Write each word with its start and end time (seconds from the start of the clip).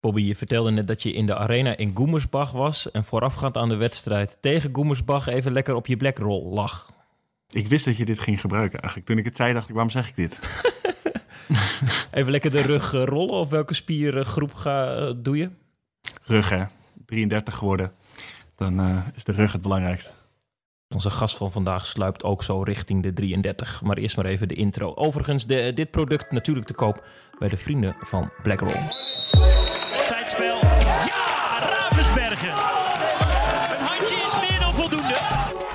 Bobby, 0.00 0.22
je 0.22 0.36
vertelde 0.36 0.70
net 0.70 0.86
dat 0.86 1.02
je 1.02 1.12
in 1.12 1.26
de 1.26 1.36
arena 1.36 1.76
in 1.76 1.90
Goemersbach 1.94 2.52
was... 2.52 2.90
en 2.90 3.04
voorafgaand 3.04 3.56
aan 3.56 3.68
de 3.68 3.76
wedstrijd 3.76 4.38
tegen 4.40 4.74
Goemersbach 4.74 5.26
even 5.26 5.52
lekker 5.52 5.74
op 5.74 5.86
je 5.86 5.96
blackroll 5.96 6.54
lag. 6.54 6.90
Ik 7.48 7.66
wist 7.66 7.84
dat 7.84 7.96
je 7.96 8.04
dit 8.04 8.18
ging 8.18 8.40
gebruiken 8.40 8.78
eigenlijk. 8.78 9.08
Toen 9.08 9.18
ik 9.18 9.24
het 9.24 9.36
zei, 9.36 9.52
dacht 9.52 9.68
ik, 9.68 9.74
waarom 9.74 9.92
zeg 9.92 10.08
ik 10.08 10.16
dit? 10.16 10.38
even 12.18 12.30
lekker 12.30 12.50
de 12.50 12.60
rug 12.60 12.94
eh, 12.94 13.04
rollen 13.04 13.34
of 13.34 13.48
welke 13.48 13.74
spiergroep 13.74 14.54
ga, 14.54 14.94
eh, 14.94 15.12
doe 15.16 15.36
je? 15.36 15.50
Rug, 16.22 16.48
hè. 16.48 16.64
33 17.06 17.54
geworden. 17.54 17.92
Dan 18.54 18.80
uh, 18.80 19.06
is 19.14 19.24
de 19.24 19.32
rug 19.32 19.52
het 19.52 19.62
belangrijkste. 19.62 20.10
Onze 20.94 21.10
gast 21.10 21.36
van 21.36 21.52
vandaag 21.52 21.86
sluipt 21.86 22.24
ook 22.24 22.42
zo 22.42 22.62
richting 22.62 23.02
de 23.02 23.12
33. 23.12 23.82
Maar 23.82 23.96
eerst 23.96 24.16
maar 24.16 24.24
even 24.24 24.48
de 24.48 24.54
intro. 24.54 24.94
Overigens, 24.94 25.46
de, 25.46 25.72
dit 25.74 25.90
product 25.90 26.30
natuurlijk 26.30 26.66
te 26.66 26.74
koop 26.74 27.06
bij 27.38 27.48
de 27.48 27.56
vrienden 27.56 27.96
van 28.00 28.30
Blackroll. 28.42 28.82
Een 32.42 33.84
handje 33.84 34.14
is 34.14 34.34
meer 34.48 34.60
dan 34.60 34.74
voldoende. 34.74 35.16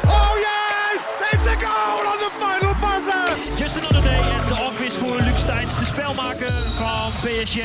Oh 0.05 0.33
yes! 0.47 1.21
It's 1.31 1.47
a 1.47 1.57
goal 1.65 2.07
on 2.11 2.17
the 2.23 2.31
final 2.39 2.75
buzzer! 2.79 3.55
Just 3.57 3.77
another 3.77 4.01
day 4.01 4.19
at 4.37 4.47
the 4.47 4.63
office 4.63 4.99
voor 4.99 5.15
Luc 5.21 5.37
Steins, 5.37 5.79
de 5.79 5.85
spelmaker 5.85 6.53
van 6.77 7.11
PSG. 7.11 7.57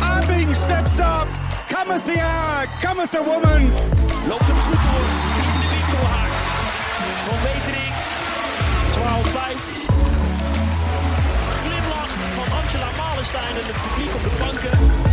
Abing 0.00 0.56
steps 0.56 0.98
up. 0.98 1.26
Cometh 1.74 2.04
the 2.04 2.20
hour, 2.20 2.66
cometh 2.80 3.10
the 3.10 3.22
woman. 3.24 3.62
Loopt 4.28 4.48
hem 4.50 4.60
goed 4.66 4.82
door 4.86 5.04
in 5.42 5.60
de 5.60 5.68
winkelhaak. 5.74 6.32
Van 7.26 7.38
Wetering. 7.46 7.94
12-5. 8.90 9.58
Glimlach 11.62 12.12
van 12.36 12.48
Angela 12.58 12.90
Malenstein 12.96 13.54
en 13.60 13.66
het 13.70 13.78
publiek 13.82 14.14
op 14.14 14.22
de 14.22 14.34
banken. 14.38 15.11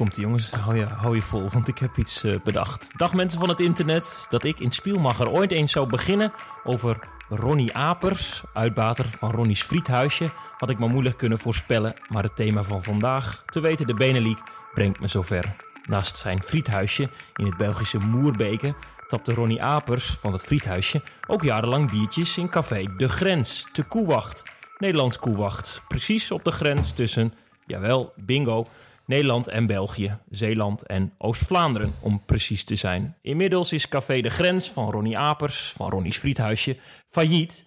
Komt 0.00 0.16
jongens, 0.16 0.50
hou 0.50 0.76
je, 0.76 0.84
hou 0.84 1.14
je 1.14 1.22
vol, 1.22 1.48
want 1.50 1.68
ik 1.68 1.78
heb 1.78 1.96
iets 1.96 2.24
uh, 2.24 2.40
bedacht. 2.44 2.90
Dag 2.96 3.14
mensen 3.14 3.40
van 3.40 3.48
het 3.48 3.60
internet, 3.60 4.26
dat 4.28 4.44
ik 4.44 4.60
in 4.60 4.70
Spielmacher 4.70 5.30
ooit 5.30 5.50
eens 5.50 5.72
zou 5.72 5.88
beginnen 5.88 6.32
over 6.64 7.08
Ronnie 7.28 7.74
Apers, 7.74 8.42
uitbater 8.52 9.04
van 9.04 9.30
Ronnie's 9.30 9.62
Friethuisje, 9.62 10.30
had 10.58 10.70
ik 10.70 10.78
maar 10.78 10.88
moeilijk 10.88 11.16
kunnen 11.16 11.38
voorspellen. 11.38 11.94
Maar 12.08 12.22
het 12.22 12.36
thema 12.36 12.62
van 12.62 12.82
vandaag, 12.82 13.42
te 13.46 13.60
weten 13.60 13.86
de 13.86 13.94
Benelink, 13.94 14.38
brengt 14.74 15.00
me 15.00 15.08
zover. 15.08 15.56
Naast 15.84 16.16
zijn 16.16 16.42
friethuisje 16.42 17.10
in 17.36 17.46
het 17.46 17.56
Belgische 17.56 17.98
Moerbeke 17.98 18.74
tapte 19.06 19.34
Ronnie 19.34 19.62
Apers 19.62 20.10
van 20.10 20.32
het 20.32 20.44
friethuisje 20.44 21.02
ook 21.26 21.42
jarenlang 21.42 21.90
biertjes 21.90 22.38
in 22.38 22.48
café 22.48 22.86
De 22.96 23.08
Grens, 23.08 23.68
te 23.72 23.82
Koewacht. 23.82 24.42
Nederlands 24.78 25.18
Koewacht, 25.18 25.82
precies 25.88 26.30
op 26.30 26.44
de 26.44 26.52
grens 26.52 26.92
tussen, 26.92 27.32
jawel, 27.66 28.12
bingo, 28.16 28.66
Nederland 29.10 29.48
en 29.48 29.66
België, 29.66 30.18
Zeeland 30.28 30.86
en 30.86 31.12
Oost-Vlaanderen, 31.18 31.94
om 32.00 32.24
precies 32.24 32.64
te 32.64 32.76
zijn. 32.76 33.16
Inmiddels 33.22 33.72
is 33.72 33.88
Café 33.88 34.20
de 34.20 34.30
Grens 34.30 34.70
van 34.70 34.90
Ronnie 34.90 35.18
Apers, 35.18 35.72
van 35.76 35.90
Ronnie's 35.90 36.18
Friethuisje, 36.18 36.76
failliet. 37.08 37.64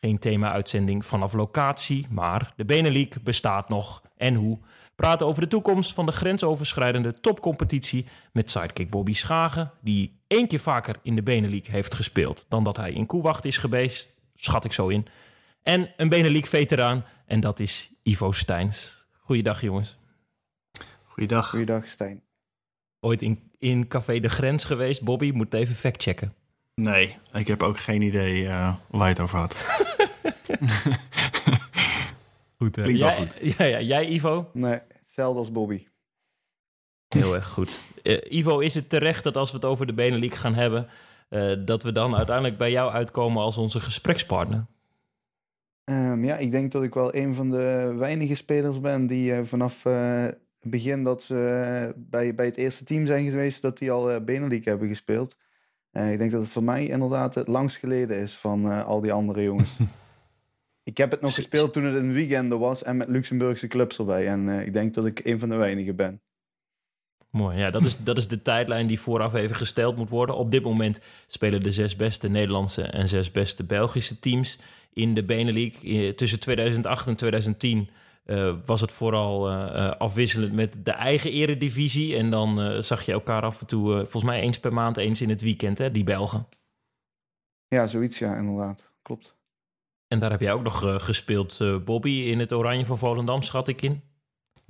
Geen 0.00 0.18
thema-uitzending 0.18 1.06
vanaf 1.06 1.32
locatie, 1.32 2.06
maar 2.10 2.52
de 2.56 2.64
Benelink 2.64 3.22
bestaat 3.22 3.68
nog 3.68 4.02
en 4.16 4.34
hoe. 4.34 4.58
Praten 4.96 5.26
over 5.26 5.42
de 5.42 5.48
toekomst 5.48 5.94
van 5.94 6.06
de 6.06 6.12
grensoverschrijdende 6.12 7.12
topcompetitie 7.12 8.06
met 8.32 8.50
sidekick 8.50 8.90
Bobby 8.90 9.14
Schagen, 9.14 9.70
die 9.80 10.20
één 10.26 10.48
keer 10.48 10.60
vaker 10.60 10.96
in 11.02 11.14
de 11.14 11.22
Benelink 11.22 11.66
heeft 11.66 11.94
gespeeld 11.94 12.46
dan 12.48 12.64
dat 12.64 12.76
hij 12.76 12.92
in 12.92 13.06
Koewacht 13.06 13.44
is 13.44 13.56
geweest, 13.56 14.14
schat 14.34 14.64
ik 14.64 14.72
zo 14.72 14.88
in. 14.88 15.06
En 15.62 15.92
een 15.96 16.08
Benelink-veteraan, 16.08 17.04
en 17.26 17.40
dat 17.40 17.60
is 17.60 17.92
Ivo 18.02 18.32
Steins. 18.32 19.06
Goeiedag 19.20 19.60
jongens. 19.60 19.99
Goeiedag. 21.20 21.48
Goeiedag, 21.50 21.88
Stijn. 21.88 22.22
Ooit 23.00 23.22
in, 23.22 23.50
in 23.58 23.88
Café 23.88 24.20
de 24.20 24.28
Grens 24.28 24.64
geweest, 24.64 25.02
Bobby? 25.02 25.30
Moet 25.30 25.54
even 25.54 25.74
factchecken. 25.74 26.34
Nee, 26.74 27.16
ik 27.32 27.46
heb 27.46 27.62
ook 27.62 27.78
geen 27.78 28.02
idee 28.02 28.42
uh, 28.42 28.76
waar 28.90 29.08
je 29.08 29.12
het 29.12 29.20
over 29.20 29.38
had. 29.38 29.54
goed, 32.58 32.76
hè? 32.76 32.82
Klinkt 32.82 33.00
jij, 33.00 33.16
wel 33.16 33.26
goed. 33.26 33.34
Ja, 33.58 33.64
ja, 33.64 33.80
jij, 33.80 34.08
Ivo? 34.08 34.50
Nee, 34.52 34.78
hetzelfde 35.00 35.38
als 35.38 35.52
Bobby. 35.52 35.86
Heel 37.08 37.34
erg 37.34 37.48
goed. 37.48 37.86
Uh, 38.02 38.18
Ivo, 38.28 38.58
is 38.58 38.74
het 38.74 38.88
terecht 38.88 39.24
dat 39.24 39.36
als 39.36 39.50
we 39.50 39.56
het 39.56 39.66
over 39.66 39.86
de 39.86 39.94
Benelink 39.94 40.34
gaan 40.34 40.54
hebben... 40.54 40.88
Uh, 41.30 41.52
dat 41.64 41.82
we 41.82 41.92
dan 41.92 42.16
uiteindelijk 42.16 42.56
bij 42.56 42.70
jou 42.70 42.92
uitkomen 42.92 43.42
als 43.42 43.56
onze 43.56 43.80
gesprekspartner? 43.80 44.66
Um, 45.84 46.24
ja, 46.24 46.36
ik 46.36 46.50
denk 46.50 46.72
dat 46.72 46.82
ik 46.82 46.94
wel 46.94 47.14
een 47.14 47.34
van 47.34 47.50
de 47.50 47.94
weinige 47.96 48.34
spelers 48.34 48.80
ben 48.80 49.06
die 49.06 49.32
uh, 49.32 49.44
vanaf 49.44 49.84
begin 50.62 51.04
dat 51.04 51.22
ze 51.22 51.92
bij, 51.96 52.34
bij 52.34 52.46
het 52.46 52.56
eerste 52.56 52.84
team 52.84 53.06
zijn 53.06 53.30
geweest, 53.30 53.62
dat 53.62 53.78
die 53.78 53.90
al 53.90 54.24
Benelink 54.24 54.64
hebben 54.64 54.88
gespeeld. 54.88 55.36
ik 55.92 56.18
denk 56.18 56.30
dat 56.30 56.40
het 56.40 56.50
voor 56.50 56.62
mij 56.64 56.86
inderdaad 56.86 57.34
het 57.34 57.48
langst 57.48 57.76
geleden 57.76 58.18
is 58.18 58.36
van 58.36 58.84
al 58.84 59.00
die 59.00 59.12
andere 59.12 59.42
jongens. 59.42 59.76
ik 60.90 60.96
heb 60.96 61.10
het 61.10 61.20
nog 61.20 61.34
gespeeld 61.34 61.72
toen 61.72 61.84
het 61.84 61.94
een 61.94 62.12
weekende 62.12 62.56
was 62.56 62.82
en 62.82 62.96
met 62.96 63.08
Luxemburgse 63.08 63.66
clubs 63.66 63.98
erbij. 63.98 64.26
En 64.26 64.48
ik 64.48 64.72
denk 64.72 64.94
dat 64.94 65.06
ik 65.06 65.20
een 65.24 65.38
van 65.38 65.48
de 65.48 65.56
weinigen 65.56 65.96
ben. 65.96 66.20
Mooi, 67.30 67.58
ja, 67.58 67.70
dat 67.70 67.82
is, 67.82 67.96
dat 67.96 68.16
is 68.16 68.28
de 68.28 68.42
tijdlijn 68.42 68.86
die 68.86 69.00
vooraf 69.00 69.34
even 69.34 69.56
gesteld 69.56 69.96
moet 69.96 70.10
worden. 70.10 70.36
Op 70.36 70.50
dit 70.50 70.62
moment 70.62 71.00
spelen 71.26 71.60
de 71.60 71.70
zes 71.70 71.96
beste 71.96 72.28
Nederlandse 72.28 72.82
en 72.82 73.08
zes 73.08 73.30
beste 73.30 73.64
Belgische 73.64 74.18
teams 74.18 74.58
in 74.92 75.14
de 75.14 75.24
Benelink. 75.24 75.74
Tussen 76.16 76.40
2008 76.40 77.06
en 77.06 77.16
2010 77.16 77.90
uh, 78.24 78.54
was 78.64 78.80
het 78.80 78.92
vooral 78.92 79.50
uh, 79.50 79.90
afwisselend 79.90 80.52
met 80.52 80.84
de 80.84 80.90
eigen 80.90 81.30
eredivisie. 81.30 82.16
En 82.16 82.30
dan 82.30 82.60
uh, 82.60 82.80
zag 82.80 83.02
je 83.02 83.12
elkaar 83.12 83.42
af 83.42 83.60
en 83.60 83.66
toe, 83.66 83.92
volgens 83.94 84.24
mij 84.24 84.40
eens 84.40 84.60
per 84.60 84.72
maand, 84.72 84.96
eens 84.96 85.22
in 85.22 85.28
het 85.28 85.42
weekend, 85.42 85.78
hè, 85.78 85.90
die 85.90 86.04
Belgen. 86.04 86.48
Ja, 87.68 87.86
zoiets, 87.86 88.18
ja, 88.18 88.36
inderdaad. 88.36 88.90
Klopt. 89.02 89.38
En 90.08 90.18
daar 90.18 90.30
heb 90.30 90.40
jij 90.40 90.52
ook 90.52 90.62
nog 90.62 91.04
gespeeld, 91.04 91.58
Bobby, 91.84 92.10
in 92.10 92.38
het 92.38 92.52
Oranje 92.52 92.86
van 92.86 92.98
Volendam, 92.98 93.42
schat 93.42 93.68
ik 93.68 93.82
in. 93.82 94.02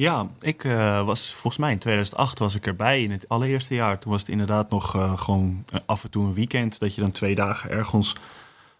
Ja, 0.01 0.27
ik 0.41 0.65
uh, 0.65 1.05
was 1.05 1.33
volgens 1.33 1.57
mij 1.57 1.73
in 1.73 1.79
2008 1.79 2.39
was 2.39 2.55
ik 2.55 2.67
erbij 2.67 3.03
in 3.03 3.11
het 3.11 3.29
allereerste 3.29 3.75
jaar. 3.75 3.99
Toen 3.99 4.11
was 4.11 4.21
het 4.21 4.31
inderdaad 4.31 4.71
nog 4.71 4.97
uh, 4.97 5.19
gewoon 5.19 5.65
af 5.87 6.05
en 6.05 6.11
toe 6.11 6.25
een 6.25 6.35
weekend 6.35 6.79
dat 6.79 6.95
je 6.95 7.01
dan 7.01 7.11
twee 7.11 7.35
dagen 7.35 7.71
ergens 7.71 8.15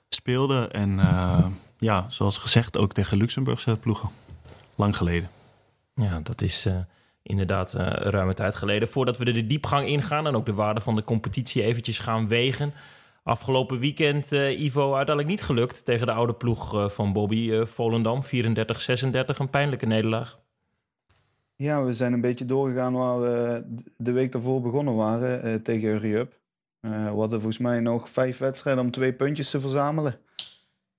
speelde. 0.09 0.69
En 0.69 0.91
uh, 0.99 1.47
ja, 1.79 2.07
zoals 2.09 2.39
gezegd 2.39 2.77
ook 2.77 2.93
tegen 2.93 3.17
Luxemburgse 3.17 3.77
ploegen. 3.77 4.09
Lang 4.81 4.97
geleden. 4.97 5.29
Ja, 5.95 6.21
dat 6.21 6.43
is 6.43 6.69
inderdaad 7.23 7.73
ruime 7.73 8.35
tijd 8.35 8.55
geleden. 8.55 8.89
Voordat 8.89 9.19
we 9.19 9.25
de 9.25 9.47
diepgang 9.47 9.87
ingaan 9.89 10.27
en 10.27 10.35
ook 10.35 10.47
de 10.47 10.55
waarde 10.55 10.81
van 10.81 10.95
de 10.95 11.03
competitie 11.03 11.63
eventjes 11.63 11.99
gaan 11.99 12.29
wegen. 12.29 12.73
Afgelopen 13.23 13.79
weekend, 13.79 14.31
Ivo, 14.33 14.95
uiteindelijk 14.95 15.29
niet 15.29 15.43
gelukt 15.43 15.85
tegen 15.85 16.07
de 16.07 16.13
oude 16.13 16.35
ploeg 16.35 16.93
van 16.95 17.13
Bobby 17.13 17.65
Volendam. 17.65 18.23
34-36, 18.25 18.29
een 19.39 19.51
pijnlijke 19.51 19.87
nederlaag. 19.87 20.39
Ja, 21.57 21.85
we 21.85 21.95
zijn 21.95 22.13
een 22.13 22.21
beetje 22.21 22.45
doorgegaan 22.45 22.93
waar 22.93 23.21
we 23.21 23.65
de 23.97 24.13
week 24.13 24.33
daarvoor 24.33 24.61
begonnen 24.61 24.97
waren 24.97 25.47
uh, 25.47 25.55
tegen 25.55 25.89
Hurry 25.89 26.15
Up. 26.15 26.39
Uh, 26.81 26.91
we 26.91 27.19
hadden 27.19 27.41
volgens 27.41 27.59
mij 27.59 27.81
nog 27.81 28.09
vijf 28.09 28.39
wedstrijden 28.39 28.85
om 28.85 28.91
twee 28.91 29.13
puntjes 29.13 29.51
te 29.51 29.61
verzamelen. 29.61 30.19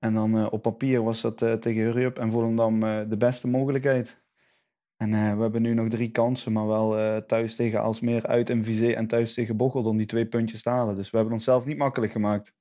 En 0.03 0.13
dan 0.13 0.37
uh, 0.37 0.47
op 0.49 0.61
papier 0.61 1.03
was 1.03 1.21
dat 1.21 1.37
tegen 1.37 1.81
Hurry 1.81 2.11
en 2.13 2.31
Volendam 2.31 2.79
de 3.09 3.15
beste 3.17 3.47
mogelijkheid. 3.47 4.19
En 4.97 5.09
we 5.09 5.41
hebben 5.41 5.61
nu 5.61 5.73
nog 5.73 5.89
drie 5.89 6.11
kansen, 6.11 6.51
maar 6.51 6.67
wel 6.67 7.21
thuis 7.25 7.55
tegen 7.55 7.81
Alsmeer, 7.81 8.27
uit 8.27 8.49
MVC 8.49 8.95
en 8.95 9.07
thuis 9.07 9.33
tegen 9.33 9.57
Bocholt 9.57 9.85
om 9.85 9.97
die 9.97 10.05
twee 10.05 10.25
puntjes 10.25 10.63
te 10.63 10.69
halen. 10.69 10.95
Dus 10.95 11.09
we 11.09 11.17
hebben 11.17 11.35
onszelf 11.35 11.65
niet 11.65 11.77
makkelijk 11.77 12.11
gemaakt. 12.11 12.53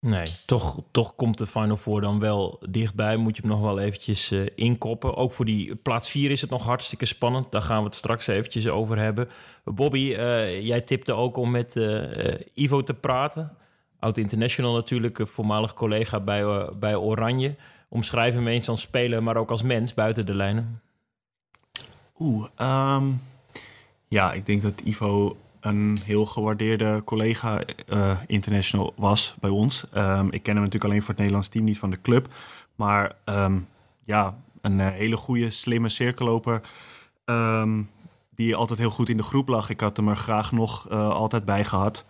Nee, 0.00 0.26
toch, 0.46 0.82
toch 0.90 1.14
komt 1.14 1.38
de 1.38 1.46
Final 1.46 1.76
Four 1.76 2.00
dan 2.00 2.20
wel 2.20 2.62
dichtbij. 2.70 3.16
Moet 3.16 3.36
je 3.36 3.42
hem 3.42 3.50
nog 3.50 3.60
wel 3.60 3.78
eventjes 3.78 4.32
inkoppen. 4.54 5.16
Ook 5.16 5.32
voor 5.32 5.44
die 5.44 5.76
plaats 5.76 6.10
4 6.10 6.30
is 6.30 6.40
het 6.40 6.50
nog 6.50 6.64
hartstikke 6.64 7.04
spannend. 7.04 7.52
Daar 7.52 7.60
gaan 7.60 7.78
we 7.78 7.84
het 7.84 7.94
straks 7.94 8.26
eventjes 8.26 8.68
over 8.68 8.98
hebben. 8.98 9.28
Bobby, 9.64 9.98
jij 10.60 10.80
tipte 10.80 11.12
ook 11.12 11.36
om 11.36 11.50
met 11.50 11.74
Ivo 12.54 12.82
te 12.82 12.94
praten. 12.94 13.56
Oud-international 14.04 14.74
natuurlijk, 14.74 15.18
een 15.18 15.26
voormalig 15.26 15.74
collega 15.74 16.20
bij, 16.20 16.68
bij 16.78 16.96
Oranje. 16.96 17.56
Omschrijf 17.88 18.34
hem 18.34 18.46
eens 18.46 18.68
als 18.68 18.80
speler, 18.80 19.22
maar 19.22 19.36
ook 19.36 19.50
als 19.50 19.62
mens 19.62 19.94
buiten 19.94 20.26
de 20.26 20.34
lijnen. 20.34 20.80
Oeh, 22.18 22.46
um, 22.96 23.20
ja, 24.08 24.32
ik 24.32 24.46
denk 24.46 24.62
dat 24.62 24.80
Ivo 24.80 25.36
een 25.60 25.98
heel 26.04 26.26
gewaardeerde 26.26 27.02
collega 27.04 27.60
uh, 27.88 28.18
international 28.26 28.92
was 28.96 29.34
bij 29.40 29.50
ons. 29.50 29.86
Um, 29.94 30.32
ik 30.32 30.42
ken 30.42 30.54
hem 30.54 30.62
natuurlijk 30.62 30.84
alleen 30.84 31.00
voor 31.00 31.08
het 31.08 31.18
Nederlands 31.18 31.48
team, 31.48 31.64
niet 31.64 31.78
van 31.78 31.90
de 31.90 32.00
club. 32.00 32.28
Maar 32.74 33.16
um, 33.24 33.68
ja, 34.02 34.38
een 34.60 34.78
uh, 34.78 34.88
hele 34.88 35.16
goede, 35.16 35.50
slimme 35.50 35.88
cirkelloper. 35.88 36.60
Die 38.34 38.56
altijd 38.56 38.78
heel 38.78 38.90
goed 38.90 39.08
in 39.08 39.16
de 39.16 39.22
groep 39.22 39.48
lag. 39.48 39.68
Ik 39.70 39.80
had 39.80 39.96
hem 39.96 40.08
er 40.08 40.16
graag 40.16 40.52
nog 40.52 40.90
altijd 40.90 41.44
bij 41.44 41.64
gehad. 41.64 42.04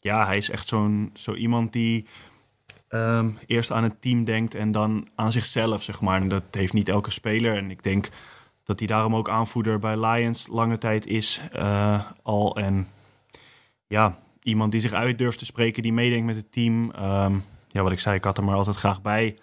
Ja, 0.00 0.26
hij 0.26 0.36
is 0.36 0.50
echt 0.50 0.68
zo'n 0.68 1.10
zo 1.14 1.34
iemand 1.34 1.72
die 1.72 2.06
ehm, 2.88 3.30
eerst 3.46 3.72
aan 3.72 3.82
het 3.82 4.02
team 4.02 4.24
denkt 4.24 4.54
en 4.54 4.72
dan 4.72 5.08
aan 5.14 5.32
zichzelf, 5.32 5.82
zeg 5.82 6.00
maar. 6.00 6.20
En 6.20 6.28
dat 6.28 6.44
heeft 6.50 6.72
niet 6.72 6.88
elke 6.88 7.10
speler. 7.10 7.56
En 7.56 7.70
ik 7.70 7.82
denk 7.82 8.08
dat 8.64 8.78
hij 8.78 8.88
daarom 8.88 9.14
ook 9.14 9.28
aanvoerder 9.28 9.78
bij 9.78 10.06
Lions 10.06 10.46
lange 10.46 10.78
tijd 10.78 11.06
is 11.06 11.40
uh, 11.56 12.00
al. 12.22 12.56
En 12.56 12.88
ja, 13.86 14.18
iemand 14.42 14.72
die 14.72 14.80
zich 14.80 14.92
uit 14.92 15.18
durft 15.18 15.38
te 15.38 15.44
spreken, 15.44 15.82
die 15.82 15.92
meedenkt 15.92 16.26
met 16.26 16.36
het 16.36 16.52
team. 16.52 16.90
Ehm, 16.90 17.38
ja, 17.68 17.82
wat 17.82 17.92
ik 17.92 18.00
zei, 18.00 18.16
ik 18.16 18.24
had 18.24 18.38
er 18.38 18.44
maar 18.44 18.56
altijd 18.56 18.76
graag 18.76 19.02
bij. 19.02 19.36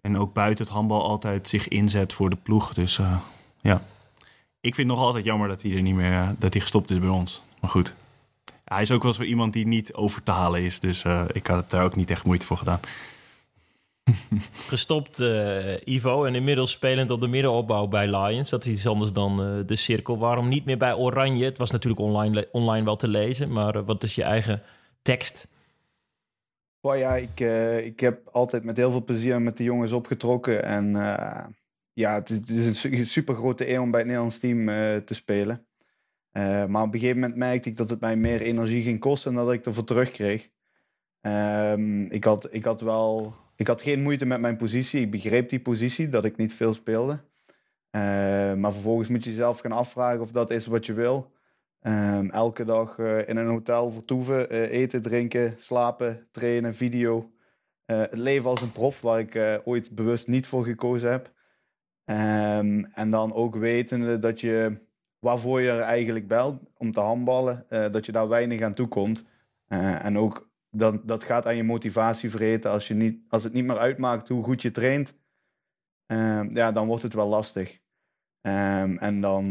En 0.00 0.18
ook 0.18 0.32
buiten 0.32 0.64
het 0.64 0.72
handbal 0.72 1.02
altijd 1.02 1.48
zich 1.48 1.68
inzet 1.68 2.12
voor 2.12 2.30
de 2.30 2.36
ploeg. 2.36 2.74
Dus 2.74 2.98
uh, 2.98 3.20
ja, 3.60 3.82
ik 4.60 4.74
vind 4.74 4.88
het 4.88 4.96
nog 4.96 5.06
altijd 5.06 5.24
jammer 5.24 5.48
dat 5.48 5.62
hij 5.62 5.76
er 5.76 5.82
niet 5.82 5.94
meer, 5.94 6.12
uh, 6.12 6.28
dat 6.38 6.52
hij 6.52 6.62
gestopt 6.62 6.90
is 6.90 6.98
bij 6.98 7.08
ons. 7.08 7.42
Maar 7.60 7.70
goed, 7.70 7.94
hij 8.74 8.82
is 8.82 8.90
ook 8.90 9.02
wel 9.02 9.14
zo 9.14 9.22
iemand 9.22 9.52
die 9.52 9.66
niet 9.66 9.94
over 9.94 10.22
te 10.22 10.30
halen 10.30 10.62
is. 10.62 10.80
Dus 10.80 11.04
uh, 11.04 11.24
ik 11.32 11.46
had 11.46 11.70
daar 11.70 11.84
ook 11.84 11.96
niet 11.96 12.10
echt 12.10 12.24
moeite 12.24 12.46
voor 12.46 12.56
gedaan. 12.56 12.80
Gestopt 14.72 15.20
uh, 15.20 15.76
Ivo 15.84 16.24
en 16.24 16.34
inmiddels 16.34 16.70
spelend 16.70 17.10
op 17.10 17.20
de 17.20 17.26
middenopbouw 17.26 17.86
bij 17.86 18.16
Lions. 18.16 18.50
Dat 18.50 18.66
is 18.66 18.72
iets 18.72 18.86
anders 18.86 19.12
dan 19.12 19.42
uh, 19.42 19.66
de 19.66 19.76
cirkel. 19.76 20.18
Waarom 20.18 20.48
niet 20.48 20.64
meer 20.64 20.78
bij 20.78 20.94
Oranje? 20.94 21.44
Het 21.44 21.58
was 21.58 21.70
natuurlijk 21.70 22.00
online, 22.00 22.48
online 22.52 22.84
wel 22.84 22.96
te 22.96 23.08
lezen, 23.08 23.52
maar 23.52 23.76
uh, 23.76 23.82
wat 23.84 24.02
is 24.02 24.14
je 24.14 24.22
eigen 24.22 24.62
tekst? 25.02 25.48
Oh 26.80 26.96
ja, 26.96 27.16
ik, 27.16 27.40
ik 27.84 28.00
heb 28.00 28.28
altijd 28.32 28.64
met 28.64 28.76
heel 28.76 28.90
veel 28.90 29.04
plezier 29.04 29.40
met 29.40 29.56
de 29.56 29.64
jongens 29.64 29.92
opgetrokken. 29.92 30.64
En 30.64 30.92
ja, 31.92 32.14
het 32.14 32.48
is 32.50 32.84
een 32.84 33.06
super 33.06 33.34
grote 33.34 33.70
eer 33.70 33.80
om 33.80 33.90
bij 33.90 34.00
het 34.00 34.08
Nederlands 34.08 34.38
team 34.38 34.66
te 35.04 35.14
spelen. 35.14 35.66
Maar 36.32 36.82
op 36.82 36.94
een 36.94 36.98
gegeven 37.00 37.20
moment 37.20 37.38
merkte 37.38 37.68
ik 37.68 37.76
dat 37.76 37.90
het 37.90 38.00
mij 38.00 38.16
meer 38.16 38.40
energie 38.40 38.82
ging 38.82 39.00
kosten 39.00 39.34
dan 39.34 39.44
dat 39.44 39.54
ik 39.54 39.66
ervoor 39.66 39.84
terugkreeg. 39.84 40.48
Um, 41.22 42.10
ik, 42.10 42.24
had, 42.24 42.54
ik 42.54 42.64
had 42.64 42.80
wel 42.80 43.34
ik 43.60 43.66
had 43.66 43.82
geen 43.82 44.02
moeite 44.02 44.26
met 44.26 44.40
mijn 44.40 44.56
positie. 44.56 45.00
Ik 45.00 45.10
begreep 45.10 45.48
die 45.48 45.60
positie, 45.60 46.08
dat 46.08 46.24
ik 46.24 46.36
niet 46.36 46.54
veel 46.54 46.74
speelde. 46.74 47.12
Uh, 47.12 48.00
maar 48.54 48.72
vervolgens 48.72 49.08
moet 49.08 49.24
je 49.24 49.30
jezelf 49.30 49.60
gaan 49.60 49.72
afvragen 49.72 50.20
of 50.20 50.30
dat 50.30 50.50
is 50.50 50.66
wat 50.66 50.86
je 50.86 50.92
wil. 50.92 51.32
Um, 51.82 52.30
elke 52.30 52.64
dag 52.64 52.98
uh, 52.98 53.28
in 53.28 53.36
een 53.36 53.48
hotel 53.48 53.90
vertoeven, 53.90 54.50
eten, 54.50 55.02
drinken, 55.02 55.54
slapen, 55.58 56.26
trainen, 56.30 56.74
video. 56.74 57.30
het 57.84 58.18
leven 58.18 58.50
als 58.50 58.62
een 58.62 58.72
prof, 58.72 59.00
waar 59.00 59.18
ik 59.18 59.60
ooit 59.64 59.94
bewust 59.94 60.28
niet 60.28 60.46
voor 60.46 60.64
gekozen 60.64 61.10
heb. 61.10 61.32
Um, 62.04 62.84
en 62.84 63.10
dan 63.10 63.32
ook 63.32 63.56
wetende 63.56 64.18
dat 64.18 64.40
je, 64.40 64.80
waarvoor 65.20 65.60
je 65.60 65.70
er 65.70 65.80
eigenlijk 65.80 66.28
belt, 66.28 66.62
om 66.76 66.92
te 66.92 67.00
handballen, 67.00 67.66
dat 67.68 68.06
je 68.06 68.12
daar 68.12 68.28
weinig 68.28 68.62
aan 68.62 68.74
toekomt. 68.74 69.24
en 69.68 70.18
ook 70.18 70.50
dan, 70.70 71.02
dat 71.04 71.22
gaat 71.22 71.46
aan 71.46 71.56
je 71.56 71.62
motivatie 71.62 72.30
vreten. 72.30 72.70
Als, 72.70 72.88
je 72.88 72.94
niet, 72.94 73.20
als 73.28 73.44
het 73.44 73.52
niet 73.52 73.64
meer 73.64 73.78
uitmaakt 73.78 74.28
hoe 74.28 74.44
goed 74.44 74.62
je 74.62 74.70
traint, 74.70 75.14
uh, 76.06 76.42
ja, 76.54 76.72
dan 76.72 76.86
wordt 76.86 77.02
het 77.02 77.14
wel 77.14 77.28
lastig. 77.28 77.78
Um, 78.42 78.98
en 78.98 79.20
dan, 79.20 79.50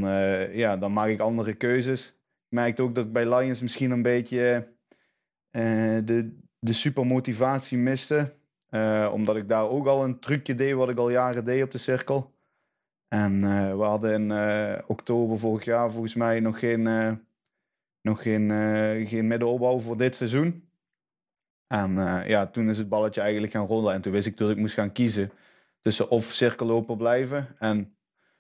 ja, 0.52 0.78
dan 0.78 0.94
maak 0.94 1.08
ik 1.08 1.20
andere 1.20 1.54
keuzes. 1.54 2.08
Ik 2.08 2.56
merkte 2.58 2.82
ook 2.82 2.96
dat 2.96 3.06
ik 3.06 3.14
bij 3.14 3.36
Lions 3.36 3.62
misschien 3.62 3.92
een 3.92 4.02
beetje 4.02 4.74
de, 6.04 6.38
de 6.60 6.74
supermotivatie 6.74 7.78
miste. 7.78 8.38
Uh, 8.70 9.10
omdat 9.14 9.36
ik 9.36 9.50
daar 9.50 9.70
ook 9.70 9.88
al 9.88 10.04
een 10.04 10.20
trucje 10.20 10.56
deed 10.56 10.74
wat 10.74 10.90
ik 10.90 10.98
al 10.98 11.10
jaren 11.10 11.46
deed 11.46 11.64
op 11.64 11.72
de 11.72 11.78
cirkel. 11.78 12.34
En 13.10 13.42
we 13.78 13.84
hadden 13.84 14.32
in 14.32 14.32
oktober 14.88 15.40
vorig 15.40 15.66
jaar 15.66 15.92
volgens 15.92 16.16
mij 16.16 16.40
nog 16.40 16.60
geen, 16.60 16.84
nog 18.02 18.22
geen, 18.22 18.50
geen 19.08 19.28
middenopbouw 19.28 19.80
voor 19.80 19.98
dit 19.98 20.16
seizoen. 20.16 20.70
En 21.68 21.94
ja, 22.28 22.48
toen 22.48 22.70
is 22.70 22.78
het 22.78 22.90
balletje 22.90 23.22
eigenlijk 23.22 23.54
gaan 23.54 23.66
rollen. 23.66 23.94
En 23.94 24.02
toen 24.02 24.12
wist 24.12 24.28
ik 24.28 24.38
dat 24.38 24.50
ik 24.50 24.58
moest 24.58 24.74
gaan 24.74 24.92
kiezen 24.92 25.32
tussen 25.82 26.10
of 26.10 26.26
cirkelloper 26.26 26.98
blijven 26.98 27.56
en 27.60 27.98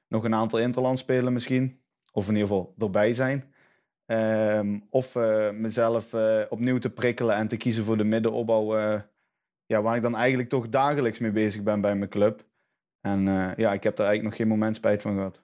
nog 0.07 0.23
een 0.23 0.35
aantal 0.35 0.59
interland 0.59 0.99
spelen 0.99 1.33
misschien. 1.33 1.81
Of 2.11 2.27
in 2.27 2.33
ieder 2.33 2.47
geval 2.47 2.73
erbij 2.77 3.13
zijn. 3.13 3.53
Um, 4.05 4.87
of 4.89 5.15
mezelf 5.53 6.13
opnieuw 6.49 6.77
te 6.77 6.89
prikkelen 6.89 7.35
en 7.35 7.47
te 7.47 7.57
kiezen 7.57 7.83
voor 7.83 7.97
de 7.97 8.03
middenopbouw. 8.03 8.77
ja, 9.65 9.81
waar 9.81 9.95
ik 9.95 10.01
dan 10.01 10.15
eigenlijk 10.15 10.49
toch 10.49 10.69
dagelijks 10.69 11.19
mee 11.19 11.31
bezig 11.31 11.63
ben 11.63 11.81
bij 11.81 11.95
mijn 11.95 12.09
club. 12.09 12.47
En 13.01 13.23
ja, 13.57 13.73
ik 13.73 13.83
heb 13.83 13.95
daar 13.95 14.07
eigenlijk 14.07 14.23
nog 14.23 14.35
geen 14.35 14.47
moment 14.47 14.75
spijt 14.75 15.01
van 15.01 15.15
gehad. 15.15 15.41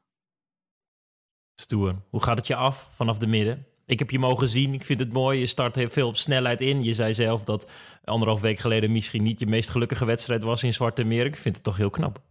Stoer. 1.56 1.96
Hoe 2.10 2.24
gaat 2.24 2.38
het 2.38 2.48
je 2.48 2.56
af 2.56 2.90
vanaf 2.92 3.18
de 3.18 3.28
midden? 3.28 3.66
Ik 3.86 4.00
heb 4.00 4.10
je 4.10 4.20
mogen 4.20 4.48
zien. 4.48 4.74
Ik 4.74 4.86
vind 4.86 5.00
het 5.00 5.14
mooi. 5.14 5.40
Je 5.40 5.46
start 5.46 5.76
heel 5.76 5.90
veel 5.90 6.08
op 6.08 6.16
snelheid 6.16 6.62
in. 6.62 6.84
Je 6.84 6.94
zei 6.94 7.14
zelf 7.14 7.44
dat 7.44 7.72
anderhalf 8.04 8.42
week 8.42 8.60
geleden 8.60 8.92
misschien 8.92 9.24
niet 9.24 9.40
je 9.40 9.48
meest 9.48 9.70
gelukkige 9.70 10.06
wedstrijd 10.06 10.44
was 10.44 10.64
in 10.64 10.74
Zwarte 10.74 11.04
Meer. 11.04 11.26
Ik 11.26 11.36
vind 11.36 11.56
het 11.56 11.64
toch 11.64 11.78
heel 11.78 11.90
knap. 11.90 12.22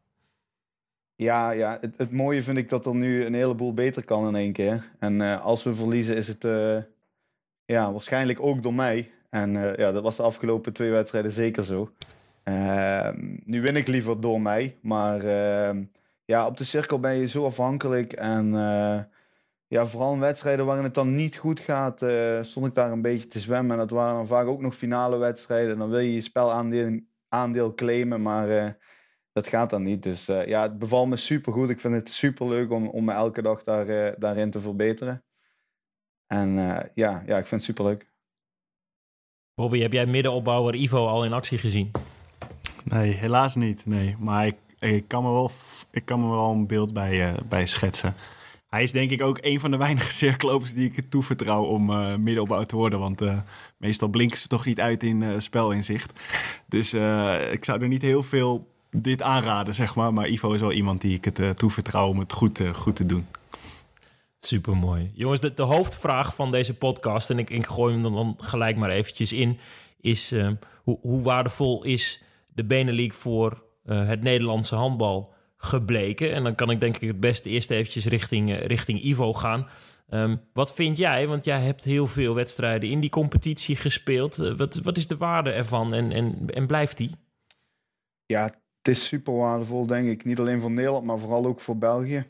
Ja, 1.17 1.51
ja 1.51 1.79
het, 1.81 1.95
het 1.97 2.13
mooie 2.13 2.43
vind 2.43 2.59
ik 2.59 2.69
dat 2.69 2.87
er 2.87 2.95
nu 2.95 3.25
een 3.25 3.35
heleboel 3.35 3.75
beter 3.75 4.05
kan 4.05 4.27
in 4.27 4.35
één 4.35 4.53
keer. 4.53 4.91
En 4.99 5.21
uh, 5.21 5.45
als 5.45 5.63
we 5.63 5.75
verliezen 5.75 6.17
is 6.17 6.29
het 6.29 6.45
uh, 6.45 6.79
ja, 7.65 7.93
waarschijnlijk 7.93 8.41
ook 8.41 8.63
door 8.63 8.75
mij. 8.75 9.11
En 9.31 9.55
uh, 9.55 9.77
ja, 9.77 9.93
dat 9.93 10.03
was 10.03 10.17
de 10.17 10.23
afgelopen 10.23 10.73
twee 10.73 10.91
wedstrijden 10.91 11.33
zeker 11.33 11.65
zo. 11.65 11.91
Ehm, 12.45 13.37
nu 13.45 13.63
win 13.63 13.77
ik 13.77 13.87
liever 13.87 14.21
door 14.21 14.41
mij. 14.41 14.79
Maar 14.83 15.23
ehm, 15.23 15.85
ja, 16.25 16.47
op 16.47 16.57
de 16.57 16.65
cirkel 16.65 17.01
ben 17.01 17.15
je 17.15 17.27
zo 17.27 17.45
afhankelijk. 17.45 18.13
En 18.13 18.53
ja, 19.75 19.87
vooral 19.87 20.13
in 20.13 20.21
wedstrijden 20.21 20.67
waarin 20.67 20.85
het 20.85 20.95
dan 20.95 21.15
niet 21.15 21.37
goed 21.37 21.61
gaat, 21.61 22.03
uh, 22.03 22.43
stond 22.43 22.67
ik 22.67 22.75
daar 22.75 22.93
een 22.93 23.03
beetje 23.03 23.29
te 23.29 23.39
zwemmen. 23.39 23.73
En 23.73 23.79
dat 23.79 23.91
waren 23.91 24.15
dan 24.15 24.27
vaak 24.27 24.47
ook 24.47 24.61
nog 24.61 24.75
finale 24.75 25.17
wedstrijden. 25.17 25.79
Dan 25.79 25.91
wil 25.91 25.99
je 25.99 26.15
je 26.15 26.21
spelaandeel 26.21 27.01
aandeel 27.29 27.75
claimen, 27.75 28.23
maar 28.23 28.49
uh, 28.49 28.71
dat 29.33 29.47
gaat 29.47 29.71
dan 29.71 29.83
niet. 29.83 30.03
Dus 30.03 30.27
ja, 30.27 30.63
het 30.63 30.79
bevalt 30.79 31.09
me 31.09 31.17
super 31.17 31.53
goed. 31.53 31.71
Ik 31.71 31.81
vind 31.81 31.95
het 31.95 32.11
super 32.11 32.49
leuk 32.49 32.71
om, 32.71 32.89
om 32.89 33.05
me 33.05 33.13
elke 33.13 33.43
dag 33.43 33.63
daar, 33.63 34.19
daarin 34.19 34.51
te 34.51 34.61
verbeteren. 34.61 35.25
En 36.27 36.55
ja, 36.95 37.23
ja, 37.27 37.39
ik 37.39 37.47
vind 37.47 37.51
het 37.51 37.65
super 37.65 37.85
leuk. 37.85 38.13
Bobby, 39.55 39.81
heb 39.81 39.93
jij 39.93 40.07
middenopbouwer 40.07 40.75
Ivo 40.75 41.07
al 41.07 41.25
in 41.25 41.33
actie 41.33 41.59
gezien? 41.59 41.91
Nee, 42.85 43.13
helaas 43.13 43.55
niet. 43.55 43.87
Nee. 43.87 44.17
Maar 44.19 44.47
ik, 44.47 44.57
ik, 44.79 45.09
kan, 45.09 45.23
me 45.23 45.31
wel, 45.31 45.51
ik 45.91 46.05
kan 46.05 46.21
me 46.21 46.29
wel 46.29 46.51
een 46.51 46.67
beeld 46.67 46.93
bij, 46.93 47.35
bij 47.49 47.67
schetsen. 47.67 48.15
Hij 48.75 48.83
is 48.83 48.93
denk 48.93 49.11
ik 49.11 49.23
ook 49.23 49.39
een 49.41 49.61
van 49.61 49.71
de 49.71 49.77
weinige 49.77 50.13
cirkelopers 50.25 50.75
die 50.75 50.93
ik 50.93 51.11
toevertrouw 51.11 51.65
om 51.65 51.91
uh, 51.91 52.61
te 52.61 52.77
worden. 52.77 52.99
Want 52.99 53.23
uh, 53.23 53.39
meestal 53.77 54.09
blinken 54.09 54.39
ze 54.39 54.49
toch 54.49 54.65
niet 54.65 54.81
uit 54.81 55.03
in 55.03 55.21
uh, 55.21 55.39
spelinzicht. 55.39 56.13
Dus 56.67 56.95
ik 57.51 57.65
zou 57.65 57.83
er 57.83 57.89
niet 57.89 58.03
heel 58.03 58.23
veel 58.23 58.73
dit 58.91 59.23
aanraden, 59.23 59.75
zeg 59.75 59.95
maar. 59.95 60.13
Maar 60.13 60.29
Ivo 60.29 60.53
is 60.53 60.61
wel 60.61 60.73
iemand 60.73 61.01
die 61.01 61.15
ik 61.15 61.25
het 61.25 61.59
toevertrouw 61.59 62.09
om 62.09 62.19
het 62.19 62.33
goed, 62.33 62.61
goed 62.73 62.97
te 62.97 63.07
doen. 63.07 63.27
Supermooi. 64.41 65.11
Jongens, 65.15 65.41
de, 65.41 65.55
de, 65.55 65.63
hoofdvraag 65.63 66.35
van 66.35 66.51
deze 66.51 66.75
podcast, 66.75 67.31
en 67.31 67.39
ik, 67.39 67.51
ik 67.51 67.67
gooi 67.67 67.93
hem 67.93 68.03
dan 68.03 68.35
gelijk 68.39 68.77
maar 68.77 68.91
eventjes 68.91 69.33
in, 69.33 69.59
is 70.01 70.35
hoe, 70.83 70.99
hoe, 71.01 71.23
waardevol 71.23 71.85
is 71.85 72.23
de 72.55 72.65
Benelink 72.65 73.13
voor 73.13 73.63
het 73.85 74.23
Nederlandse 74.23 74.75
handbal? 74.75 75.35
gebleken. 75.65 76.33
En 76.33 76.43
dan 76.43 76.55
kan 76.55 76.71
ik 76.71 76.81
denk 76.81 76.97
ik 76.97 77.09
het 77.09 77.21
beste 77.21 77.51
eerst 77.51 77.71
eventjes 77.71 78.07
richting, 78.07 78.51
uh, 78.51 78.61
richting 78.61 79.03
Ivo 79.03 79.33
gaan. 79.33 79.69
Um, 80.11 80.41
wat 80.53 80.75
vind 80.75 80.97
jij? 80.97 81.27
Want 81.27 81.45
jij 81.45 81.61
hebt 81.61 81.85
heel 81.85 82.07
veel 82.07 82.35
wedstrijden 82.35 82.91
in 82.91 83.01
die 83.01 83.11
competitie 83.11 83.77
gespeeld. 83.77 84.41
Uh, 84.41 84.57
wat, 84.57 84.75
wat 84.75 84.97
is 84.97 85.07
de 85.07 85.17
waarde 85.17 85.51
ervan 85.51 85.95
en, 85.95 86.13
en, 86.13 86.47
en 86.47 86.67
blijft 86.67 86.97
die? 86.97 87.11
Ja, 88.27 88.45
het 88.45 88.89
is 88.89 89.07
super 89.07 89.35
waardevol, 89.35 89.87
denk 89.87 90.09
ik. 90.09 90.25
Niet 90.25 90.39
alleen 90.39 90.61
voor 90.61 90.71
Nederland, 90.71 91.05
maar 91.05 91.19
vooral 91.19 91.47
ook 91.47 91.61
voor 91.61 91.79
België. 91.79 92.27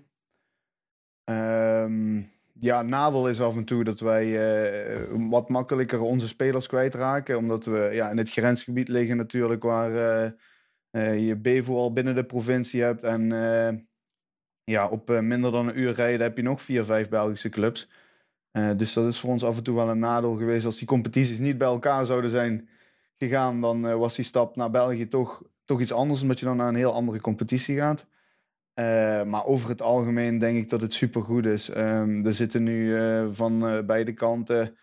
Um, 1.25 2.33
ja, 2.61 2.82
nadeel 2.82 3.28
is 3.28 3.40
af 3.40 3.56
en 3.56 3.64
toe 3.64 3.84
dat 3.84 4.00
wij 4.00 4.26
uh, 4.26 5.30
wat 5.30 5.49
makkelijker 5.49 6.00
onze 6.00 6.28
spelers 6.28 6.66
kwijtraken. 6.66 7.37
Omdat 7.37 7.64
we 7.64 7.90
ja, 7.92 8.11
in 8.11 8.16
het 8.16 8.30
grensgebied 8.30 8.88
liggen 8.88 9.16
natuurlijk 9.16 9.62
waar 9.62 9.92
uh, 10.90 11.26
je 11.26 11.37
BEVO 11.37 11.76
al 11.76 11.92
binnen 11.92 12.14
de 12.14 12.25
provincie 12.25 12.82
hebt. 12.82 13.02
En 13.02 13.28
ja, 14.64 14.88
op 14.88 15.20
minder 15.20 15.50
dan 15.50 15.68
een 15.68 15.78
uur 15.78 15.92
rijden 15.92 16.20
heb 16.20 16.37
je 16.37 16.42
nog 16.42 16.62
vier, 16.62 16.84
vijf 16.84 17.08
Belgische 17.08 17.49
clubs. 17.49 17.90
dus 18.76 18.92
dat 18.92 19.06
is 19.06 19.20
voor 19.20 19.30
ons 19.30 19.44
af 19.44 19.56
en 19.56 19.62
toe 19.62 19.75
wel 19.75 19.90
een 19.90 19.99
nadeel 19.99 20.37
geweest. 20.37 20.66
Als 20.66 20.78
die 20.78 20.87
competities 20.87 21.38
niet 21.38 21.58
bij 21.58 21.68
elkaar 21.68 22.06
zouden 22.06 22.30
zijn 22.30 22.68
gegaan, 23.16 23.61
dan 23.61 23.99
was 23.99 24.14
die 24.14 24.25
stap 24.25 24.56
naar 24.56 24.70
België 24.70 25.08
toch, 25.08 25.42
toch 25.64 25.80
iets 25.80 25.92
anders, 25.92 26.23
omdat 26.23 26.38
je 26.38 26.44
dan 26.44 26.56
naar 26.56 26.68
een 26.68 26.75
heel 26.75 26.94
andere 26.94 27.20
competitie 27.20 27.76
gaat. 27.76 28.06
Maar 29.26 29.45
over 29.45 29.69
het 29.69 29.83
algemeen 29.83 30.38
denk 30.38 30.57
ik 30.57 30.69
dat 30.69 30.81
het 30.81 30.95
supergoed 30.95 31.47
is. 31.47 31.69
Um, 31.76 32.26
er 32.26 32.33
zitten 32.33 32.62
nu 32.62 32.99
van 33.35 33.87
beide 33.87 34.12
kanten. 34.12 34.76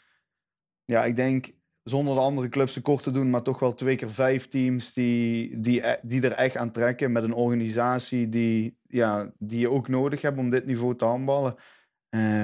Ja, 0.85 1.05
ik 1.05 1.15
denk 1.15 1.51
zonder 1.83 2.13
de 2.13 2.19
andere 2.19 2.49
clubs 2.49 2.73
tekort 2.73 3.03
te 3.03 3.11
doen, 3.11 3.29
maar 3.29 3.41
toch 3.41 3.59
wel 3.59 3.73
twee 3.73 3.95
keer 3.95 4.11
vijf 4.11 4.47
teams 4.47 4.93
die, 4.93 5.59
die, 5.59 5.87
e-, 5.87 5.99
die 6.01 6.21
er 6.21 6.31
echt 6.31 6.57
aan 6.57 6.71
trekken 6.71 7.11
met 7.11 7.23
een 7.23 7.33
organisatie 7.33 8.29
die, 8.29 8.77
ja, 8.87 9.33
die 9.37 9.59
je 9.59 9.69
ook 9.69 9.87
nodig 9.87 10.21
hebt 10.21 10.37
om 10.37 10.49
dit 10.49 10.65
niveau 10.65 10.95
te 10.95 11.05
handballen. 11.05 11.55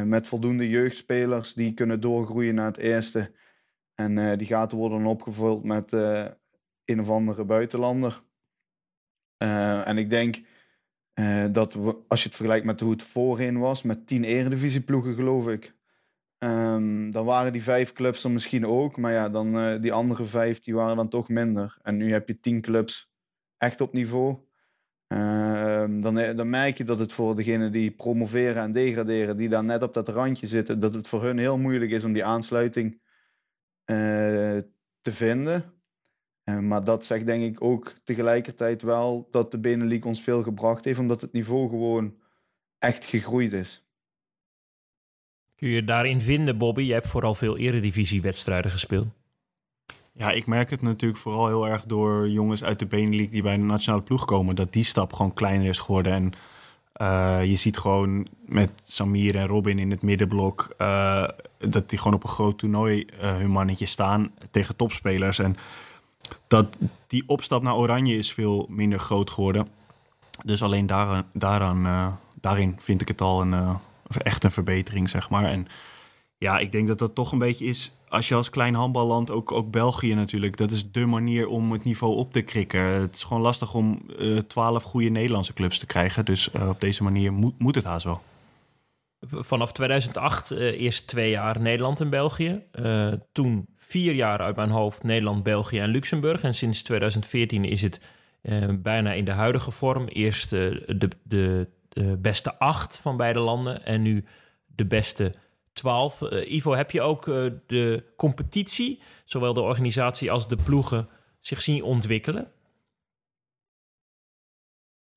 Met 0.05 0.27
voldoende 0.27 0.69
jeugdspelers 0.69 1.53
die 1.53 1.73
kunnen 1.73 2.01
doorgroeien 2.01 2.55
naar 2.55 2.65
het 2.65 2.77
eerste. 2.77 3.35
En 3.95 4.37
die 4.37 4.47
gaten 4.47 4.77
worden 4.77 5.05
opgevuld 5.05 5.63
met, 5.63 5.93
een 6.87 6.99
of 6.99 7.09
andere 7.09 7.45
buitenlander. 7.45 8.23
Eh, 9.37 9.87
en 9.87 9.97
ik 9.97 10.09
denk 10.09 10.41
eh, 11.17 11.45
dat 11.51 11.75
als 12.07 12.21
je 12.21 12.27
het 12.27 12.35
vergelijkt 12.35 12.65
met 12.65 12.79
hoe 12.79 12.91
het 12.91 13.03
voorheen 13.03 13.59
was, 13.59 13.81
met 13.81 14.07
tien 14.07 14.23
eredivisieploegen 14.23 15.15
geloof 15.15 15.47
ik. 15.47 15.75
Ehm, 16.37 17.11
dan 17.11 17.25
waren 17.25 17.51
die 17.51 17.63
vijf 17.63 17.93
clubs 17.93 18.23
er 18.23 18.31
misschien 18.31 18.65
ook, 18.65 18.97
maar 18.97 19.11
ja, 19.11 19.29
dan 19.29 19.59
eh, 19.59 19.81
die 19.81 19.93
andere 19.93 20.25
vijf 20.25 20.59
die 20.59 20.75
waren 20.75 20.95
dan 20.95 21.09
toch 21.09 21.29
minder. 21.29 21.77
En 21.81 21.97
nu 21.97 22.11
heb 22.11 22.27
je 22.27 22.39
tien 22.39 22.61
clubs 22.61 23.11
echt 23.57 23.81
op 23.81 23.93
niveau. 23.93 24.37
Ehm, 25.07 26.01
dan, 26.01 26.35
dan 26.35 26.49
merk 26.49 26.77
je 26.77 26.83
dat 26.83 26.99
het 26.99 27.13
voor 27.13 27.35
degenen 27.35 27.71
die 27.71 27.91
promoveren 27.91 28.63
en 28.63 28.71
degraderen, 28.71 29.37
die 29.37 29.49
daar 29.49 29.63
net 29.63 29.83
op 29.83 29.93
dat 29.93 30.09
randje 30.09 30.47
zitten, 30.47 30.79
dat 30.79 30.93
het 30.93 31.07
voor 31.07 31.23
hun 31.23 31.37
heel 31.37 31.57
moeilijk 31.57 31.91
is 31.91 32.03
om 32.03 32.13
die 32.13 32.25
aansluiting 32.25 33.01
te 35.01 35.11
vinden. 35.11 35.76
Uh, 36.49 36.59
maar 36.59 36.83
dat 36.83 37.05
zegt 37.05 37.25
denk 37.25 37.43
ik 37.43 37.61
ook 37.61 37.93
tegelijkertijd 38.03 38.81
wel 38.81 39.27
dat 39.31 39.51
de 39.51 39.57
Benelux 39.57 40.05
ons 40.05 40.21
veel 40.21 40.43
gebracht 40.43 40.85
heeft, 40.85 40.99
omdat 40.99 41.21
het 41.21 41.33
niveau 41.33 41.69
gewoon 41.69 42.15
echt 42.79 43.05
gegroeid 43.05 43.53
is. 43.53 43.83
Kun 45.55 45.69
je 45.69 45.83
daarin 45.83 46.21
vinden, 46.21 46.57
Bobby? 46.57 46.81
Je 46.81 46.93
hebt 46.93 47.07
vooral 47.07 47.33
veel 47.33 47.57
eredivisiewedstrijden 47.57 48.71
gespeeld. 48.71 49.07
Ja, 50.11 50.31
ik 50.31 50.45
merk 50.45 50.69
het 50.69 50.81
natuurlijk 50.81 51.19
vooral 51.19 51.47
heel 51.47 51.67
erg 51.67 51.85
door 51.85 52.29
jongens 52.29 52.63
uit 52.63 52.79
de 52.79 52.85
Benelux 52.85 53.31
die 53.31 53.41
bij 53.41 53.55
de 53.57 53.63
nationale 53.63 54.03
ploeg 54.03 54.25
komen, 54.25 54.55
dat 54.55 54.73
die 54.73 54.83
stap 54.83 55.13
gewoon 55.13 55.33
kleiner 55.33 55.67
is 55.67 55.79
geworden. 55.79 56.11
En 56.11 56.31
uh, 57.01 57.45
je 57.45 57.55
ziet 57.55 57.77
gewoon 57.77 58.27
met 58.45 58.71
Samir 58.85 59.35
en 59.35 59.47
Robin 59.47 59.79
in 59.79 59.91
het 59.91 60.01
middenblok 60.01 60.75
uh, 60.77 61.27
dat 61.57 61.89
die 61.89 61.97
gewoon 61.97 62.13
op 62.13 62.23
een 62.23 62.29
groot 62.29 62.57
toernooi 62.57 63.05
uh, 63.21 63.37
hun 63.37 63.49
mannetje 63.49 63.85
staan 63.85 64.31
tegen 64.51 64.75
topspelers. 64.75 65.39
En 65.39 65.55
dat 66.47 66.79
die 67.07 67.23
opstap 67.27 67.61
naar 67.61 67.75
Oranje 67.75 68.17
is 68.17 68.33
veel 68.33 68.65
minder 68.69 68.99
groot 68.99 69.29
geworden. 69.29 69.67
Dus 70.43 70.63
alleen 70.63 70.87
daaraan, 70.87 71.25
daaraan 71.33 71.85
uh, 71.85 72.07
daarin 72.41 72.75
vind 72.79 73.01
ik 73.01 73.07
het 73.07 73.21
al 73.21 73.41
een, 73.41 73.51
uh, 73.51 73.75
echt 74.17 74.43
een 74.43 74.51
verbetering, 74.51 75.09
zeg 75.09 75.29
maar. 75.29 75.45
En 75.45 75.67
ja, 76.37 76.57
ik 76.57 76.71
denk 76.71 76.87
dat 76.87 76.99
dat 76.99 77.15
toch 77.15 77.31
een 77.31 77.39
beetje 77.39 77.65
is, 77.65 77.93
als 78.09 78.27
je 78.27 78.35
als 78.35 78.49
klein 78.49 78.75
handballand, 78.75 79.31
ook, 79.31 79.51
ook 79.51 79.71
België 79.71 80.13
natuurlijk, 80.13 80.57
dat 80.57 80.71
is 80.71 80.91
de 80.91 81.05
manier 81.05 81.47
om 81.47 81.71
het 81.71 81.83
niveau 81.83 82.15
op 82.15 82.33
te 82.33 82.41
krikken. 82.41 82.81
Het 82.81 83.15
is 83.15 83.23
gewoon 83.23 83.41
lastig 83.41 83.73
om 83.73 84.01
uh, 84.19 84.39
twaalf 84.39 84.83
goede 84.83 85.09
Nederlandse 85.09 85.53
clubs 85.53 85.79
te 85.79 85.85
krijgen. 85.85 86.25
Dus 86.25 86.51
op 86.51 86.81
deze 86.81 87.03
manier 87.03 87.33
moet, 87.33 87.59
moet 87.59 87.75
het 87.75 87.83
haast 87.83 88.05
wel. 88.05 88.21
Vanaf 89.29 89.71
2008 89.71 90.51
uh, 90.51 90.59
eerst 90.59 91.07
twee 91.07 91.29
jaar 91.29 91.61
Nederland 91.61 92.01
en 92.01 92.09
België. 92.09 92.63
Uh, 92.73 93.13
toen 93.31 93.67
vier 93.75 94.13
jaar 94.13 94.39
uit 94.39 94.55
mijn 94.55 94.69
hoofd 94.69 95.03
Nederland, 95.03 95.43
België 95.43 95.79
en 95.79 95.89
Luxemburg. 95.89 96.43
En 96.43 96.53
sinds 96.53 96.83
2014 96.83 97.65
is 97.65 97.81
het 97.81 98.01
uh, 98.41 98.69
bijna 98.79 99.13
in 99.13 99.25
de 99.25 99.31
huidige 99.31 99.71
vorm. 99.71 100.07
Eerst 100.07 100.49
de, 100.49 101.09
de, 101.23 101.67
beste 102.19 102.59
acht 102.59 102.99
van 102.99 103.17
beide 103.17 103.39
landen 103.39 103.85
en 103.85 104.01
nu 104.01 104.25
de 104.65 104.85
beste 104.85 105.33
twaalf. 105.73 106.21
Ivo, 106.45 106.73
heb 106.73 106.91
je 106.91 107.01
ook 107.01 107.25
de 107.65 108.03
competitie, 108.15 109.01
zowel 109.25 109.53
de 109.53 109.61
organisatie 109.61 110.31
als 110.31 110.47
de 110.47 110.57
ploegen, 110.63 111.07
zich 111.39 111.61
zien 111.61 111.83
ontwikkelen? 111.83 112.51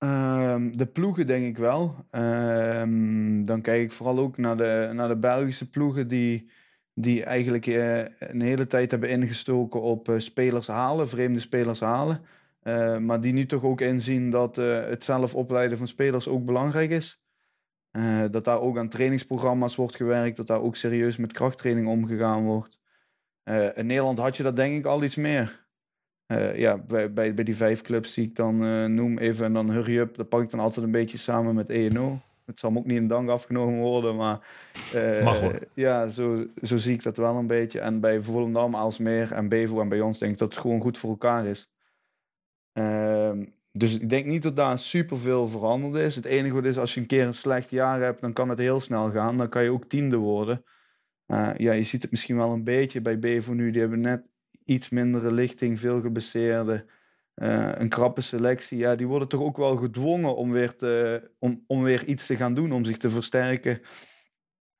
Um, 0.04 0.76
de 0.76 0.86
ploegen 0.86 1.26
denk 1.26 1.46
ik 1.46 1.56
wel. 1.56 1.94
Um, 2.10 3.19
dan 3.44 3.60
kijk 3.60 3.82
ik 3.82 3.92
vooral 3.92 4.18
ook 4.18 4.36
naar 4.36 4.56
de, 4.56 4.90
naar 4.92 5.08
de 5.08 5.16
Belgische 5.16 5.70
ploegen 5.70 6.08
die, 6.08 6.50
die 6.94 7.24
eigenlijk 7.24 7.66
uh, 7.66 7.98
een 8.18 8.40
hele 8.40 8.66
tijd 8.66 8.90
hebben 8.90 9.08
ingestoken 9.08 9.80
op 9.80 10.08
uh, 10.08 10.18
spelers 10.18 10.66
halen, 10.66 11.08
vreemde 11.08 11.40
spelers 11.40 11.80
halen. 11.80 12.20
Uh, 12.62 12.98
maar 12.98 13.20
die 13.20 13.32
nu 13.32 13.46
toch 13.46 13.64
ook 13.64 13.80
inzien 13.80 14.30
dat 14.30 14.56
het 14.56 15.04
zelf 15.04 15.34
opleiden 15.34 15.78
van 15.78 15.86
spelers 15.86 16.28
ook 16.28 16.44
belangrijk 16.44 16.90
is. 16.90 17.22
dat 18.30 18.44
daar 18.44 18.60
ook 18.60 18.78
aan 18.78 18.88
trainingsprogramma's 18.88 19.76
wordt 19.76 19.96
gewerkt, 19.96 20.36
dat 20.36 20.46
daar 20.46 20.60
ook 20.60 20.76
serieus 20.76 21.16
met 21.16 21.32
krachttraining 21.32 21.88
omgegaan 21.88 22.44
wordt. 22.44 22.78
in 23.74 23.86
Nederland 23.86 24.18
had 24.18 24.36
je 24.36 24.42
dat 24.42 24.56
denk 24.56 24.78
ik 24.78 24.84
al 24.84 25.02
iets 25.02 25.16
meer. 25.16 25.66
Ja, 26.54 26.78
bij, 26.78 27.12
bij, 27.12 27.34
bij 27.34 27.44
die 27.44 27.56
vijf 27.56 27.82
clubs 27.82 28.14
die 28.14 28.24
ik 28.24 28.36
dan 28.36 28.58
noem, 28.94 29.18
even 29.18 29.44
en 29.44 29.52
dan 29.52 29.70
hurry 29.70 29.98
up, 29.98 30.16
dat 30.16 30.28
pak 30.28 30.42
ik 30.42 30.50
dan 30.50 30.60
altijd 30.60 30.86
een 30.86 30.92
beetje 30.92 31.18
samen 31.18 31.54
met 31.54 31.70
ENO. 31.70 32.20
Het 32.50 32.60
zal 32.60 32.76
ook 32.76 32.84
niet 32.84 32.96
in 32.96 33.08
dank 33.08 33.28
afgenomen 33.28 33.80
worden, 33.80 34.16
maar 34.16 34.46
uh, 34.94 35.52
ja, 35.74 36.08
zo, 36.08 36.46
zo 36.62 36.76
zie 36.76 36.94
ik 36.94 37.02
dat 37.02 37.16
wel 37.16 37.36
een 37.36 37.46
beetje. 37.46 37.80
En 37.80 38.00
bij 38.00 38.22
Volendam, 38.22 38.76
Aalsmeer 38.76 39.32
en 39.32 39.48
Bevo 39.48 39.80
en 39.80 39.88
bij 39.88 40.00
ons 40.00 40.18
denk 40.18 40.32
ik 40.32 40.38
dat 40.38 40.52
het 40.52 40.62
gewoon 40.62 40.80
goed 40.80 40.98
voor 40.98 41.10
elkaar 41.10 41.46
is. 41.46 41.70
Ehm, 42.72 43.44
dus 43.72 43.98
ik 43.98 44.08
denk 44.08 44.26
niet 44.26 44.42
dat 44.42 44.56
daar 44.56 44.78
superveel 44.78 45.46
veranderd 45.48 46.04
is. 46.04 46.16
Het 46.16 46.24
enige 46.24 46.54
wat 46.54 46.64
is, 46.64 46.78
als 46.78 46.94
je 46.94 47.00
een 47.00 47.06
keer 47.06 47.26
een 47.26 47.34
slecht 47.34 47.70
jaar 47.70 48.00
hebt, 48.00 48.20
dan 48.20 48.32
kan 48.32 48.48
het 48.48 48.58
heel 48.58 48.80
snel 48.80 49.10
gaan. 49.10 49.36
Dan 49.36 49.48
kan 49.48 49.62
je 49.62 49.70
ook 49.70 49.88
tiende 49.88 50.16
worden. 50.16 50.64
ja, 51.56 51.72
je 51.72 51.82
ziet 51.82 52.02
het 52.02 52.10
misschien 52.10 52.36
wel 52.36 52.52
een 52.52 52.64
beetje 52.64 53.00
bij 53.00 53.18
Bevo 53.18 53.52
nu. 53.52 53.70
Die 53.70 53.80
hebben 53.80 54.00
net 54.00 54.22
iets 54.64 54.88
mindere 54.88 55.32
lichting, 55.32 55.80
veel 55.80 56.00
gebaseerde, 56.00 56.86
uh, 57.36 57.70
een 57.74 57.88
krappe 57.88 58.20
selectie. 58.20 58.78
Ja, 58.78 58.94
die 58.94 59.06
worden 59.06 59.28
toch 59.28 59.40
ook 59.40 59.56
wel 59.56 59.76
gedwongen 59.76 60.36
om 60.36 60.50
weer, 60.50 60.76
te, 60.76 61.30
om, 61.38 61.64
om 61.66 61.82
weer 61.82 62.04
iets 62.04 62.26
te 62.26 62.36
gaan 62.36 62.54
doen, 62.54 62.72
om 62.72 62.84
zich 62.84 62.96
te 62.96 63.10
versterken 63.10 63.80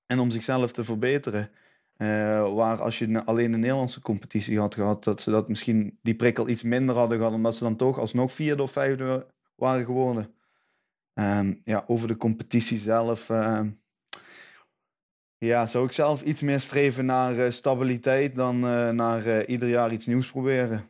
en 0.07 0.19
om 0.19 0.31
zichzelf 0.31 0.73
te 0.73 0.85
verbeteren. 0.85 1.51
Uh, 1.97 2.55
waar 2.55 2.81
als 2.81 2.99
je 2.99 3.25
alleen 3.25 3.53
een 3.53 3.61
Nederlandse 3.61 4.01
competitie 4.01 4.59
had 4.59 4.75
gehad, 4.75 5.05
dat 5.05 5.21
ze 5.21 5.31
dat 5.31 5.49
misschien 5.49 5.99
die 6.03 6.15
prikkel 6.15 6.49
iets 6.49 6.63
minder 6.63 6.97
hadden 6.97 7.19
gehad, 7.19 7.33
omdat 7.33 7.57
ze 7.57 7.65
dan 7.65 7.77
toch 7.77 7.99
alsnog 7.99 8.33
vierde 8.33 8.63
of 8.63 8.73
vijfde 8.73 9.27
waren 9.55 9.85
geworden. 9.85 10.35
Um, 11.15 11.61
ja, 11.65 11.85
over 11.87 12.09
de 12.09 12.17
competitie 12.17 12.79
zelf. 12.79 13.29
Uh, 13.29 13.61
ja, 15.39 15.67
zou 15.67 15.85
ik 15.85 15.93
zelf 15.93 16.23
iets 16.23 16.41
meer 16.41 16.61
streven 16.61 17.07
naar 17.07 17.37
uh, 17.37 17.51
stabiliteit 17.51 18.37
dan 18.37 18.61
naar 18.97 19.47
ieder 19.47 19.69
jaar 19.69 19.93
iets 19.93 20.07
nieuws 20.07 20.31
proberen. 20.31 20.89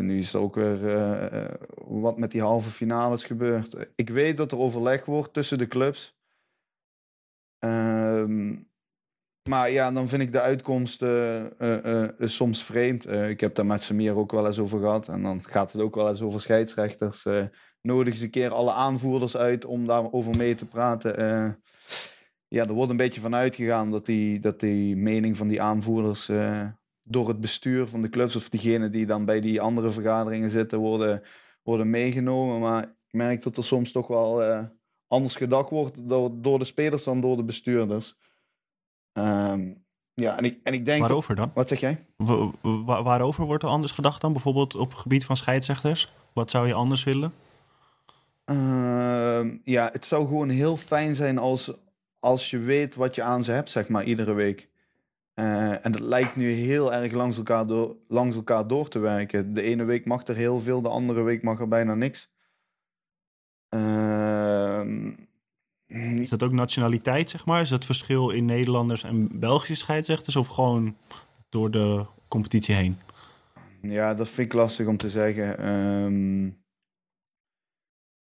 Nu 0.00 0.18
is 0.18 0.34
er 0.34 0.40
ook 0.40 0.54
weer 0.54 1.58
wat 1.76 2.18
met 2.18 2.30
die 2.30 2.40
halve 2.40 2.70
finales 2.70 3.24
gebeurd. 3.24 3.76
Ik 3.94 4.10
weet 4.10 4.36
dat 4.36 4.52
er 4.52 4.58
overleg 4.58 5.04
wordt 5.04 5.32
tussen 5.32 5.58
de 5.58 5.66
clubs. 5.66 6.16
Ehm, 7.58 8.56
maar 9.48 9.70
ja, 9.70 9.92
dan 9.92 10.08
vind 10.08 10.22
ik 10.22 10.32
de 10.32 10.40
uitkomst 10.40 11.04
soms 12.18 12.64
vreemd. 12.64 13.08
ik 13.08 13.40
heb 13.40 13.54
daar 13.54 13.66
met 13.66 13.82
Samir 13.82 14.16
ook 14.16 14.32
wel 14.32 14.46
eens 14.46 14.58
over 14.58 14.78
gehad. 14.78 15.08
En 15.08 15.22
dan 15.22 15.42
gaat 15.44 15.72
het 15.72 15.82
ook 15.82 15.94
wel 15.94 16.08
eens 16.08 16.22
over 16.22 16.40
scheidsrechters. 16.40 17.26
nodig 17.80 18.14
eens 18.14 18.22
een 18.22 18.30
keer 18.30 18.50
alle 18.50 18.72
aanvoerders 18.72 19.36
uit 19.36 19.64
om 19.64 19.86
daarover 19.86 20.36
mee 20.36 20.54
te 20.54 20.66
praten 20.66 21.14
ja, 22.48 22.64
er 22.64 22.72
wordt 22.72 22.90
een 22.90 22.96
beetje 22.96 23.20
van 23.20 23.34
uitgegaan 23.34 23.90
dat 23.90 24.06
die, 24.06 24.40
dat 24.40 24.60
die 24.60 24.96
mening 24.96 25.36
van 25.36 25.48
die 25.48 25.62
aanvoerders 25.62 26.28
door 27.08 27.28
het 27.28 27.40
bestuur 27.40 27.86
van 27.86 28.02
de 28.02 28.08
clubs 28.08 28.36
of 28.36 28.48
diegenen 28.48 28.92
die 28.92 29.06
dan 29.06 29.24
bij 29.24 29.40
die 29.40 29.60
andere 29.60 29.90
vergaderingen 29.90 30.50
zitten 30.50 30.78
worden, 30.78 31.22
worden 31.62 31.90
meegenomen. 31.90 32.60
Maar 32.60 32.82
ik 32.82 33.12
merk 33.12 33.42
dat 33.42 33.56
er 33.56 33.64
soms 33.64 33.92
toch 33.92 34.06
wel 34.06 34.42
uh, 34.44 34.64
anders 35.06 35.36
gedacht 35.36 35.70
wordt 35.70 36.08
door, 36.08 36.30
door 36.34 36.58
de 36.58 36.64
spelers 36.64 37.04
dan 37.04 37.20
door 37.20 37.36
de 37.36 37.44
bestuurders. 37.44 38.16
Um, 39.12 39.86
ja, 40.14 40.36
en 40.36 40.44
ik, 40.44 40.60
en 40.62 40.72
ik 40.72 40.84
denk. 40.84 41.00
Waarover 41.00 41.34
dan? 41.34 41.50
Wat 41.54 41.68
zeg 41.68 41.80
jij? 41.80 42.04
Wa 42.16 42.50
wa 42.62 43.02
waarover 43.02 43.44
wordt 43.44 43.62
er 43.62 43.68
anders 43.68 43.92
gedacht 43.92 44.20
dan? 44.20 44.32
Bijvoorbeeld 44.32 44.74
op 44.74 44.90
het 44.90 44.98
gebied 44.98 45.24
van 45.24 45.36
scheidsrechters? 45.36 46.12
Wat 46.32 46.50
zou 46.50 46.66
je 46.66 46.74
anders 46.74 47.04
willen? 47.04 47.32
Uh, 48.50 49.40
ja, 49.64 49.88
het 49.92 50.04
zou 50.04 50.26
gewoon 50.26 50.48
heel 50.48 50.76
fijn 50.76 51.14
zijn 51.14 51.38
als, 51.38 51.72
als 52.18 52.50
je 52.50 52.58
weet 52.58 52.94
wat 52.94 53.14
je 53.14 53.22
aan 53.22 53.44
ze 53.44 53.52
hebt, 53.52 53.70
zeg 53.70 53.88
maar, 53.88 54.04
iedere 54.04 54.32
week. 54.32 54.68
Uh, 55.38 55.84
en 55.84 55.92
dat 55.92 56.00
lijkt 56.00 56.36
nu 56.36 56.50
heel 56.50 56.94
erg 56.94 57.12
langs 57.12 57.36
elkaar, 57.36 57.66
door, 57.66 57.96
langs 58.08 58.36
elkaar 58.36 58.66
door 58.66 58.88
te 58.88 58.98
werken. 58.98 59.54
De 59.54 59.62
ene 59.62 59.84
week 59.84 60.04
mag 60.04 60.26
er 60.26 60.36
heel 60.36 60.58
veel, 60.58 60.82
de 60.82 60.88
andere 60.88 61.22
week 61.22 61.42
mag 61.42 61.60
er 61.60 61.68
bijna 61.68 61.94
niks. 61.94 62.30
Uh, 63.74 64.82
is 66.20 66.28
dat 66.28 66.42
ook 66.42 66.52
nationaliteit, 66.52 67.30
zeg 67.30 67.46
maar? 67.46 67.60
Is 67.60 67.68
dat 67.68 67.84
verschil 67.84 68.30
in 68.30 68.44
Nederlanders 68.44 69.04
en 69.04 69.40
Belgische 69.40 69.74
scheidsrechters 69.74 70.36
of 70.36 70.46
gewoon 70.46 70.96
door 71.48 71.70
de 71.70 72.04
competitie 72.28 72.74
heen? 72.74 72.98
Ja, 73.80 74.14
dat 74.14 74.28
vind 74.28 74.46
ik 74.46 74.52
lastig 74.52 74.86
om 74.86 74.96
te 74.96 75.10
zeggen. 75.10 75.68
Um, 75.68 76.56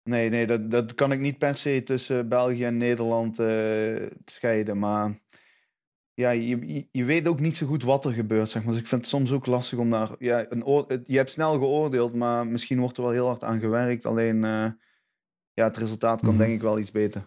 Nee, 0.03 0.29
nee 0.29 0.47
dat, 0.47 0.71
dat 0.71 0.95
kan 0.95 1.13
ik 1.13 1.21
niet 1.21 1.39
per 1.39 1.57
se 1.57 1.83
tussen 1.83 2.29
België 2.29 2.65
en 2.65 2.77
Nederland 2.77 3.41
uh, 3.41 4.07
scheiden. 4.25 4.79
Maar 4.79 5.19
ja, 6.15 6.31
je, 6.31 6.87
je 6.91 7.05
weet 7.05 7.29
ook 7.29 7.41
niet 7.41 7.57
zo 7.57 7.67
goed 7.67 7.83
wat 7.83 8.05
er 8.05 8.13
gebeurt. 8.13 8.51
Zeg 8.51 8.63
maar. 8.63 8.73
Dus 8.73 8.83
ik 8.83 8.89
vind 8.89 9.01
het 9.01 9.11
soms 9.11 9.33
ook 9.33 9.47
lastig 9.47 9.79
om 9.79 9.91
daar. 9.91 10.11
Ja, 10.19 10.47
een 10.49 11.03
je 11.07 11.17
hebt 11.17 11.31
snel 11.31 11.53
geoordeeld, 11.59 12.15
maar 12.15 12.47
misschien 12.47 12.81
wordt 12.81 12.97
er 12.97 13.03
wel 13.03 13.13
heel 13.13 13.27
hard 13.27 13.45
aan 13.45 13.61
gewerkt. 13.61 14.07
Alleen 14.07 14.37
uh, 14.37 14.71
ja, 15.53 15.65
het 15.65 15.77
resultaat 15.77 16.21
kan 16.21 16.33
mm. 16.33 16.39
denk 16.39 16.53
ik 16.53 16.61
wel 16.61 16.79
iets 16.79 16.91
beter. 16.91 17.27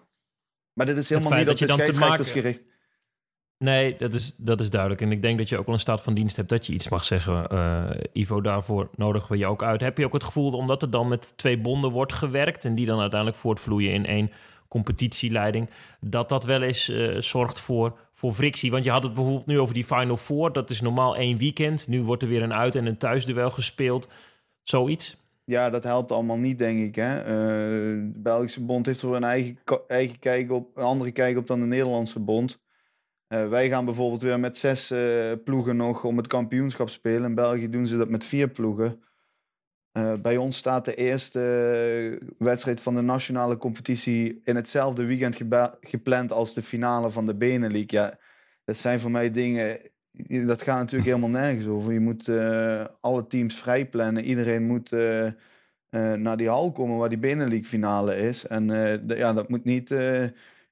Maar 0.73 0.85
dit 0.85 0.97
is 0.97 1.09
helemaal 1.09 1.39
niet 1.39 1.49
op 1.49 1.57
de 1.57 1.67
scheidsrechters 1.67 2.31
gericht. 2.31 2.63
Nee, 3.57 3.95
dat 3.97 4.13
is, 4.13 4.35
dat 4.35 4.59
is 4.59 4.69
duidelijk. 4.69 5.01
En 5.01 5.11
ik 5.11 5.21
denk 5.21 5.37
dat 5.37 5.49
je 5.49 5.57
ook 5.57 5.65
wel 5.65 5.75
een 5.75 5.81
staat 5.81 6.01
van 6.01 6.13
dienst 6.13 6.35
hebt 6.35 6.49
dat 6.49 6.65
je 6.65 6.73
iets 6.73 6.89
mag 6.89 7.03
zeggen. 7.03 7.47
Uh, 7.51 7.89
Ivo, 8.13 8.41
daarvoor 8.41 8.89
nodigen 8.95 9.31
we 9.31 9.37
je 9.37 9.47
ook 9.47 9.63
uit. 9.63 9.81
Heb 9.81 9.97
je 9.97 10.05
ook 10.05 10.13
het 10.13 10.23
gevoel, 10.23 10.51
omdat 10.51 10.81
er 10.81 10.89
dan 10.89 11.07
met 11.07 11.37
twee 11.37 11.57
bonden 11.57 11.91
wordt 11.91 12.13
gewerkt... 12.13 12.65
en 12.65 12.75
die 12.75 12.85
dan 12.85 12.99
uiteindelijk 12.99 13.39
voortvloeien 13.39 13.93
in 13.93 14.05
één 14.05 14.31
competitieleiding... 14.67 15.69
dat 15.99 16.29
dat 16.29 16.43
wel 16.43 16.61
eens 16.61 16.89
uh, 16.89 17.19
zorgt 17.19 17.59
voor, 17.59 17.97
voor 18.13 18.33
frictie? 18.33 18.71
Want 18.71 18.83
je 18.83 18.91
had 18.91 19.03
het 19.03 19.13
bijvoorbeeld 19.13 19.45
nu 19.45 19.59
over 19.59 19.73
die 19.73 19.85
Final 19.85 20.17
Four. 20.17 20.53
Dat 20.53 20.69
is 20.69 20.81
normaal 20.81 21.15
één 21.15 21.37
weekend. 21.37 21.87
Nu 21.87 22.03
wordt 22.03 22.23
er 22.23 22.29
weer 22.29 22.43
een 22.43 22.53
uit- 22.53 22.75
en 22.75 22.85
een 22.85 22.97
thuisduel 22.97 23.51
gespeeld. 23.51 24.09
Zoiets? 24.63 25.17
Ja, 25.45 25.69
dat 25.69 25.83
helpt 25.83 26.11
allemaal 26.11 26.37
niet, 26.37 26.57
denk 26.57 26.79
ik. 26.79 26.95
Hè? 26.95 27.19
Uh, 27.19 27.25
de 28.13 28.19
Belgische 28.19 28.63
bond 28.63 28.85
heeft 28.85 29.01
er 29.01 29.13
een 29.13 29.23
eigen, 29.23 29.57
eigen 29.87 30.19
kijk 30.19 30.51
op, 30.51 30.77
een 30.77 30.83
andere 30.83 31.11
kijk 31.11 31.37
op 31.37 31.47
dan 31.47 31.59
de 31.59 31.65
Nederlandse 31.65 32.19
bond... 32.19 32.63
Uh, 33.29 33.47
wij 33.47 33.69
gaan 33.69 33.85
bijvoorbeeld 33.85 34.21
weer 34.21 34.39
met 34.39 34.57
zes 34.57 34.91
uh, 34.91 35.31
ploegen 35.43 35.75
nog 35.75 36.03
om 36.03 36.17
het 36.17 36.27
kampioenschap 36.27 36.89
spelen. 36.89 37.23
In 37.23 37.35
België 37.35 37.69
doen 37.69 37.87
ze 37.87 37.97
dat 37.97 38.09
met 38.09 38.23
vier 38.23 38.47
ploegen. 38.47 39.03
Uh, 39.97 40.11
bij 40.21 40.37
ons 40.37 40.57
staat 40.57 40.85
de 40.85 40.95
eerste 40.95 42.21
wedstrijd 42.37 42.81
van 42.81 42.95
de 42.95 43.01
nationale 43.01 43.57
competitie 43.57 44.41
in 44.43 44.55
hetzelfde 44.55 45.05
weekend 45.05 45.41
gepland 45.79 46.31
als 46.31 46.53
de 46.53 46.61
finale 46.61 47.11
van 47.11 47.25
de 47.25 47.35
Benelink. 47.35 47.91
Ja, 47.91 48.17
dat 48.63 48.77
zijn 48.77 48.99
voor 48.99 49.11
mij 49.11 49.31
dingen. 49.31 49.79
Dat 50.27 50.61
gaat 50.61 50.79
natuurlijk 50.79 51.09
helemaal 51.09 51.29
nergens 51.29 51.65
over. 51.65 51.93
Je 51.93 51.99
moet 51.99 52.29
alle 52.99 53.27
teams 53.27 53.55
vrij 53.55 53.85
plannen. 53.85 54.23
Iedereen 54.23 54.63
moet 54.63 54.91
naar 56.15 56.37
die 56.37 56.49
hal 56.49 56.71
komen 56.71 56.97
waar 56.97 57.09
die 57.09 57.17
Benelink 57.17 57.65
finale 57.65 58.17
is. 58.17 58.47
En 58.47 58.67
ja, 59.07 59.33
dat 59.33 59.49
moet 59.49 59.63
niet 59.63 59.89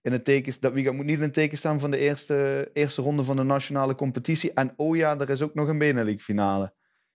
in 0.03 0.11
het 0.11 0.25
teken, 0.25 0.53
dat 0.59 0.73
weekend 0.73 0.95
moet 0.95 1.05
niet 1.05 1.17
in 1.17 1.21
het 1.21 1.33
teken 1.33 1.57
staan 1.57 1.79
van 1.79 1.91
de 1.91 1.97
eerste, 1.97 2.69
eerste 2.73 3.01
ronde 3.01 3.23
van 3.23 3.35
de 3.35 3.43
nationale 3.43 3.95
competitie. 3.95 4.53
En 4.53 4.73
oh 4.75 4.95
ja, 4.95 5.19
er 5.19 5.29
is 5.29 5.41
ook 5.41 5.53
nog 5.53 5.67
een 5.67 5.77
Benelink 5.77 6.21
finale. 6.21 6.73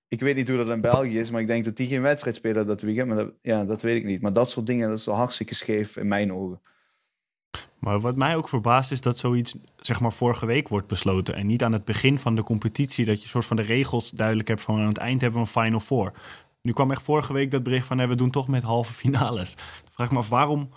Ik 0.08 0.20
weet 0.20 0.36
niet 0.36 0.48
hoe 0.48 0.56
dat 0.56 0.70
in 0.70 0.80
België 0.80 1.18
is, 1.18 1.30
maar 1.30 1.40
ik 1.40 1.46
denk 1.46 1.64
dat 1.64 1.76
die 1.76 1.86
geen 1.86 2.02
wedstrijd 2.02 2.36
spelen 2.36 2.66
dat 2.66 2.80
weekend. 2.80 3.08
Maar 3.08 3.30
ja, 3.42 3.64
dat 3.64 3.82
weet 3.82 3.96
ik 3.96 4.04
niet. 4.04 4.22
Maar 4.22 4.32
dat 4.32 4.50
soort 4.50 4.66
dingen, 4.66 4.88
dat 4.88 4.98
is 4.98 5.04
wel 5.04 5.14
hartstikke 5.14 5.54
scheef 5.54 5.96
in 5.96 6.08
mijn 6.08 6.32
ogen. 6.32 6.60
Maar 7.78 8.00
wat 8.00 8.16
mij 8.16 8.36
ook 8.36 8.48
verbaast 8.48 8.90
is 8.92 9.00
dat 9.00 9.18
zoiets 9.18 9.54
zeg 9.76 10.00
maar 10.00 10.12
vorige 10.12 10.46
week 10.46 10.68
wordt 10.68 10.86
besloten. 10.86 11.34
En 11.34 11.46
niet 11.46 11.62
aan 11.62 11.72
het 11.72 11.84
begin 11.84 12.18
van 12.18 12.34
de 12.34 12.42
competitie 12.42 13.04
dat 13.04 13.22
je 13.22 13.28
soort 13.28 13.44
van 13.44 13.56
de 13.56 13.62
regels 13.62 14.10
duidelijk 14.10 14.48
hebt 14.48 14.60
van 14.60 14.80
aan 14.80 14.88
het 14.88 14.98
eind 14.98 15.20
hebben 15.20 15.40
we 15.40 15.46
een 15.46 15.62
Final 15.62 15.80
Four. 15.80 16.12
Nu 16.62 16.72
kwam 16.72 16.90
echt 16.90 17.02
vorige 17.02 17.32
week 17.32 17.50
dat 17.50 17.62
bericht 17.62 17.86
van 17.86 18.08
we 18.08 18.14
doen 18.14 18.30
toch 18.30 18.48
met 18.48 18.62
halve 18.62 18.92
finales. 18.92 19.54
Vraag 19.90 20.10
me 20.10 20.18
af 20.18 20.28
waarom 20.28 20.68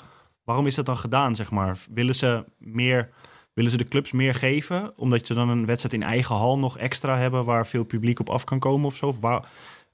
Waarom 0.52 0.70
is 0.70 0.76
dat 0.76 0.86
dan 0.86 0.98
gedaan, 0.98 1.36
zeg 1.36 1.52
maar? 1.52 1.78
Willen 1.94 2.16
ze, 2.16 2.44
meer, 2.58 3.10
willen 3.54 3.72
ze 3.72 3.78
de 3.78 3.88
clubs 3.88 4.12
meer 4.12 4.36
geven? 4.36 4.98
Omdat 4.98 5.26
ze 5.26 5.34
dan 5.34 5.50
een 5.50 5.66
wedstrijd 5.66 5.96
in 5.96 6.04
eigen 6.04 6.36
hal 6.36 6.60
nog 6.60 6.78
extra 6.78 7.18
hebben... 7.18 7.46
waar 7.46 7.68
veel 7.68 7.84
publiek 7.84 8.20
op 8.20 8.30
af 8.30 8.44
kan 8.44 8.60
komen 8.60 8.86
of 8.86 8.96
zo? 8.96 9.18
waar, 9.20 9.50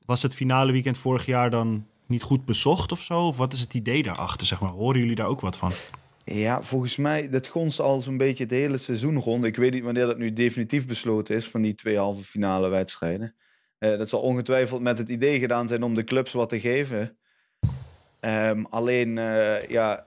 was 0.06 0.22
het 0.22 0.36
finale 0.36 0.72
weekend 0.72 0.98
vorig 0.98 1.26
jaar 1.26 1.50
dan 1.50 1.86
niet 2.06 2.24
goed 2.24 2.46
bezocht 2.46 2.92
of 2.92 3.02
zo? 3.02 3.28
Of 3.28 3.38
wat 3.38 3.54
is 3.54 3.60
het 3.60 3.74
idee 3.74 4.04
daarachter, 4.04 4.48
zeg 4.48 4.60
maar? 4.60 4.70
Horen 4.70 5.00
jullie 5.00 5.16
daar 5.16 5.28
ook 5.28 5.42
wat 5.42 5.58
van? 5.58 5.72
Ja, 6.24 6.62
volgens 6.62 6.96
mij, 6.96 7.30
dat 7.30 7.48
gonst 7.48 7.80
al 7.80 8.02
zo'n 8.02 8.18
beetje 8.18 8.44
het 8.44 8.54
hele 8.54 8.78
seizoen 8.78 9.20
rond. 9.20 9.46
Ik 9.46 9.56
weet 9.56 9.74
niet 9.74 9.84
wanneer 9.84 10.06
dat 10.06 10.18
nu 10.18 10.34
definitief 10.34 10.86
besloten 10.86 11.36
is 11.36 11.48
van 11.48 11.62
die 11.62 11.76
twee 11.76 11.98
halve 11.98 12.24
finale 12.24 12.70
wedstrijden. 12.70 13.36
Uh, 13.80 13.98
dat 13.98 14.10
zal 14.10 14.22
ongetwijfeld 14.22 14.82
met 14.82 14.98
het 14.98 15.10
idee 15.10 15.40
gedaan 15.40 15.68
zijn 15.68 15.84
om 15.84 15.94
de 15.94 16.04
clubs 16.04 16.32
wat 16.32 16.50
te 16.50 16.60
geven. 16.60 17.18
Um, 18.22 18.66
alleen, 18.66 19.18
uh, 19.18 19.60
ja, 19.60 20.07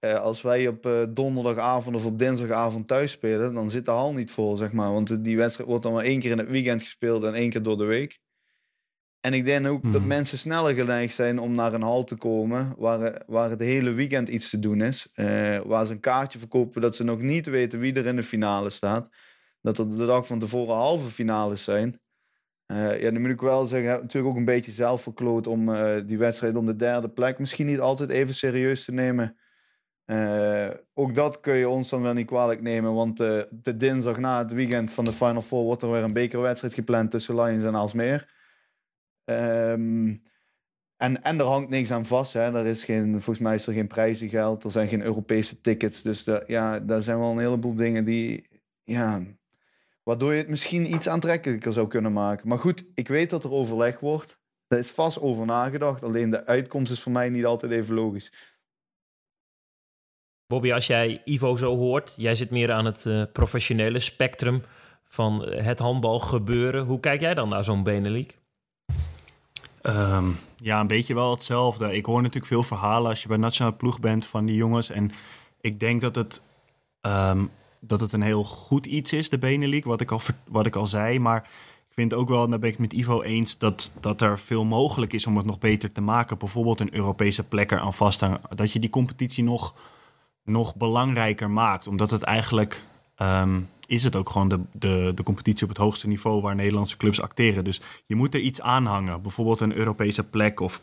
uh, 0.00 0.20
als 0.20 0.42
wij 0.42 0.68
op 0.68 0.86
uh, 0.86 1.02
donderdagavond 1.08 1.96
of 1.96 2.06
op 2.06 2.18
dinsdagavond 2.18 2.88
thuis 2.88 3.12
spelen, 3.12 3.54
dan 3.54 3.70
zit 3.70 3.84
de 3.84 3.90
hal 3.90 4.14
niet 4.14 4.30
vol, 4.30 4.56
zeg 4.56 4.72
maar. 4.72 4.92
Want 4.92 5.24
die 5.24 5.36
wedstrijd 5.36 5.68
wordt 5.68 5.84
dan 5.84 5.92
maar 5.92 6.04
één 6.04 6.20
keer 6.20 6.30
in 6.30 6.38
het 6.38 6.48
weekend 6.48 6.82
gespeeld 6.82 7.24
en 7.24 7.34
één 7.34 7.50
keer 7.50 7.62
door 7.62 7.76
de 7.76 7.84
week. 7.84 8.20
En 9.20 9.34
ik 9.34 9.44
denk 9.44 9.66
ook 9.66 9.82
dat 9.82 10.00
mhm. 10.00 10.06
mensen 10.06 10.38
sneller 10.38 10.74
geneigd 10.74 11.14
zijn 11.14 11.38
om 11.38 11.54
naar 11.54 11.74
een 11.74 11.82
hal 11.82 12.04
te 12.04 12.16
komen 12.16 12.74
waar, 12.76 13.22
waar 13.26 13.50
het 13.50 13.60
hele 13.60 13.90
weekend 13.90 14.28
iets 14.28 14.50
te 14.50 14.58
doen 14.58 14.80
is. 14.80 15.08
Uh, 15.14 15.58
waar 15.58 15.86
ze 15.86 15.92
een 15.92 16.00
kaartje 16.00 16.38
verkopen 16.38 16.80
dat 16.80 16.96
ze 16.96 17.04
nog 17.04 17.20
niet 17.20 17.46
weten 17.46 17.80
wie 17.80 17.94
er 17.94 18.06
in 18.06 18.16
de 18.16 18.22
finale 18.22 18.70
staat. 18.70 19.08
Dat 19.60 19.78
er 19.78 19.88
de 19.88 20.06
dag 20.06 20.26
van 20.26 20.38
tevoren 20.38 20.74
halve 20.74 21.10
finales 21.10 21.64
zijn. 21.64 22.00
ja, 22.66 23.10
dan 23.10 23.20
moet 23.20 23.30
ik 23.30 23.40
wel 23.40 23.66
zeggen, 23.66 23.90
natuurlijk 23.90 24.32
ook 24.32 24.38
een 24.38 24.44
beetje 24.44 24.72
zelf 24.72 25.02
verkloot 25.02 25.46
om 25.46 25.66
die 26.06 26.18
wedstrijd 26.18 26.56
om 26.56 26.66
de 26.66 26.76
derde 26.76 27.10
plek 27.10 27.38
misschien 27.38 27.66
niet 27.66 27.80
altijd 27.80 28.10
even 28.10 28.34
serieus 28.34 28.84
te 28.84 28.92
nemen. 28.92 29.36
Uh, 30.10 30.70
ook 30.94 31.14
dat 31.14 31.40
kun 31.40 31.54
je 31.54 31.68
ons 31.68 31.88
dan 31.88 32.02
wel 32.02 32.12
niet 32.12 32.26
kwalijk 32.26 32.60
nemen, 32.60 32.94
want 32.94 33.20
uh, 33.20 33.42
de 33.50 33.76
dinsdag 33.76 34.18
na 34.18 34.38
het 34.38 34.52
weekend 34.52 34.92
van 34.92 35.04
de 35.04 35.12
Final 35.12 35.42
Four 35.42 35.64
wordt 35.64 35.82
er 35.82 35.90
weer 35.90 36.02
een 36.02 36.12
bekerwedstrijd 36.12 36.74
gepland 36.74 37.10
tussen 37.10 37.40
Lions 37.40 37.64
en 37.64 37.74
Alsmeer. 37.74 38.28
Um, 39.24 40.22
en, 40.96 41.22
en 41.22 41.38
er 41.38 41.44
hangt 41.44 41.68
niks 41.68 41.90
aan 41.90 42.06
vast. 42.06 42.32
Hè. 42.32 42.40
Er 42.58 42.66
is 42.66 42.84
geen, 42.84 43.12
volgens 43.12 43.38
mij 43.38 43.54
is 43.54 43.66
er 43.66 43.72
geen 43.72 43.86
prijzengeld, 43.86 44.64
er 44.64 44.70
zijn 44.70 44.88
geen 44.88 45.02
Europese 45.02 45.60
tickets. 45.60 46.02
Dus 46.02 46.24
de, 46.24 46.44
ja, 46.46 46.78
daar 46.80 47.02
zijn 47.02 47.18
wel 47.18 47.30
een 47.30 47.38
heleboel 47.38 47.74
dingen 47.74 48.04
die, 48.04 48.48
ja, 48.84 49.22
waardoor 50.02 50.32
je 50.32 50.38
het 50.38 50.48
misschien 50.48 50.94
iets 50.94 51.08
aantrekkelijker 51.08 51.72
zou 51.72 51.88
kunnen 51.88 52.12
maken. 52.12 52.48
Maar 52.48 52.58
goed, 52.58 52.84
ik 52.94 53.08
weet 53.08 53.30
dat 53.30 53.44
er 53.44 53.52
overleg 53.52 54.00
wordt. 54.00 54.38
Er 54.66 54.78
is 54.78 54.90
vast 54.90 55.20
over 55.20 55.46
nagedacht, 55.46 56.02
alleen 56.02 56.30
de 56.30 56.46
uitkomst 56.46 56.92
is 56.92 57.02
voor 57.02 57.12
mij 57.12 57.28
niet 57.28 57.44
altijd 57.44 57.72
even 57.72 57.94
logisch. 57.94 58.56
Bobby, 60.48 60.72
als 60.72 60.86
jij 60.86 61.22
Ivo 61.24 61.56
zo 61.56 61.76
hoort, 61.76 62.14
jij 62.16 62.34
zit 62.34 62.50
meer 62.50 62.72
aan 62.72 62.84
het 62.84 63.04
uh, 63.04 63.22
professionele 63.32 63.98
spectrum 63.98 64.62
van 65.04 65.42
het 65.42 65.78
handbal 65.78 66.18
gebeuren. 66.18 66.84
Hoe 66.84 67.00
kijk 67.00 67.20
jij 67.20 67.34
dan 67.34 67.48
naar 67.48 67.64
zo'n 67.64 67.82
Benelink? 67.82 68.38
Um, 69.82 70.38
ja, 70.56 70.80
een 70.80 70.86
beetje 70.86 71.14
wel 71.14 71.30
hetzelfde. 71.30 71.94
Ik 71.94 72.06
hoor 72.06 72.18
natuurlijk 72.18 72.46
veel 72.46 72.62
verhalen 72.62 73.10
als 73.10 73.22
je 73.22 73.28
bij 73.28 73.36
nationale 73.36 73.76
ploeg 73.76 74.00
bent 74.00 74.26
van 74.26 74.46
die 74.46 74.56
jongens. 74.56 74.90
En 74.90 75.10
ik 75.60 75.80
denk 75.80 76.00
dat 76.00 76.14
het, 76.14 76.42
um, 77.00 77.50
dat 77.80 78.00
het 78.00 78.12
een 78.12 78.22
heel 78.22 78.44
goed 78.44 78.86
iets 78.86 79.12
is, 79.12 79.28
de 79.28 79.38
Benelink, 79.38 79.84
wat 79.84 80.00
ik 80.00 80.10
al, 80.10 80.20
wat 80.48 80.66
ik 80.66 80.76
al 80.76 80.86
zei. 80.86 81.18
Maar 81.18 81.42
ik 81.88 81.94
vind 81.94 82.14
ook 82.14 82.28
wel, 82.28 82.44
en 82.44 82.50
daar 82.50 82.58
ben 82.58 82.70
ik 82.70 82.78
het 82.78 82.90
met 82.90 83.00
Ivo 83.00 83.22
eens, 83.22 83.58
dat, 83.58 83.96
dat 84.00 84.20
er 84.20 84.38
veel 84.38 84.64
mogelijk 84.64 85.12
is 85.12 85.26
om 85.26 85.36
het 85.36 85.46
nog 85.46 85.58
beter 85.58 85.92
te 85.92 86.00
maken. 86.00 86.38
Bijvoorbeeld 86.38 86.80
een 86.80 86.94
Europese 86.94 87.44
plek 87.44 87.72
aan 87.72 87.94
vasthangen. 87.94 88.40
Dat 88.54 88.72
je 88.72 88.78
die 88.78 88.90
competitie 88.90 89.44
nog 89.44 89.74
nog 90.48 90.76
belangrijker 90.76 91.50
maakt. 91.50 91.86
Omdat 91.86 92.10
het 92.10 92.22
eigenlijk 92.22 92.82
um, 93.16 93.68
is 93.86 94.04
het 94.04 94.16
ook 94.16 94.30
gewoon 94.30 94.48
de, 94.48 94.60
de, 94.72 95.12
de 95.14 95.22
competitie 95.22 95.62
op 95.62 95.68
het 95.68 95.78
hoogste 95.78 96.06
niveau 96.06 96.40
waar 96.40 96.54
Nederlandse 96.54 96.96
clubs 96.96 97.20
acteren. 97.20 97.64
Dus 97.64 97.80
je 98.06 98.14
moet 98.14 98.34
er 98.34 98.40
iets 98.40 98.60
aan 98.60 98.86
hangen. 98.86 99.22
Bijvoorbeeld 99.22 99.60
een 99.60 99.74
Europese 99.74 100.24
plek 100.24 100.60
of 100.60 100.80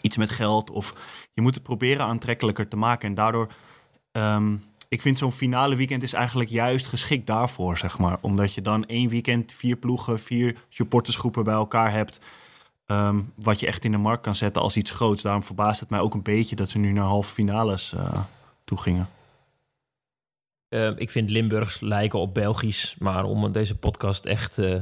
iets 0.00 0.16
met 0.16 0.30
geld. 0.30 0.70
Of 0.70 0.94
je 1.32 1.42
moet 1.42 1.54
het 1.54 1.62
proberen 1.62 2.06
aantrekkelijker 2.06 2.68
te 2.68 2.76
maken. 2.76 3.08
En 3.08 3.14
daardoor, 3.14 3.48
um, 4.12 4.62
ik 4.88 5.02
vind 5.02 5.18
zo'n 5.18 5.32
finale 5.32 5.76
weekend 5.76 6.02
is 6.02 6.12
eigenlijk 6.12 6.50
juist 6.50 6.86
geschikt 6.86 7.26
daarvoor, 7.26 7.78
zeg 7.78 7.98
maar. 7.98 8.18
Omdat 8.20 8.54
je 8.54 8.62
dan 8.62 8.84
één 8.84 9.08
weekend 9.08 9.52
vier 9.52 9.76
ploegen, 9.76 10.18
vier 10.18 10.56
supportersgroepen 10.68 11.44
bij 11.44 11.54
elkaar 11.54 11.92
hebt. 11.92 12.20
Um, 12.86 13.32
wat 13.34 13.60
je 13.60 13.66
echt 13.66 13.84
in 13.84 13.90
de 13.90 13.98
markt 13.98 14.22
kan 14.22 14.34
zetten 14.34 14.62
als 14.62 14.76
iets 14.76 14.90
groots. 14.90 15.22
Daarom 15.22 15.42
verbaast 15.42 15.80
het 15.80 15.90
mij 15.90 16.00
ook 16.00 16.14
een 16.14 16.22
beetje 16.22 16.56
dat 16.56 16.68
ze 16.68 16.78
nu 16.78 16.92
naar 16.92 17.04
halve 17.04 17.32
finales 17.32 17.92
uh, 17.96 18.18
gingen? 18.78 19.08
Uh, 20.70 20.90
ik 20.96 21.10
vind 21.10 21.30
Limburgs 21.30 21.80
lijken 21.80 22.18
op 22.18 22.34
Belgisch, 22.34 22.94
maar 22.98 23.24
om 23.24 23.52
deze 23.52 23.76
podcast 23.76 24.24
echt. 24.24 24.58
Uh, 24.58 24.74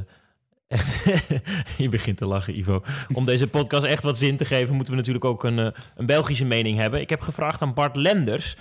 echt 0.66 1.04
je 1.78 1.88
begint 1.88 2.16
te 2.16 2.26
lachen, 2.26 2.58
Ivo. 2.58 2.82
Om 3.14 3.24
deze 3.24 3.46
podcast 3.46 3.84
echt 3.84 4.02
wat 4.02 4.18
zin 4.18 4.36
te 4.36 4.44
geven, 4.44 4.74
moeten 4.74 4.92
we 4.92 4.98
natuurlijk 4.98 5.24
ook 5.24 5.44
een, 5.44 5.58
uh, 5.58 5.68
een 5.96 6.06
Belgische 6.06 6.44
mening 6.44 6.78
hebben. 6.78 7.00
Ik 7.00 7.10
heb 7.10 7.20
gevraagd 7.20 7.62
aan 7.62 7.74
Bart 7.74 7.96
Lenders, 7.96 8.56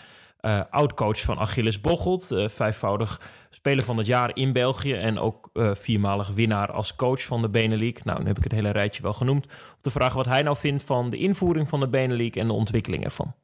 oud-coach 0.70 1.22
van 1.22 1.38
Achilles 1.38 1.82
Bocholt, 1.82 2.36
vijfvoudig 2.48 3.22
speler 3.50 3.84
van 3.84 3.98
het 3.98 4.08
jaar 4.08 4.36
in 4.36 4.54
België 4.54 4.94
en 4.94 5.20
ook 5.20 5.50
viermalig 5.54 6.28
winnaar 6.28 6.72
als 6.72 6.96
coach 6.96 7.22
van 7.24 7.42
de 7.42 7.50
Benelink. 7.50 8.04
Nou, 8.04 8.20
nu 8.20 8.28
heb 8.28 8.38
ik 8.38 8.44
het 8.44 8.52
hele 8.52 8.72
rijtje 8.72 9.02
wel 9.02 9.14
genoemd. 9.14 9.46
Om 9.46 9.82
te 9.82 9.92
vragen 9.92 10.18
wat 10.18 10.26
hij 10.26 10.42
nou 10.42 10.58
vindt 10.58 10.84
van 10.84 11.10
de 11.10 11.18
invoering 11.18 11.70
van 11.70 11.80
de 11.80 11.88
Benelink 11.88 12.36
en 12.36 12.48
de 12.48 12.54
ontwikkeling 12.54 13.04
ervan. 13.04 13.36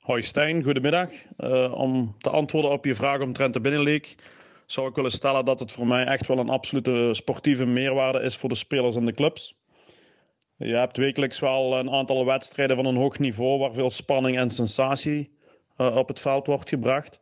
Hoi 0.00 0.22
Stijn, 0.22 0.62
goedemiddag. 0.62 1.10
Uh, 1.38 1.74
om 1.74 2.14
te 2.18 2.30
antwoorden 2.30 2.70
op 2.70 2.84
je 2.84 2.94
vraag 2.94 3.20
omtrent 3.20 3.54
de 3.54 3.60
binnenleague, 3.60 4.14
zou 4.66 4.88
ik 4.88 4.94
willen 4.94 5.10
stellen 5.10 5.44
dat 5.44 5.60
het 5.60 5.72
voor 5.72 5.86
mij 5.86 6.04
echt 6.04 6.26
wel 6.26 6.38
een 6.38 6.48
absolute 6.48 7.08
sportieve 7.12 7.64
meerwaarde 7.64 8.20
is 8.20 8.36
voor 8.36 8.48
de 8.48 8.54
spelers 8.54 8.96
en 8.96 9.04
de 9.04 9.12
clubs. 9.12 9.54
Je 10.56 10.74
hebt 10.74 10.96
wekelijks 10.96 11.40
wel 11.40 11.78
een 11.78 11.90
aantal 11.90 12.24
wedstrijden 12.24 12.76
van 12.76 12.86
een 12.86 12.96
hoog 12.96 13.18
niveau 13.18 13.58
waar 13.58 13.72
veel 13.72 13.90
spanning 13.90 14.38
en 14.38 14.50
sensatie 14.50 15.30
uh, 15.78 15.96
op 15.96 16.08
het 16.08 16.20
veld 16.20 16.46
wordt 16.46 16.68
gebracht. 16.68 17.20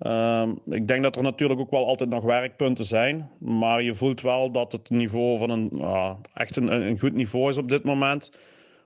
Uh, 0.00 0.48
ik 0.66 0.88
denk 0.88 1.02
dat 1.02 1.16
er 1.16 1.22
natuurlijk 1.22 1.60
ook 1.60 1.70
wel 1.70 1.86
altijd 1.86 2.10
nog 2.10 2.22
werkpunten 2.24 2.84
zijn, 2.84 3.30
maar 3.38 3.82
je 3.82 3.94
voelt 3.94 4.20
wel 4.20 4.50
dat 4.50 4.72
het 4.72 4.90
niveau 4.90 5.38
van 5.38 5.50
een 5.50 5.84
echt 6.34 6.56
een, 6.56 6.72
een 6.72 6.98
goed 6.98 7.14
niveau 7.14 7.48
is 7.48 7.58
op 7.58 7.68
dit 7.68 7.84
moment. 7.84 8.38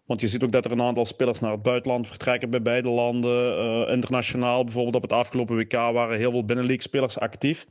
Want 0.09 0.21
je 0.21 0.29
ziet 0.29 0.43
ook 0.43 0.53
dat 0.53 0.65
er 0.65 0.71
een 0.71 0.83
aantal 0.83 1.05
spelers 1.05 1.41
naar 1.41 1.53
het 1.53 1.63
buitenland 1.63 2.07
vertrekken 2.07 2.51
bij 2.51 2.63
beide 2.63 2.89
landen. 2.89 3.59
Uh, 3.59 3.93
internationaal, 3.93 4.65
bijvoorbeeld 4.65 4.95
op 4.95 5.03
het 5.03 5.13
afgelopen 5.13 5.57
WK, 5.57 5.73
waren 5.73 6.17
heel 6.17 6.31
veel 6.31 6.45
binnenleague 6.45 6.83
spelers 6.83 7.19
actief. 7.19 7.67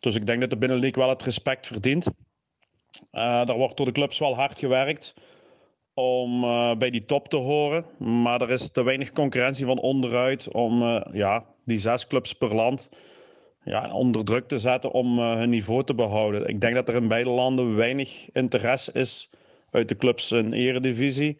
Dus 0.00 0.14
ik 0.14 0.26
denk 0.26 0.40
dat 0.40 0.50
de 0.50 0.56
binnenleague 0.56 1.02
wel 1.02 1.12
het 1.12 1.22
respect 1.22 1.66
verdient. 1.66 2.06
Uh, 2.06 3.44
daar 3.44 3.56
wordt 3.56 3.76
door 3.76 3.86
de 3.86 3.92
clubs 3.92 4.18
wel 4.18 4.34
hard 4.34 4.58
gewerkt 4.58 5.14
om 5.94 6.44
uh, 6.44 6.76
bij 6.76 6.90
die 6.90 7.04
top 7.04 7.28
te 7.28 7.36
horen. 7.36 7.84
Maar 8.22 8.40
er 8.40 8.50
is 8.50 8.70
te 8.70 8.82
weinig 8.82 9.12
concurrentie 9.12 9.66
van 9.66 9.80
onderuit 9.80 10.52
om 10.52 10.82
ja, 11.12 11.44
die 11.64 11.78
zes 11.78 12.06
clubs 12.06 12.32
per 12.32 12.54
land 12.54 12.90
ja, 13.64 13.92
onder 13.92 14.24
druk 14.24 14.48
te 14.48 14.58
zetten 14.58 14.92
om 14.92 15.18
hun 15.18 15.50
niveau 15.50 15.84
te 15.84 15.94
behouden. 15.94 16.48
Ik 16.48 16.60
denk 16.60 16.74
dat 16.74 16.88
er 16.88 16.94
in 16.94 17.08
beide 17.08 17.30
landen 17.30 17.76
weinig 17.76 18.28
interesse 18.32 18.92
is 18.92 19.30
uit 19.70 19.88
de 19.88 19.96
clubs 19.96 20.32
in 20.32 20.52
eredivisie 20.52 21.36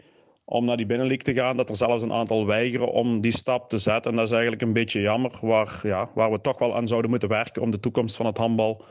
om 0.51 0.65
naar 0.65 0.77
die 0.77 0.87
binnenleague 0.87 1.25
te 1.25 1.41
gaan. 1.41 1.57
Dat 1.57 1.69
er 1.69 1.77
zelfs 1.77 2.03
een 2.03 2.13
aantal 2.13 2.47
weigeren 2.47 2.93
om 2.93 3.21
die 3.21 3.33
stap 3.33 3.69
te 3.69 3.79
zetten. 3.79 4.11
En 4.11 4.17
dat 4.17 4.27
is 4.27 4.33
eigenlijk 4.33 4.63
een 4.63 4.73
beetje 4.73 5.01
jammer, 5.01 5.39
waar, 5.41 5.81
ja, 5.83 6.11
waar 6.15 6.31
we 6.31 6.41
toch 6.41 6.59
wel 6.59 6.77
aan 6.77 6.89
zouden 6.89 7.11
moeten 7.11 7.29
werken 7.29 7.63
om 7.63 7.71
de 7.71 7.81
toekomst 7.81 8.17
van 8.17 8.27
het 8.27 8.39
handbal 8.39 8.85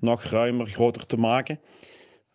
nog 0.00 0.22
ruimer, 0.22 0.66
groter 0.66 1.06
te 1.06 1.16
maken. 1.16 1.60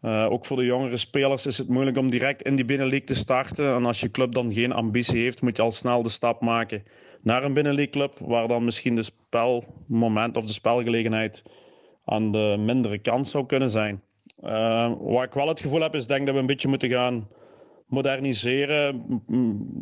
Uh, 0.02 0.28
ook 0.32 0.46
voor 0.46 0.58
de 0.58 0.66
jongere 0.66 0.98
spelers 0.98 1.46
is 1.46 1.58
het 1.58 1.68
moeilijk 1.68 1.98
om 1.98 2.10
direct 2.10 2.42
in 2.42 2.56
die 2.56 2.66
binnenleague 2.66 3.08
te 3.08 3.16
starten. 3.16 3.76
En 3.76 3.86
als 3.86 4.00
je 4.00 4.12
club 4.12 4.32
dan 4.32 4.54
geen 4.54 4.72
ambitie 4.72 5.22
heeft, 5.22 5.42
moet 5.42 5.56
je 5.56 5.62
al 5.62 5.72
snel 5.72 6.04
de 6.04 6.10
stap 6.10 6.42
maken 6.42 6.84
naar 7.22 7.44
een 7.44 7.54
binnenleague 7.54 7.94
club, 7.94 8.18
waar 8.20 8.48
dan 8.48 8.64
misschien 8.66 8.96
de 8.96 9.04
spelmoment 9.04 10.38
of 10.38 10.46
de 10.46 10.54
spelgelegenheid 10.54 11.44
aan 12.06 12.32
de 12.32 12.56
mindere 12.60 12.98
kant 12.98 13.28
zou 13.28 13.46
kunnen 13.46 13.70
zijn. 13.70 14.02
Uh, 14.44 14.92
waar 15.00 15.26
ik 15.26 15.34
wel 15.34 15.48
het 15.48 15.60
gevoel 15.60 15.82
heb, 15.82 15.96
is 15.96 16.08
denk 16.08 16.26
dat 16.26 16.36
we 16.36 16.42
een 16.42 16.48
beetje 16.48 16.68
moeten 16.68 16.90
gaan 16.90 17.28
moderniseren, 17.86 19.24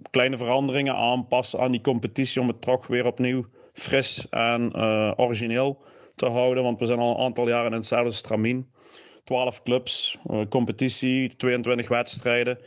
kleine 0.10 0.38
veranderingen 0.38 0.96
aanpassen 0.96 1.60
aan 1.60 1.72
die 1.72 1.82
competitie 1.82 2.42
om 2.42 2.48
het 2.48 2.62
toch 2.62 2.88
weer 2.88 3.06
opnieuw 3.06 3.46
fris 3.74 4.30
en 4.30 4.72
uh, 4.76 5.12
origineel 5.16 5.84
te 6.16 6.26
houden. 6.26 6.64
Want 6.64 6.80
we 6.80 6.86
zijn 6.86 7.00
al 7.00 7.16
een 7.16 7.26
aantal 7.26 7.48
jaren 7.48 7.72
in 7.72 7.78
hetzelfde 7.78 8.14
stramien. 8.14 8.72
12 9.24 9.64
clubs, 9.64 10.18
uh, 10.32 10.42
competitie, 10.50 11.36
22 11.36 11.88
wedstrijden. 11.88 12.60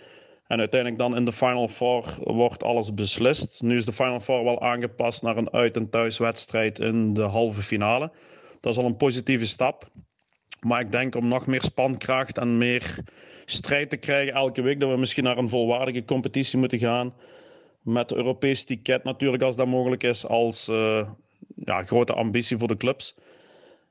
En 0.46 0.58
uiteindelijk 0.58 1.00
dan 1.00 1.16
in 1.16 1.24
de 1.24 1.32
Final 1.32 1.68
Four 1.68 2.04
wordt 2.20 2.62
alles 2.62 2.94
beslist. 2.94 3.62
Nu 3.62 3.76
is 3.76 3.84
de 3.84 3.92
Final 3.92 4.20
Four 4.20 4.44
wel 4.44 4.62
aangepast 4.62 5.22
naar 5.22 5.36
een 5.36 5.52
uit- 5.52 5.76
en 5.76 5.90
thuiswedstrijd 5.90 6.78
in 6.78 7.14
de 7.14 7.22
halve 7.22 7.62
finale. 7.62 8.12
Dat 8.60 8.72
is 8.72 8.78
al 8.78 8.84
een 8.84 8.96
positieve 8.96 9.46
stap. 9.46 9.90
Maar 10.60 10.80
ik 10.80 10.90
denk 10.90 11.14
om 11.14 11.28
nog 11.28 11.46
meer 11.46 11.62
spankracht 11.62 12.38
en 12.38 12.58
meer 12.58 13.04
strijd 13.46 13.90
te 13.90 13.96
krijgen 13.96 14.34
elke 14.34 14.62
week, 14.62 14.80
dat 14.80 14.90
we 14.90 14.96
misschien 14.96 15.24
naar 15.24 15.38
een 15.38 15.48
volwaardige 15.48 16.04
competitie 16.04 16.58
moeten 16.58 16.78
gaan. 16.78 17.14
Met 17.82 18.12
Europees 18.12 18.64
ticket 18.64 19.04
natuurlijk, 19.04 19.42
als 19.42 19.56
dat 19.56 19.66
mogelijk 19.66 20.02
is, 20.02 20.26
als 20.26 20.68
uh, 20.68 21.08
ja, 21.54 21.82
grote 21.82 22.12
ambitie 22.12 22.58
voor 22.58 22.68
de 22.68 22.76
clubs. 22.76 23.16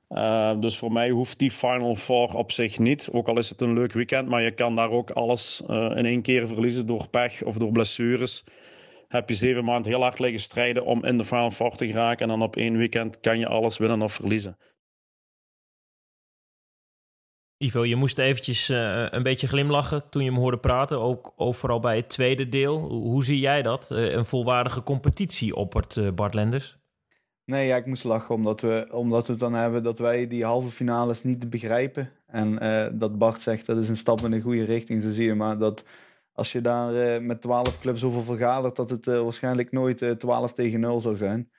Uh, 0.10 0.60
dus 0.60 0.78
voor 0.78 0.92
mij 0.92 1.10
hoeft 1.10 1.40
die 1.40 1.52
Final 1.52 1.96
Four 1.96 2.36
op 2.36 2.52
zich 2.52 2.80
niet. 2.80 3.10
Ook 3.12 3.28
al 3.28 3.38
is 3.38 3.50
het 3.50 3.62
een 3.62 3.74
leuk 3.74 3.94
weekend, 3.94 4.28
maar 4.28 4.42
je 4.42 4.52
kan 4.52 4.76
daar 4.76 4.92
ook 4.92 5.12
alles 5.12 5.64
uh, 5.70 5.92
in 5.96 6.06
één 6.06 6.22
keer 6.22 6.48
verliezen 6.48 6.88
door 6.88 7.08
pech 7.10 7.44
of 7.44 7.58
door 7.58 7.72
blessures. 7.72 8.44
Heb 9.08 9.30
je 9.30 9.36
zeven 9.36 9.64
maanden 9.64 9.92
heel 9.92 10.02
hard 10.02 10.20
liggen 10.20 10.40
strijden 10.40 10.86
om 10.86 11.06
in 11.06 11.18
de 11.18 11.26
Final 11.26 11.52
Four 11.52 11.76
te 11.76 11.88
geraken. 11.88 12.22
En 12.22 12.28
dan 12.28 12.48
op 12.48 12.56
één 12.56 12.78
weekend 12.78 13.20
kan 13.20 13.40
je 13.40 13.48
alles 13.48 13.78
winnen 13.78 14.02
of 14.02 14.14
verliezen. 14.14 14.58
Ivo, 17.58 17.86
je 17.86 17.96
moest 17.96 18.18
eventjes 18.18 18.70
uh, 18.70 19.06
een 19.10 19.24
beetje 19.24 19.48
glimlachen 19.48 20.10
toen 20.10 20.24
je 20.24 20.32
me 20.32 20.40
hoorde 20.40 20.58
praten. 20.58 21.00
Ook 21.00 21.34
overal 21.36 21.80
bij 21.80 21.96
het 21.96 22.10
tweede 22.10 22.50
deel. 22.50 22.80
Hoe 22.90 23.24
zie 23.24 23.40
jij 23.40 23.62
dat? 23.62 23.90
een 23.90 24.26
volwaardige 24.26 24.84
competitie 24.84 25.56
oppert 25.56 26.16
Bart 26.16 26.34
Lenders? 26.34 26.78
Nee, 27.46 27.68
ja, 27.68 27.76
ik 27.76 27.86
moest 27.86 28.04
lachen 28.04 28.36
omdat 28.36 28.62
we, 28.62 28.88
omdat 28.92 29.26
we 29.26 29.32
het 29.32 29.42
dan 29.42 29.54
hebben 29.54 29.84
dat 29.84 30.00
wij 30.00 30.28
die 30.28 30.44
halve 30.44 30.70
finales 30.70 31.24
niet 31.24 31.50
begrijpen. 31.50 32.12
En 32.28 32.64
uh, 32.64 32.88
dat 32.94 33.18
Bart 33.18 33.42
zegt 33.42 33.66
dat 33.66 33.78
is 33.78 33.90
een 33.90 33.98
stap 33.98 34.22
in 34.22 34.32
de 34.32 34.42
goede 34.42 34.64
richting, 34.64 35.02
zo 35.02 35.12
zie 35.12 35.26
je. 35.26 35.36
Maar 35.36 35.58
dat 35.58 35.84
als 36.34 36.52
je 36.52 36.62
daar 36.62 36.94
uh, 36.94 37.22
met 37.22 37.42
12 37.42 37.80
clubs 37.80 38.04
over 38.04 38.24
vergadert, 38.24 38.76
dat 38.76 38.90
het 38.90 39.08
uh, 39.08 39.22
waarschijnlijk 39.22 39.72
nooit 39.72 40.20
12 40.20 40.54
tegen 40.54 40.80
0 40.80 41.02
zou 41.02 41.18
zijn. 41.18 41.52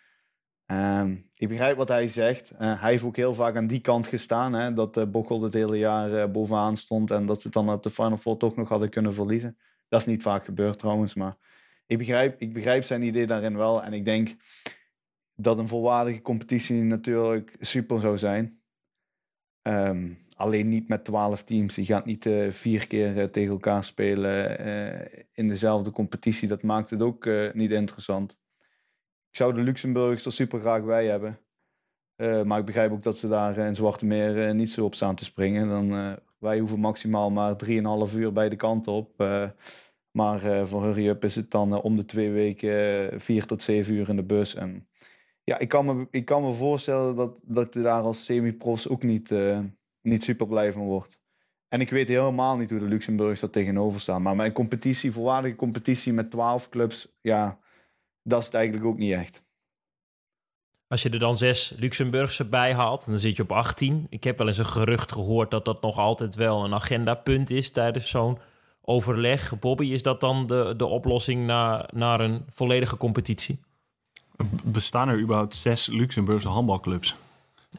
Ehm, 0.67 1.17
ik 1.37 1.49
begrijp 1.49 1.77
wat 1.77 1.89
hij 1.89 2.09
zegt. 2.09 2.53
hij 2.57 2.91
heeft 2.91 3.05
ook 3.05 3.17
heel 3.17 3.35
vaak 3.35 3.57
aan 3.57 3.67
die 3.67 3.81
kant 3.81 4.07
gestaan. 4.07 4.53
Hè, 4.53 4.73
dat 4.73 4.97
uh, 4.97 5.05
Bochel 5.05 5.43
het 5.43 5.55
hele 5.55 5.79
jaar 5.79 6.31
bovenaan 6.31 6.77
stond 6.77 7.11
en 7.11 7.27
dat 7.27 7.43
ze 7.43 7.51
dan 7.51 7.71
op 7.71 7.83
de 7.83 7.91
Final 7.91 8.17
Four 8.17 8.37
toch 8.37 8.57
nog 8.57 8.69
hadden 8.69 8.91
kunnen 8.91 9.15
verliezen. 9.15 9.59
Dat 9.89 10.01
is 10.01 10.07
niet 10.07 10.23
vaak 10.23 10.45
gebeurd 10.45 10.79
trouwens, 10.79 11.15
maar 11.15 11.37
ik 11.87 11.99
begrijp, 11.99 12.41
ik 12.41 12.53
begrijp 12.53 12.85
zijn 12.85 13.03
idee 13.03 13.27
daarin 13.27 13.57
wel. 13.57 13.83
En 13.83 13.93
ik 13.93 14.05
denk 14.05 14.37
dat 15.35 15.59
een 15.59 15.69
volwaardige 15.69 16.23
competitie 16.23 16.83
natuurlijk 16.83 17.57
super 17.61 18.01
zou 18.01 18.19
zijn. 18.19 18.61
Um, 19.63 20.19
alleen 20.37 20.69
niet 20.69 20.89
met 20.89 21.05
12 21.05 21.45
teams. 21.45 21.75
Je 21.75 21.85
gaat 21.85 22.05
niet 22.05 22.29
vier 22.51 22.87
keer 22.87 23.31
tegen 23.31 23.51
elkaar 23.51 23.85
spelen 23.85 24.59
in 25.33 25.49
dezelfde 25.49 25.91
competitie. 25.91 26.49
Dat 26.49 26.63
maakt 26.63 26.91
het 26.91 27.03
ook 27.03 27.29
niet 27.53 27.71
interessant. 27.71 28.37
Zou 29.37 29.55
de 29.55 29.61
Luxemburgers 29.61 30.25
er 30.25 30.33
super 30.33 30.61
graag 30.61 30.85
bij 30.85 31.07
hebben. 31.07 31.39
maar 32.47 32.59
ik 32.59 32.65
begrijp 32.65 32.93
ook 32.93 33.03
dat 33.03 33.19
ze 33.19 33.29
daar 33.29 33.59
in 33.59 33.75
Zwarte 33.75 34.07
Meer 34.07 34.55
niet 34.55 34.71
zo 34.71 34.85
op 34.85 34.95
staan 34.95 35.15
te 35.15 35.25
springen. 35.25 35.69
Dan, 35.69 36.19
wij 36.39 36.59
hoeven 36.59 36.81
maximaal 36.81 37.31
maar 37.31 37.57
3,5 37.65 37.71
uur 38.17 38.33
bij 38.33 38.49
de 38.49 38.57
kant 38.57 38.87
op. 38.87 39.17
maar 40.11 40.67
voor 40.67 40.83
Hurry 40.83 41.09
Up 41.09 41.25
is 41.25 41.35
het 41.35 41.51
dan 41.51 41.83
om 41.83 41.97
de 41.97 42.05
twee 42.05 42.31
weken 42.31 43.21
4 43.21 43.47
tot 43.47 43.63
7 43.63 43.95
uur 43.95 44.09
in 44.09 44.17
de 44.17 44.25
bus. 44.25 44.55
En 44.55 44.89
ja, 45.45 45.59
ik 45.59 45.69
kan 45.69 45.87
me, 45.87 46.07
ik 46.11 46.25
kan 46.25 46.43
me 46.43 46.53
voorstellen 46.53 47.17
dat, 47.17 47.39
dat 47.43 47.73
daar 47.73 48.03
als 48.03 48.25
semi-profs 48.25 48.89
ook 48.89 49.03
niet, 49.03 49.35
niet 50.03 50.25
super 50.25 50.47
blij 50.47 50.73
van 50.73 50.85
wordt. 50.85 51.21
En 51.69 51.81
ik 51.81 51.91
weet 51.91 52.09
helemaal 52.09 52.57
niet 52.57 52.71
hoe 52.71 52.79
de 52.79 52.85
Luxemburgers 52.85 53.41
daar 53.41 53.51
tegenover 53.51 54.01
staan. 54.01 54.23
Maar 54.23 54.37
mijn 54.37 54.53
competitie, 54.53 55.13
volwaardige 55.13 55.57
competitie 55.57 56.13
met 56.13 56.31
12 56.31 56.69
clubs, 56.69 57.17
ja, 57.21 57.59
dat 58.27 58.41
is 58.41 58.47
het 58.47 58.55
eigenlijk 58.55 58.87
ook 58.87 58.99
niet 58.99 59.13
echt. 59.13 59.43
Als 60.89 61.03
je 61.03 61.11
er 61.11 61.19
dan 61.19 61.39
zes 61.39 61.75
Luxemburgse 61.79 62.45
bij 62.45 62.75
haalt, 62.75 63.07
dan 63.07 63.19
zit 63.19 63.37
je 63.37 63.43
op 63.43 63.53
18. 63.53 64.07
Ik 64.11 64.25
heb 64.25 64.39
wel 64.39 64.47
eens 64.47 64.59
een 64.59 64.67
gerucht 64.67 65.13
gehoord 65.13 65.51
dat 65.51 65.65
dat 65.65 65.83
nog 65.83 65.99
altijd 65.99 66.35
wel 66.35 66.65
een 66.65 66.75
agendapunt 66.75 67.51
is 67.51 67.71
tijdens 67.71 68.11
zo'n 68.11 68.39
overleg. 68.83 69.59
Bobby, 69.59 69.87
is 69.87 70.03
dat 70.03 70.21
dan 70.21 70.47
de, 70.47 70.75
de 70.77 70.87
oplossing 70.87 71.47
naar, 71.47 71.89
naar 71.95 72.21
een 72.21 72.45
volledige 72.49 72.97
competitie? 72.97 73.61
Bestaan 74.65 75.09
er 75.09 75.21
überhaupt 75.21 75.57
zes 75.57 75.87
Luxemburgse 75.87 76.49
handbalclubs? 76.49 77.17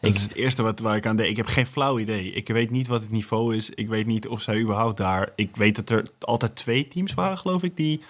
Dat 0.01 0.13
is 0.13 0.21
het 0.21 0.33
eerste 0.33 0.61
wat, 0.61 0.79
waar 0.79 0.95
ik 0.95 1.05
aan 1.05 1.15
denk. 1.15 1.29
Ik 1.29 1.37
heb 1.37 1.45
geen 1.45 1.67
flauw 1.67 1.99
idee. 1.99 2.31
Ik 2.31 2.47
weet 2.47 2.69
niet 2.71 2.87
wat 2.87 3.01
het 3.01 3.11
niveau 3.11 3.55
is. 3.55 3.69
Ik 3.69 3.87
weet 3.87 4.05
niet 4.05 4.27
of 4.27 4.41
zij 4.41 4.59
überhaupt 4.59 4.97
daar... 4.97 5.31
Ik 5.35 5.55
weet 5.55 5.75
dat 5.75 5.89
er 5.89 6.09
altijd 6.19 6.55
twee 6.55 6.87
teams 6.87 7.13
waren, 7.13 7.37
geloof 7.37 7.63
ik, 7.63 7.77
die... 7.77 8.01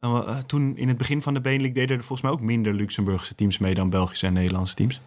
Uh, 0.00 0.38
toen 0.38 0.76
in 0.76 0.88
het 0.88 0.96
begin 0.96 1.22
van 1.22 1.34
de 1.34 1.40
Benelink 1.40 1.74
deden 1.74 1.96
er 1.96 2.04
volgens 2.04 2.22
mij 2.22 2.30
ook 2.30 2.40
minder 2.40 2.74
Luxemburgse 2.74 3.34
teams 3.34 3.58
mee 3.58 3.74
dan 3.74 3.90
Belgische 3.90 4.26
en 4.26 4.32
Nederlandse 4.32 4.74
teams. 4.74 5.00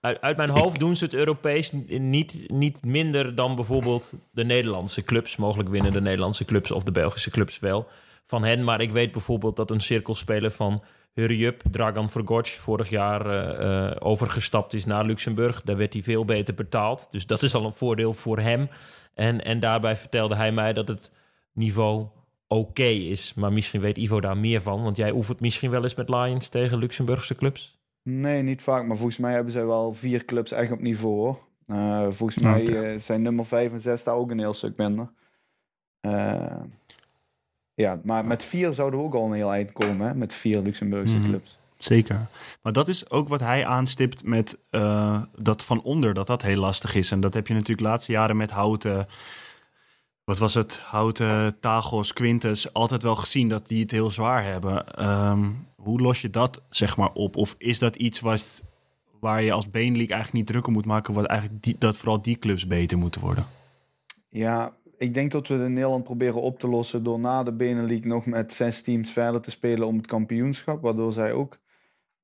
Uit, 0.00 0.20
uit 0.20 0.36
mijn 0.36 0.50
hoofd 0.50 0.74
ik... 0.74 0.80
doen 0.80 0.96
ze 0.96 1.04
het 1.04 1.14
Europees 1.14 1.72
niet, 1.86 2.44
niet 2.52 2.84
minder 2.84 3.34
dan 3.34 3.54
bijvoorbeeld 3.54 4.14
de 4.30 4.44
Nederlandse 4.44 5.02
clubs. 5.02 5.36
Mogelijk 5.36 5.68
winnen 5.68 5.92
de 5.92 6.00
Nederlandse 6.00 6.44
clubs 6.44 6.70
of 6.70 6.82
de 6.82 6.92
Belgische 6.92 7.30
clubs 7.30 7.58
wel 7.58 7.88
van 8.24 8.44
hen. 8.44 8.64
Maar 8.64 8.80
ik 8.80 8.90
weet 8.90 9.12
bijvoorbeeld 9.12 9.56
dat 9.56 9.70
een 9.70 9.80
cirkelspeler 9.80 10.50
van 10.50 10.82
Hurry 11.12 11.44
Up, 11.44 11.62
Dragan 11.70 12.10
Vergoc, 12.10 12.46
vorig 12.46 12.88
jaar 12.88 13.26
uh, 13.26 13.66
uh, 13.66 13.96
overgestapt 13.98 14.72
is 14.72 14.84
naar 14.84 15.04
Luxemburg. 15.04 15.62
Daar 15.62 15.76
werd 15.76 15.92
hij 15.92 16.02
veel 16.02 16.24
beter 16.24 16.54
betaald. 16.54 17.10
Dus 17.10 17.26
dat 17.26 17.42
is 17.42 17.54
al 17.54 17.64
een 17.64 17.72
voordeel 17.72 18.12
voor 18.12 18.38
hem. 18.38 18.68
En, 19.14 19.44
en 19.44 19.60
daarbij 19.60 19.96
vertelde 19.96 20.34
hij 20.34 20.52
mij 20.52 20.72
dat 20.72 20.88
het 20.88 21.10
niveau 21.52 22.06
oké 22.54 22.68
okay 22.68 22.96
is. 22.96 23.34
Maar 23.34 23.52
misschien 23.52 23.80
weet 23.80 23.96
Ivo 23.96 24.20
daar 24.20 24.36
meer 24.36 24.60
van. 24.62 24.82
Want 24.82 24.96
jij 24.96 25.12
oefent 25.12 25.40
misschien 25.40 25.70
wel 25.70 25.82
eens 25.82 25.94
met 25.94 26.08
Lions 26.08 26.48
tegen 26.48 26.78
Luxemburgse 26.78 27.34
clubs? 27.34 27.78
Nee, 28.02 28.42
niet 28.42 28.62
vaak. 28.62 28.86
Maar 28.86 28.96
volgens 28.96 29.18
mij 29.18 29.32
hebben 29.32 29.52
zij 29.52 29.66
wel 29.66 29.94
vier 29.94 30.24
clubs 30.24 30.52
echt 30.52 30.72
op 30.72 30.80
niveau 30.80 31.14
hoor. 31.14 31.38
Uh, 31.66 32.06
volgens 32.10 32.38
mij 32.38 32.62
okay. 32.62 32.98
zijn 32.98 33.22
nummer 33.22 33.46
5 33.46 33.72
en 33.72 33.80
6 33.80 34.04
daar 34.04 34.14
ook 34.14 34.30
een 34.30 34.38
heel 34.38 34.54
stuk 34.54 34.76
minder. 34.76 35.10
Ja, 37.74 38.00
maar 38.02 38.24
met 38.24 38.44
vier 38.44 38.72
zouden 38.72 39.00
we 39.00 39.06
ook 39.06 39.14
al 39.14 39.26
een 39.26 39.32
heel 39.32 39.52
eind 39.52 39.72
komen, 39.72 40.06
hè? 40.06 40.14
met 40.14 40.34
vier 40.34 40.60
Luxemburgse 40.60 41.16
mm. 41.16 41.24
clubs. 41.24 41.58
Zeker. 41.78 42.26
Maar 42.62 42.72
dat 42.72 42.88
is 42.88 43.10
ook 43.10 43.28
wat 43.28 43.40
hij 43.40 43.66
aanstipt 43.66 44.24
met 44.24 44.58
uh, 44.70 45.22
dat 45.36 45.64
van 45.64 45.82
onder, 45.82 46.14
dat 46.14 46.26
dat 46.26 46.42
heel 46.42 46.56
lastig 46.56 46.94
is. 46.94 47.10
En 47.10 47.20
dat 47.20 47.34
heb 47.34 47.46
je 47.46 47.52
natuurlijk 47.52 47.82
de 47.82 47.88
laatste 47.88 48.12
jaren 48.12 48.36
met 48.36 48.50
Houten, 48.50 49.06
wat 50.24 50.38
was 50.38 50.54
het, 50.54 50.76
Houten, 50.76 51.60
Tagos, 51.60 52.12
Quintus, 52.12 52.72
altijd 52.72 53.02
wel 53.02 53.16
gezien 53.16 53.48
dat 53.48 53.68
die 53.68 53.80
het 53.80 53.90
heel 53.90 54.10
zwaar 54.10 54.44
hebben. 54.44 55.04
Um, 55.30 55.66
hoe 55.76 56.00
los 56.00 56.20
je 56.20 56.30
dat 56.30 56.62
zeg 56.68 56.96
maar 56.96 57.12
op? 57.12 57.36
Of 57.36 57.54
is 57.58 57.78
dat 57.78 57.96
iets 57.96 58.20
wat, 58.20 58.64
waar 59.20 59.42
je 59.42 59.52
als 59.52 59.70
Benelink 59.70 60.10
eigenlijk 60.10 60.32
niet 60.32 60.46
druk 60.46 60.66
om 60.66 60.72
moet 60.72 60.86
maken, 60.86 61.14
wat 61.14 61.26
eigenlijk 61.26 61.80
dat 61.80 61.96
vooral 61.96 62.22
die 62.22 62.38
clubs 62.38 62.66
beter 62.66 62.98
moeten 62.98 63.20
worden? 63.20 63.46
Ja, 64.28 64.72
ik 64.98 65.14
denk 65.14 65.32
dat 65.32 65.48
we 65.48 65.54
het 65.54 65.62
in 65.62 65.72
Nederland 65.72 66.04
proberen 66.04 66.42
op 66.42 66.58
te 66.58 66.68
lossen 66.68 67.02
door 67.02 67.20
na 67.20 67.42
de 67.42 67.52
Benelux 67.52 68.06
nog 68.06 68.26
met 68.26 68.52
zes 68.52 68.82
teams 68.82 69.10
verder 69.10 69.40
te 69.40 69.50
spelen 69.50 69.86
om 69.86 69.96
het 69.96 70.06
kampioenschap. 70.06 70.82
Waardoor 70.82 71.12
zij 71.12 71.32
ook 71.32 71.58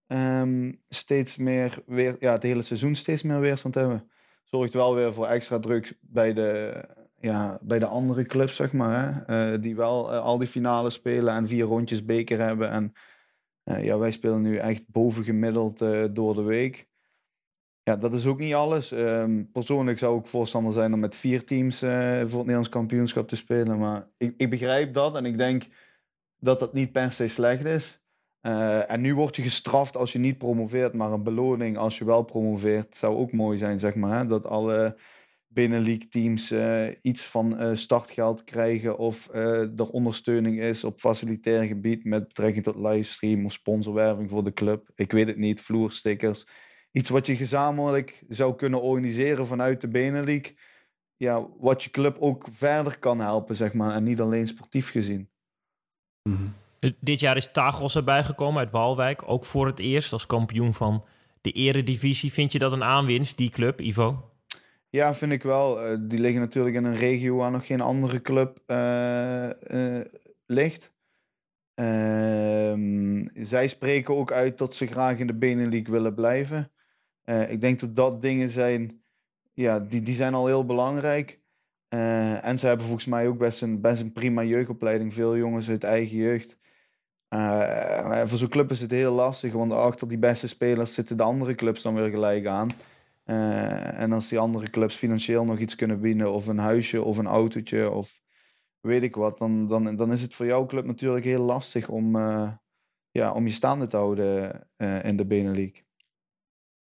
ehm, 0.06 0.72
steeds 0.88 1.36
meer 1.36 1.82
weer, 1.86 2.16
ja, 2.20 2.32
het 2.32 2.42
hele 2.42 2.62
seizoen 2.62 2.94
steeds 2.94 3.22
meer 3.22 3.40
weerstand 3.40 3.74
hebben. 3.74 4.10
Zorgt 4.44 4.72
wel 4.72 4.94
weer 4.94 5.14
voor 5.14 5.26
extra 5.26 5.58
druk 5.58 5.96
bij 6.00 6.32
de, 6.32 6.84
ja, 7.20 7.58
bij 7.62 7.78
de 7.78 7.86
andere 7.86 8.24
clubs, 8.24 8.56
zeg 8.56 8.72
maar. 8.72 9.24
Hè? 9.26 9.52
Eh, 9.52 9.62
die 9.62 9.76
wel 9.76 10.12
eh, 10.12 10.20
al 10.20 10.38
die 10.38 10.48
finales 10.48 10.94
spelen 10.94 11.34
en 11.34 11.46
vier 11.46 11.64
rondjes 11.64 12.04
beker 12.04 12.38
hebben. 12.38 12.70
En 12.70 12.92
eh, 13.62 13.84
ja, 13.84 13.98
wij 13.98 14.10
spelen 14.10 14.42
nu 14.42 14.56
echt 14.56 14.88
bovengemiddeld 14.88 15.78
door 16.14 16.34
de 16.34 16.42
week. 16.42 16.88
Ja, 17.82 17.96
dat 17.96 18.12
is 18.12 18.26
ook 18.26 18.38
niet 18.38 18.54
alles. 18.54 18.92
Ehm, 18.92 19.44
persoonlijk 19.52 19.98
zou 19.98 20.18
ik 20.18 20.26
voorstander 20.26 20.72
zijn 20.72 20.92
om 20.92 21.00
met 21.00 21.14
vier 21.14 21.44
teams 21.44 21.78
voor 21.78 21.88
het 21.88 22.32
Nederlands 22.32 22.68
kampioenschap 22.68 23.28
te 23.28 23.36
spelen. 23.36 23.78
Maar 23.78 24.08
ik, 24.16 24.34
ik, 24.36 24.50
begrijp 24.50 24.94
dat 24.94 25.16
en 25.16 25.24
ik 25.24 25.38
denk 25.38 25.66
dat 26.38 26.58
dat 26.58 26.72
niet 26.72 26.92
per 26.92 27.12
se 27.12 27.28
slecht 27.28 27.64
is. 27.64 28.00
En 28.40 29.00
nu 29.00 29.14
word 29.14 29.36
je 29.36 29.42
gestraft 29.42 29.96
als 29.96 30.12
je 30.12 30.18
niet 30.18 30.38
promoveert, 30.38 30.92
maar 30.92 31.12
een 31.12 31.22
beloning 31.22 31.78
als 31.78 31.98
je 31.98 32.04
wel 32.04 32.22
promoveert 32.22 32.96
zou 32.96 33.16
ook 33.16 33.32
mooi 33.32 33.58
zijn, 33.58 33.78
zeg 33.78 33.94
maar. 33.94 34.28
Dat 34.28 34.46
alle 34.46 34.96
binnenleague 35.52 36.08
teams 36.08 36.52
uh, 36.52 36.88
iets 37.02 37.22
van 37.22 37.76
startgeld 37.76 38.44
krijgen 38.44 38.98
of 38.98 39.28
er 39.28 39.90
ondersteuning 39.90 40.60
is 40.60 40.84
op 40.84 41.00
facilitair 41.00 41.66
gebied 41.66 42.04
met 42.04 42.28
betrekking 42.28 42.64
tot 42.64 42.76
livestream 42.76 43.44
of 43.44 43.52
sponsorwerving 43.52 44.30
voor 44.30 44.44
de 44.44 44.52
club. 44.52 44.90
Ik 44.94 45.12
weet 45.12 45.26
het 45.26 45.36
niet, 45.36 45.60
vloerstickers 45.60 46.44
iets 46.92 47.08
wat 47.08 47.26
je 47.26 47.36
gezamenlijk 47.36 48.24
zou 48.28 48.54
kunnen 48.54 48.82
organiseren 48.82 49.46
vanuit 49.46 49.80
de 49.80 49.88
Benelink. 49.88 50.54
Ja, 51.16 51.46
wat 51.58 51.82
je 51.82 51.90
club 51.90 52.16
ook 52.20 52.46
verder 52.50 52.98
kan 52.98 53.20
helpen, 53.20 53.56
zeg 53.56 53.72
maar. 53.72 53.94
En 53.94 54.04
niet 54.04 54.20
alleen 54.20 54.46
sportief 54.46 54.90
gezien. 54.90 55.30
Mhm. 56.22 56.48
Dit 57.00 57.20
jaar 57.20 57.36
is 57.36 57.52
Tagos 57.52 57.96
erbij 57.96 58.24
gekomen 58.24 58.60
uit 58.60 58.70
Waalwijk. 58.70 59.22
Ook 59.26 59.44
voor 59.44 59.66
het 59.66 59.78
eerst 59.78 60.12
als 60.12 60.26
kampioen 60.26 60.72
van 60.72 61.04
de 61.40 61.52
eredivisie. 61.52 62.32
Vind 62.32 62.52
je 62.52 62.58
dat 62.58 62.72
een 62.72 62.84
aanwinst, 62.84 63.36
die 63.36 63.50
club, 63.50 63.80
Ivo? 63.80 64.29
Ja, 64.90 65.14
vind 65.14 65.32
ik 65.32 65.42
wel. 65.42 65.92
Uh, 65.92 65.98
die 66.00 66.18
liggen 66.18 66.40
natuurlijk 66.40 66.76
in 66.76 66.84
een 66.84 66.96
regio 66.96 67.36
waar 67.36 67.50
nog 67.50 67.66
geen 67.66 67.80
andere 67.80 68.20
club 68.20 68.62
uh, 68.66 69.50
uh, 69.70 70.04
ligt. 70.46 70.92
Ehm, 71.74 73.26
zij 73.34 73.68
spreken 73.68 74.14
ook 74.14 74.32
uit 74.32 74.58
dat 74.58 74.74
ze 74.74 74.86
graag 74.86 75.18
in 75.18 75.26
de 75.26 75.34
Benelink 75.34 75.88
willen 75.88 76.14
blijven. 76.14 76.72
Ik 77.48 77.60
denk 77.60 77.80
dat 77.80 77.96
dat 77.96 78.22
dingen 78.22 78.48
zijn, 78.48 79.02
ja, 79.52 79.80
die, 79.80 80.02
die 80.02 80.14
zijn 80.14 80.34
al 80.34 80.46
heel 80.46 80.66
belangrijk. 80.66 81.40
En 81.88 82.58
ze 82.58 82.66
hebben 82.66 82.86
volgens 82.86 83.06
mij 83.06 83.28
ook 83.28 83.38
best 83.38 83.62
een, 83.62 83.80
best 83.80 84.00
een 84.00 84.12
prima 84.12 84.44
jeugdopleiding. 84.44 85.14
Veel 85.14 85.36
jongens 85.36 85.68
uit 85.68 85.84
eigen 85.84 86.16
jeugd. 86.16 86.56
Voor 88.24 88.38
zo'n 88.38 88.48
club 88.48 88.70
is 88.70 88.80
het 88.80 88.90
heel 88.90 89.12
lastig, 89.12 89.52
want 89.52 89.72
achter 89.72 90.08
die 90.08 90.18
beste 90.18 90.46
spelers 90.46 90.94
zitten 90.94 91.16
de 91.16 91.22
andere 91.22 91.54
clubs 91.54 91.82
dan 91.82 91.94
weer 91.94 92.10
gelijk 92.10 92.46
aan. 92.46 92.68
En 93.96 94.12
als 94.12 94.28
die 94.28 94.38
andere 94.38 94.70
clubs 94.70 94.96
financieel 94.96 95.44
nog 95.44 95.58
iets 95.58 95.74
kunnen 95.74 96.00
bieden, 96.00 96.32
of 96.32 96.46
een 96.46 96.58
huisje 96.58 97.02
of 97.02 97.18
een 97.18 97.26
autootje 97.26 97.90
of 97.90 98.20
weet 98.80 99.02
ik 99.02 99.14
wat, 99.14 99.38
dan, 99.38 99.68
dan, 99.68 99.96
dan 99.96 100.12
is 100.12 100.22
het 100.22 100.34
voor 100.34 100.46
jouw 100.46 100.66
club 100.66 100.84
natuurlijk 100.84 101.24
heel 101.24 101.42
lastig 101.42 101.88
om, 101.88 102.16
ja, 103.10 103.32
om 103.32 103.46
je 103.46 103.52
staande 103.52 103.86
te 103.86 103.96
houden 103.96 104.68
in 105.02 105.16
de 105.16 105.26
Benelux. 105.26 105.82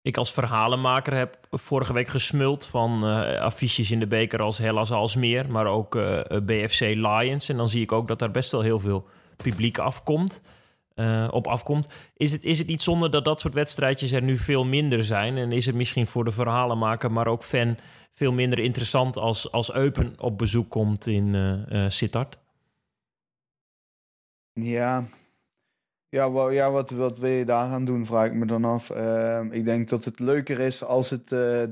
Ik 0.04 0.17
als 0.17 0.34
verhalenmaker 0.34 1.13
heb 1.13 1.48
vorige 1.50 1.94
week 1.94 2.08
gesmuld 2.08 2.65
van 2.65 3.04
affiches 3.39 3.91
in 3.91 4.00
de 4.00 4.08
beker 4.08 4.41
als 4.41 4.58
Hellas 4.58 4.91
Alsmeer, 4.91 5.52
maar 5.52 5.65
ook 5.65 5.96
eh, 5.96 6.20
BFC 6.44 6.80
Lions. 6.80 7.50
En 7.50 7.58
dan 7.58 7.70
zie 7.70 7.82
ik 7.82 7.91
ook 7.91 8.08
dat 8.08 8.20
daar 8.20 8.32
best 8.32 8.52
wel 8.52 8.62
heel 8.62 8.80
veel 8.80 9.08
publiek 9.36 9.78
afkomt, 9.78 10.41
uh, 10.95 11.27
op 11.32 11.47
afkomt. 11.47 11.88
Is 12.13 12.32
het, 12.32 12.43
is 12.43 12.60
het 12.60 12.67
niet 12.67 12.82
zonde 12.82 13.10
dat 13.10 13.25
dat 13.25 13.39
soort 13.39 13.54
wedstrijdjes 13.54 14.12
er 14.12 14.23
nu 14.23 14.38
veel 14.38 14.65
minder 14.65 15.04
zijn? 15.04 15.38
En 15.38 15.51
is 15.51 15.65
het 15.65 15.75
misschien 15.75 16.08
voor 16.08 16.23
de 16.23 16.32
verhalenmaker, 16.32 17.12
maar 17.12 17.27
ook 17.27 17.43
fan, 17.43 17.77
veel 18.12 18.32
minder 18.32 18.60
interessant 18.60 19.17
als, 19.17 19.51
als 19.51 19.73
Eupen 19.73 20.13
op 20.17 20.38
bezoek 20.38 20.69
komt 20.69 21.08
in 21.08 21.34
uh, 21.34 21.89
Sittard? 21.89 22.39
Ja, 24.54 25.08
ja, 26.10 26.49
ja 26.49 26.71
wat, 26.71 26.89
wat 26.89 27.17
wil 27.17 27.30
je 27.30 27.45
daar 27.45 27.69
gaan 27.69 27.86
doen, 27.86 28.06
vraag 28.06 28.25
ik 28.25 28.34
me 28.34 28.45
dan 28.45 28.65
af. 28.65 28.89
Uh, 28.89 29.41
ik 29.49 29.65
denk 29.65 29.89
dat 29.89 30.06
het 30.06 30.19
leuker 30.19 30.60
is 30.60 30.84
als 30.84 31.10
het 31.10 31.32
uh, 31.32 31.63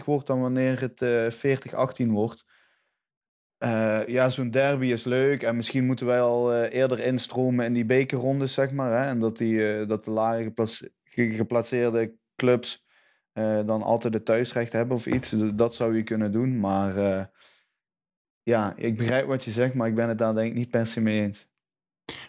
30-31 0.00 0.04
wordt 0.04 0.26
dan 0.26 0.40
wanneer 0.40 0.80
het 0.80 1.02
uh, 1.02 2.06
40-18 2.06 2.06
wordt. 2.06 2.44
Uh, 3.62 4.06
ja, 4.06 4.30
zo'n 4.30 4.50
derby 4.50 4.86
is 4.86 5.04
leuk 5.04 5.42
en 5.42 5.56
misschien 5.56 5.86
moeten 5.86 6.06
wij 6.06 6.20
al 6.20 6.52
uh, 6.52 6.72
eerder 6.72 6.98
instromen 6.98 7.64
in 7.64 7.72
die 7.72 7.84
bekerrondes, 7.84 8.52
zeg 8.52 8.70
maar. 8.70 9.02
Hè? 9.02 9.08
En 9.08 9.18
dat, 9.18 9.36
die, 9.36 9.52
uh, 9.52 9.88
dat 9.88 10.04
de 10.04 10.10
lager 10.10 10.42
geplace 10.42 10.92
geplaceerde 11.04 12.14
clubs 12.36 12.84
dan 13.66 13.82
altijd 13.82 14.14
het 14.14 14.24
thuisrecht 14.24 14.72
hebben 14.72 14.96
of 14.96 15.06
iets. 15.06 15.34
Dat 15.54 15.74
zou 15.74 15.96
je 15.96 16.02
kunnen 16.02 16.32
doen. 16.32 16.60
Maar 16.60 16.94
ja, 18.42 18.74
ik 18.76 18.96
begrijp 18.96 19.26
wat 19.26 19.44
je 19.44 19.50
zegt, 19.50 19.74
maar 19.74 19.88
ik 19.88 19.94
ben 19.94 20.08
het 20.08 20.18
daar 20.18 20.34
denk 20.34 20.50
ik 20.50 20.54
niet 20.54 20.70
per 20.70 20.86
se 20.86 21.00
mee 21.00 21.20
eens. 21.20 21.48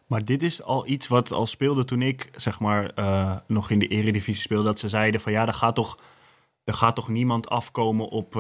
Maar 0.07 0.25
dit 0.25 0.43
is 0.43 0.63
al 0.63 0.87
iets 0.87 1.07
wat 1.07 1.31
al 1.31 1.45
speelde 1.45 1.85
toen 1.85 2.01
ik 2.01 2.29
zeg 2.35 2.59
maar 2.59 2.93
nog 3.47 3.69
in 3.69 3.79
de 3.79 3.87
eredivisie 3.87 4.43
speelde. 4.43 4.63
Dat 4.63 4.79
ze 4.79 4.89
zeiden 4.89 5.21
van 5.21 5.31
ja, 5.31 5.47
er 5.47 5.53
gaat 5.53 5.75
toch, 5.75 5.99
er 6.63 6.73
gaat 6.73 6.95
toch 6.95 7.09
niemand 7.09 7.49
afkomen 7.49 8.09
op 8.09 8.31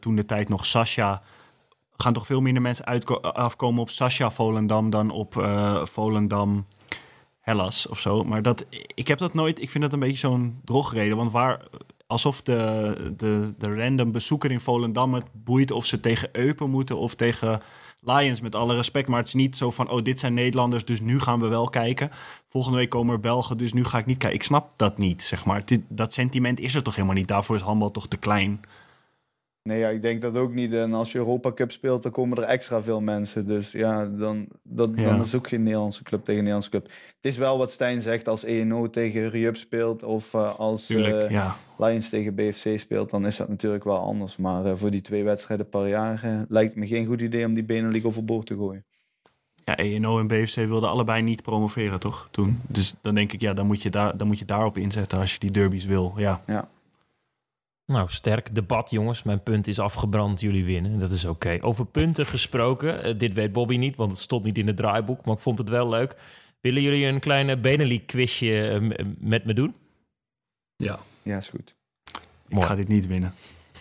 toen 0.00 0.16
de 0.16 0.24
tijd 0.24 0.48
nog 0.48 0.66
Sascha. 0.66 1.22
Gaan 2.02 2.12
toch 2.12 2.26
veel 2.26 2.40
minder 2.40 2.62
mensen 2.62 2.84
afkomen 3.34 3.80
op 3.80 3.90
Sascha 3.90 4.30
Volendam 4.30 4.90
dan 4.90 5.10
op 5.10 5.34
uh, 5.34 5.84
Volendam 5.84 6.66
Hellas 7.40 7.88
of 7.88 7.98
zo. 7.98 8.24
Maar 8.24 8.42
dat, 8.42 8.66
ik 8.94 9.08
heb 9.08 9.18
dat 9.18 9.34
nooit, 9.34 9.62
ik 9.62 9.70
vind 9.70 9.84
dat 9.84 9.92
een 9.92 9.98
beetje 9.98 10.18
zo'n 10.18 10.60
drogreden. 10.64 11.16
Want 11.16 11.32
waar, 11.32 11.60
alsof 12.06 12.42
de, 12.42 13.14
de, 13.16 13.54
de 13.58 13.76
random 13.76 14.12
bezoeker 14.12 14.50
in 14.50 14.60
Volendam 14.60 15.14
het 15.14 15.26
boeit 15.32 15.70
of 15.70 15.86
ze 15.86 16.00
tegen 16.00 16.28
Eupen 16.32 16.70
moeten 16.70 16.96
of 16.96 17.14
tegen 17.14 17.62
Lions 18.00 18.40
met 18.40 18.54
alle 18.54 18.74
respect. 18.74 19.08
Maar 19.08 19.18
het 19.18 19.26
is 19.26 19.34
niet 19.34 19.56
zo 19.56 19.70
van, 19.70 19.90
oh, 19.90 20.02
dit 20.02 20.20
zijn 20.20 20.34
Nederlanders, 20.34 20.84
dus 20.84 21.00
nu 21.00 21.20
gaan 21.20 21.40
we 21.40 21.48
wel 21.48 21.68
kijken. 21.68 22.10
Volgende 22.48 22.78
week 22.78 22.90
komen 22.90 23.14
er 23.14 23.20
Belgen, 23.20 23.58
dus 23.58 23.72
nu 23.72 23.84
ga 23.84 23.98
ik 23.98 24.06
niet 24.06 24.18
kijken. 24.18 24.38
Ik 24.38 24.44
snap 24.44 24.70
dat 24.76 24.98
niet, 24.98 25.22
zeg 25.22 25.44
maar. 25.44 25.62
dat 25.88 26.12
sentiment 26.12 26.60
is 26.60 26.74
er 26.74 26.82
toch 26.82 26.94
helemaal 26.94 27.16
niet. 27.16 27.28
Daarvoor 27.28 27.56
is 27.56 27.62
handbal 27.62 27.90
toch 27.90 28.08
te 28.08 28.16
klein. 28.16 28.60
Nee, 29.62 29.78
ja, 29.78 29.88
ik 29.88 30.02
denk 30.02 30.20
dat 30.20 30.36
ook 30.36 30.52
niet. 30.52 30.72
En 30.72 30.94
als 30.94 31.12
je 31.12 31.18
Europa 31.18 31.52
Cup 31.52 31.70
speelt, 31.70 32.02
dan 32.02 32.12
komen 32.12 32.38
er 32.38 32.44
extra 32.44 32.82
veel 32.82 33.00
mensen. 33.00 33.46
Dus 33.46 33.72
ja, 33.72 34.06
dan, 34.06 34.46
dat, 34.62 34.96
dan 34.96 35.20
is 35.20 35.34
ook 35.34 35.48
geen 35.48 35.62
Nederlandse 35.62 36.02
club 36.02 36.20
tegen 36.20 36.36
Nederlandse 36.36 36.70
club. 36.70 36.82
Het 36.84 37.32
is 37.32 37.36
wel 37.36 37.58
wat 37.58 37.70
Stijn 37.70 38.02
zegt, 38.02 38.28
als 38.28 38.44
ENO 38.44 38.90
tegen 38.90 39.30
Riup 39.30 39.56
speelt 39.56 40.02
of 40.02 40.34
uh, 40.34 40.58
als 40.58 40.86
Tuurlijk, 40.86 41.14
uh, 41.14 41.30
ja. 41.30 41.56
Lions 41.78 42.08
tegen 42.08 42.34
BFC 42.34 42.78
speelt, 42.78 43.10
dan 43.10 43.26
is 43.26 43.36
dat 43.36 43.48
natuurlijk 43.48 43.84
wel 43.84 43.98
anders. 43.98 44.36
Maar 44.36 44.66
uh, 44.66 44.72
voor 44.74 44.90
die 44.90 45.00
twee 45.00 45.24
wedstrijden 45.24 45.68
per 45.68 45.88
jaar 45.88 46.44
lijkt 46.48 46.70
het 46.70 46.78
me 46.78 46.86
geen 46.86 47.06
goed 47.06 47.20
idee 47.20 47.46
om 47.46 47.54
die 47.54 47.64
Benelink 47.64 48.06
overboord 48.06 48.46
te 48.46 48.56
gooien. 48.56 48.84
Ja, 49.64 49.76
ENO 49.76 50.18
en 50.18 50.26
BFC 50.26 50.54
wilden 50.54 50.90
allebei 50.90 51.22
niet 51.22 51.42
promoveren, 51.42 52.00
toch? 52.00 52.28
Toen. 52.30 52.60
Dus 52.66 52.94
dan 53.00 53.14
denk 53.14 53.32
ik, 53.32 53.40
ja, 53.40 53.52
dan 53.52 53.66
moet 53.66 53.82
je, 53.82 53.90
daar, 53.90 54.16
dan 54.16 54.26
moet 54.26 54.38
je 54.38 54.44
daarop 54.44 54.76
inzetten 54.76 55.18
als 55.18 55.32
je 55.32 55.38
die 55.38 55.50
derbies 55.50 55.84
wil. 55.84 56.12
Ja. 56.16 56.42
ja. 56.46 56.68
Nou, 57.86 58.10
sterk 58.10 58.54
debat, 58.54 58.90
jongens. 58.90 59.22
Mijn 59.22 59.42
punt 59.42 59.66
is 59.66 59.78
afgebrand. 59.78 60.40
Jullie 60.40 60.64
winnen. 60.64 60.98
Dat 60.98 61.10
is 61.10 61.24
oké. 61.24 61.58
Over 61.60 61.86
punten 61.86 62.26
gesproken. 62.26 63.08
Uh, 63.08 63.18
dit 63.18 63.34
weet 63.34 63.52
Bobby 63.52 63.76
niet, 63.76 63.96
want 63.96 64.10
het 64.10 64.20
stond 64.20 64.44
niet 64.44 64.58
in 64.58 64.66
het 64.66 64.76
draaiboek. 64.76 65.24
Maar 65.24 65.34
ik 65.34 65.40
vond 65.40 65.58
het 65.58 65.68
wel 65.68 65.88
leuk. 65.88 66.16
Willen 66.60 66.82
jullie 66.82 67.06
een 67.06 67.20
kleine 67.20 67.58
Benelink 67.58 68.06
quizje 68.06 68.80
uh, 68.80 69.06
met 69.18 69.44
me 69.44 69.54
doen? 69.54 69.74
Ja. 70.76 70.98
Ja, 71.22 71.36
is 71.36 71.48
goed. 71.48 71.74
Ik 72.48 72.54
Mooi. 72.54 72.66
ga 72.66 72.74
dit 72.74 72.88
niet 72.88 73.06
winnen. 73.06 73.34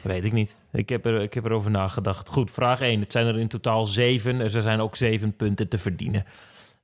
Weet 0.03 0.25
ik 0.25 0.31
niet. 0.31 0.59
Ik 0.71 0.89
heb, 0.89 1.05
er, 1.05 1.21
ik 1.21 1.33
heb 1.33 1.45
erover 1.45 1.71
nagedacht. 1.71 2.29
Goed, 2.29 2.51
vraag 2.51 2.81
1. 2.81 2.99
Het 2.99 3.11
zijn 3.11 3.25
er 3.25 3.39
in 3.39 3.47
totaal 3.47 3.85
zeven. 3.85 4.39
Er 4.39 4.49
zijn 4.49 4.79
ook 4.79 4.95
zeven 4.95 5.35
punten 5.35 5.67
te 5.67 5.77
verdienen. 5.77 6.25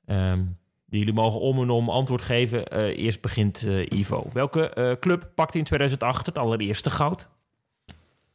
Um, 0.05 0.57
Jullie 0.89 1.13
mogen 1.13 1.39
om 1.39 1.61
en 1.61 1.69
om 1.69 1.89
antwoord 1.89 2.21
geven. 2.21 2.77
Uh, 2.77 2.97
eerst 2.97 3.21
begint 3.21 3.63
uh, 3.65 3.85
Ivo. 3.89 4.29
Welke 4.33 4.71
uh, 4.75 4.91
club 4.99 5.31
pakte 5.35 5.57
in 5.57 5.63
2008 5.63 6.25
het 6.25 6.37
allereerste 6.37 6.89
goud? 6.89 7.29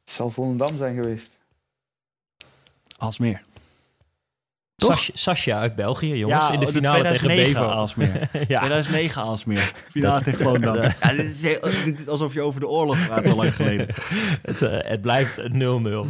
Het 0.01 0.11
zal 0.11 0.31
Volendam 0.31 0.77
zijn 0.77 0.95
geweest. 0.95 1.37
Alsmeer. 4.91 5.11
Sascha 5.19 5.59
uit 5.59 5.75
België, 5.75 6.17
jongens, 6.17 6.47
ja, 6.47 6.53
in 6.53 6.61
de 6.61 6.69
finale 6.69 7.03
de 7.03 7.09
tegen 7.09 7.27
Bevo. 7.29 7.89
Ja. 8.49 8.59
2009 8.59 9.23
Alsmeer. 9.23 9.73
Finale 9.91 10.23
tegen 10.23 10.45
Volendam. 10.45 10.77
Ja, 11.01 11.15
dit, 11.15 11.31
is, 11.31 11.41
dit, 11.85 12.01
is, 12.01 12.09
alsof 12.09 12.35
je 12.35 12.43
over 12.43 12.61
de 12.61 12.69
oorlog 12.69 13.07
praat, 13.07 13.27
zo 13.27 13.35
lang 13.35 13.55
geleden. 13.55 13.87
het, 14.43 14.61
het, 14.61 15.03
blijft 15.03 15.43
0-0. 15.43 15.47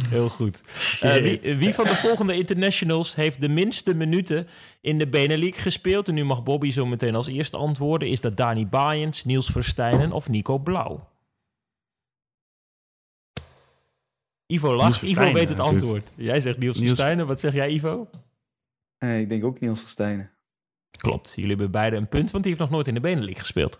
Heel 0.09 0.29
goed. 0.29 0.61
Wie, 0.99 1.55
wie, 1.55 1.73
van 1.73 1.85
de 1.85 1.95
volgende 1.95 2.35
internationals 2.35 3.15
heeft 3.15 3.41
de 3.41 3.49
minste 3.49 3.93
minuten 3.93 4.47
in 4.81 4.97
de 4.97 5.07
Benelux 5.07 5.57
gespeeld? 5.57 6.07
En 6.07 6.13
nu 6.13 6.23
mag 6.25 6.43
Bobby 6.43 6.71
zo 6.71 6.85
meteen 6.85 7.15
als 7.15 7.27
eerste 7.27 7.57
antwoorden. 7.57 8.07
Is 8.07 8.21
dat 8.21 8.37
Dani 8.37 8.67
Baaiens, 8.67 9.23
Niels 9.23 9.47
Verstijnen 9.47 10.11
of 10.11 10.29
Nico 10.29 10.57
Blauw? 10.57 11.11
Ivo 14.47 14.75
lacht, 14.75 15.01
Ivo 15.01 15.21
weet 15.33 15.49
het 15.49 15.57
natuurlijk. 15.57 15.81
antwoord. 15.81 16.13
Jij 16.17 16.41
zegt 16.41 16.57
Niels, 16.57 16.77
Niels- 16.77 16.93
Verstijnen. 16.93 17.27
Wat 17.27 17.39
zeg 17.39 17.53
jij, 17.53 17.69
Ivo? 17.69 18.09
Eh, 19.03 19.19
ik 19.19 19.29
denk 19.29 19.43
ook 19.43 19.59
Niels 19.59 19.79
Verstijnen. 19.79 20.31
Klopt, 20.97 21.33
jullie 21.35 21.49
hebben 21.49 21.71
beide 21.71 21.95
een 21.95 22.07
punt, 22.07 22.31
want 22.31 22.43
die 22.43 22.53
heeft 22.53 22.63
nog 22.63 22.73
nooit 22.73 22.87
in 22.87 22.93
de 22.93 22.99
Benelux 22.99 23.39
gespeeld. 23.39 23.79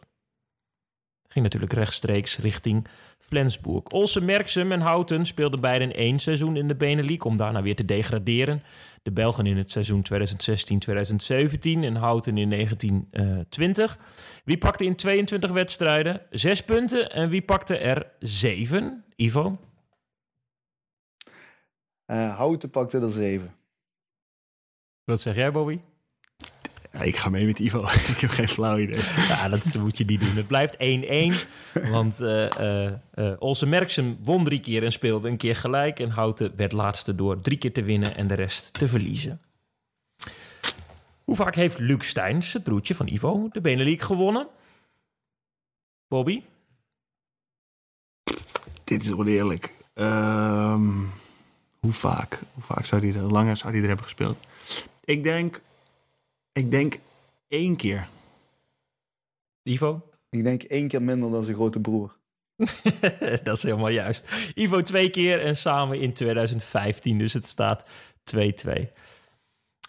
Ging 1.27 1.43
natuurlijk 1.43 1.73
rechtstreeks 1.73 2.37
richting 2.37 2.87
Flensburg. 3.19 3.83
Olsen, 3.83 4.25
Merksem 4.25 4.71
en 4.71 4.81
Houten 4.81 5.25
speelden 5.25 5.59
beiden 5.59 5.93
één 5.93 6.19
seizoen 6.19 6.55
in 6.55 6.67
de 6.67 6.75
Benelux 6.75 7.25
om 7.25 7.37
daarna 7.37 7.61
weer 7.61 7.75
te 7.75 7.85
degraderen. 7.85 8.63
De 9.01 9.11
Belgen 9.11 9.45
in 9.45 9.57
het 9.57 9.71
seizoen 9.71 10.05
2016-2017 10.13 11.83
en 11.83 11.95
Houten 11.95 12.37
in 12.37 12.49
1920. 12.49 13.97
Wie 14.43 14.57
pakte 14.57 14.85
in 14.85 14.95
22 14.95 15.51
wedstrijden 15.51 16.21
zes 16.29 16.63
punten 16.63 17.11
en 17.11 17.29
wie 17.29 17.41
pakte 17.41 17.77
er 17.77 18.11
zeven? 18.19 19.03
Ivo? 19.15 19.57
Eh, 22.05 22.35
Houten 22.35 22.69
pakte 22.69 22.99
er 22.99 23.11
zeven. 23.11 23.55
Wat 25.05 25.21
zeg 25.21 25.35
jij, 25.35 25.51
Bobby? 25.51 25.79
Ja, 26.91 27.01
ik 27.01 27.15
ga 27.15 27.29
mee 27.29 27.45
met 27.45 27.59
Ivo. 27.59 27.79
ik 28.13 28.19
heb 28.19 28.29
geen 28.29 28.47
flauw 28.47 28.77
idee. 28.77 29.01
Ja, 29.27 29.49
dat 29.49 29.75
moet 29.75 29.97
je 29.97 30.05
niet 30.05 30.19
doen. 30.19 30.35
Het 30.35 30.47
blijft 30.47 30.75
1-1. 30.75 31.89
Want 31.89 32.21
eh, 32.21 32.91
Olsen 33.39 33.69
Merksem 33.69 34.17
won 34.23 34.43
drie 34.43 34.59
keer 34.59 34.83
en 34.83 34.91
speelde 34.91 35.29
een 35.29 35.37
keer 35.37 35.55
gelijk. 35.55 35.99
En 35.99 36.09
Houten 36.09 36.53
werd 36.55 36.71
laatste 36.71 37.15
door 37.15 37.41
drie 37.41 37.57
keer 37.57 37.73
te 37.73 37.83
winnen 37.83 38.15
en 38.15 38.27
de 38.27 38.33
rest 38.33 38.73
te 38.73 38.87
verliezen. 38.87 39.41
Hoe 41.23 41.35
vaak 41.35 41.55
heeft 41.55 41.79
Luc 41.79 42.07
Steins, 42.07 42.53
het 42.53 42.63
broertje 42.63 42.95
van 42.95 43.07
Ivo, 43.07 43.49
de 43.51 43.61
Benelux 43.61 44.03
gewonnen? 44.03 44.47
Bobby? 46.07 46.41
Dit 48.83 49.03
is 49.03 49.11
oneerlijk. 49.11 49.73
Ehm, 49.93 50.89
hoe 51.79 51.91
vaak? 51.93 52.39
Hoe 52.53 52.63
vaak 52.63 52.85
zou 52.85 53.01
die 53.01 53.13
er, 53.13 53.19
hoe 53.19 53.31
langer 53.31 53.57
zou 53.57 53.71
die 53.71 53.81
er 53.81 53.87
hebben 53.87 54.05
gespeeld? 54.05 54.37
Ik 55.05 55.23
denk, 55.23 55.61
ik 56.51 56.71
denk 56.71 56.99
één 57.47 57.75
keer. 57.75 58.07
Ivo? 59.63 60.09
Ik 60.29 60.43
denk 60.43 60.63
één 60.63 60.87
keer 60.87 61.01
minder 61.01 61.31
dan 61.31 61.43
zijn 61.43 61.55
grote 61.55 61.79
broer. 61.79 62.15
dat 63.43 63.57
is 63.57 63.63
helemaal 63.63 63.89
juist. 63.89 64.51
Ivo 64.55 64.81
twee 64.81 65.09
keer 65.09 65.41
en 65.41 65.55
samen 65.55 65.99
in 65.99 66.13
2015. 66.13 67.17
Dus 67.17 67.33
het 67.33 67.47
staat 67.47 67.85
2-2. 68.35 68.37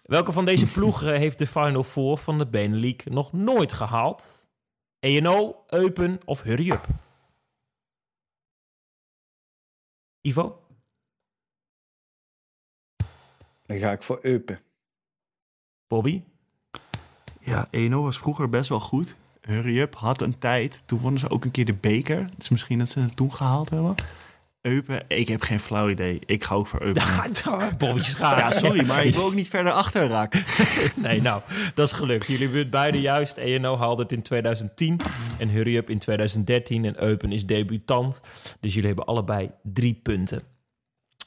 Welke 0.03 0.31
van 0.31 0.45
deze 0.45 0.71
ploegen 0.75 1.17
heeft 1.17 1.39
de 1.39 1.47
Final 1.47 1.83
Four 1.83 2.17
van 2.17 2.37
de 2.37 2.47
Benelux 2.47 3.03
nog 3.03 3.33
nooit 3.33 3.73
gehaald? 3.73 4.47
ENO, 4.99 5.63
Eupen 5.67 6.19
of 6.25 6.41
Hurry 6.41 6.71
Up? 6.71 6.87
Ivo? 10.21 10.63
Dan 13.65 13.77
ga 13.79 13.91
ik 13.91 14.03
voor 14.03 14.19
Eupen. 14.21 14.64
Bobby? 15.87 16.21
Ja, 17.39 17.67
1-0 17.77 17.89
was 17.89 18.17
vroeger 18.17 18.49
best 18.49 18.69
wel 18.69 18.79
goed. 18.79 19.15
Hurry 19.41 19.79
Up 19.79 19.95
had 19.95 20.21
een 20.21 20.39
tijd. 20.39 20.83
Toen 20.85 20.99
wonnen 20.99 21.19
ze 21.19 21.29
ook 21.29 21.45
een 21.45 21.51
keer 21.51 21.65
de 21.65 21.73
beker. 21.73 22.29
Dus 22.37 22.49
misschien 22.49 22.79
dat 22.79 22.89
ze 22.89 22.99
het 22.99 23.15
toen 23.15 23.33
gehaald 23.33 23.69
hebben. 23.69 23.95
Eupen, 24.61 25.03
ik 25.07 25.27
heb 25.27 25.41
geen 25.41 25.59
flauw 25.59 25.89
idee. 25.89 26.19
Ik 26.25 26.43
ga 26.43 26.55
ook 26.55 26.67
voor 26.67 26.81
Eupen. 26.81 27.01
Ja, 27.43 27.75
Bobby 27.77 28.03
schaar. 28.03 28.37
Ja, 28.37 28.51
sorry, 28.51 28.85
maar 28.85 29.05
ik 29.05 29.15
wil 29.15 29.25
ook 29.25 29.33
niet 29.33 29.49
verder 29.49 29.71
achter 29.71 30.07
raken. 30.07 30.43
Nee, 30.95 31.21
nou, 31.21 31.41
dat 31.73 31.87
is 31.87 31.93
gelukt. 31.93 32.27
Jullie 32.27 32.43
hebben 32.43 32.59
het 32.59 32.69
beide 32.69 33.01
juist. 33.01 33.37
ENO 33.37 33.77
haalde 33.77 34.01
het 34.01 34.11
in 34.11 34.21
2010 34.21 34.99
en 35.37 35.49
Hurry 35.49 35.75
Up 35.75 35.89
in 35.89 35.99
2013. 35.99 36.85
En 36.85 37.03
Eupen 37.03 37.31
is 37.31 37.45
debutant. 37.45 38.21
Dus 38.59 38.73
jullie 38.73 38.87
hebben 38.87 39.05
allebei 39.05 39.51
drie 39.63 39.99
punten. 40.03 40.43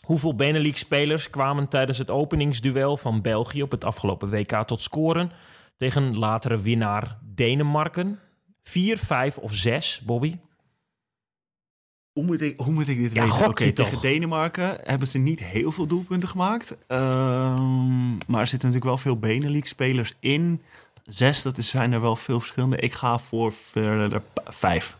Hoeveel 0.08 0.34
Benelux-spelers 0.34 1.30
kwamen 1.30 1.68
tijdens 1.68 1.98
het 1.98 2.10
openingsduel 2.10 2.96
van 2.96 3.22
België 3.22 3.62
op 3.62 3.70
het 3.70 3.84
afgelopen 3.84 4.30
WK 4.30 4.62
tot 4.66 4.82
scoren 4.82 5.30
tegen 5.76 6.18
latere 6.18 6.60
winnaar 6.60 7.18
Denemarken? 7.34 8.18
Vier, 8.62 8.98
vijf 8.98 9.38
of 9.38 9.54
zes, 9.54 10.00
Bobby? 10.04 10.36
Hoe 12.12 12.24
moet 12.24 12.40
ik, 12.40 12.60
hoe 12.60 12.72
moet 12.72 12.88
ik 12.88 12.98
dit 12.98 13.12
Ja, 13.12 13.22
weten? 13.22 13.46
Oké, 13.46 13.72
toch? 13.72 13.86
tegen 13.86 14.00
Denemarken 14.00 14.78
hebben 14.82 15.08
ze 15.08 15.18
niet 15.18 15.40
heel 15.40 15.72
veel 15.72 15.86
doelpunten 15.86 16.28
gemaakt. 16.28 16.76
Ehm, 16.86 18.12
maar 18.12 18.40
er 18.40 18.46
zitten 18.46 18.68
natuurlijk 18.68 18.84
wel 18.84 18.96
veel 18.96 19.18
Benelux-spelers 19.18 20.14
in. 20.20 20.62
Zes, 21.04 21.42
dat 21.42 21.58
is, 21.58 21.68
zijn 21.68 21.92
er 21.92 22.00
wel 22.00 22.16
veel 22.16 22.40
verschillende. 22.40 22.76
Ik 22.76 22.92
ga 22.92 23.18
voor 23.18 23.52
verder 23.52 24.22
vijf. 24.44 24.96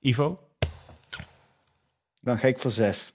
Ivo? 0.00 0.38
Dan 2.22 2.38
ga 2.38 2.46
ik 2.46 2.58
voor 2.58 2.70
zes. 2.70 3.12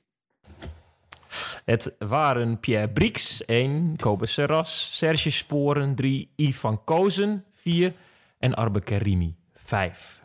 Het 1.67 1.95
waren 1.99 2.59
Pierre 2.59 2.89
Brix, 2.89 3.45
1, 3.45 3.95
Kobe 3.95 4.25
Serras, 4.25 4.97
Serge 4.97 5.29
Sporen, 5.29 5.95
3, 5.95 6.29
Ivan 6.35 6.83
Kozen, 6.83 7.43
4 7.53 7.93
en 8.39 8.53
Arbe 8.53 8.79
Karimi, 8.79 9.35
5. 9.55 10.21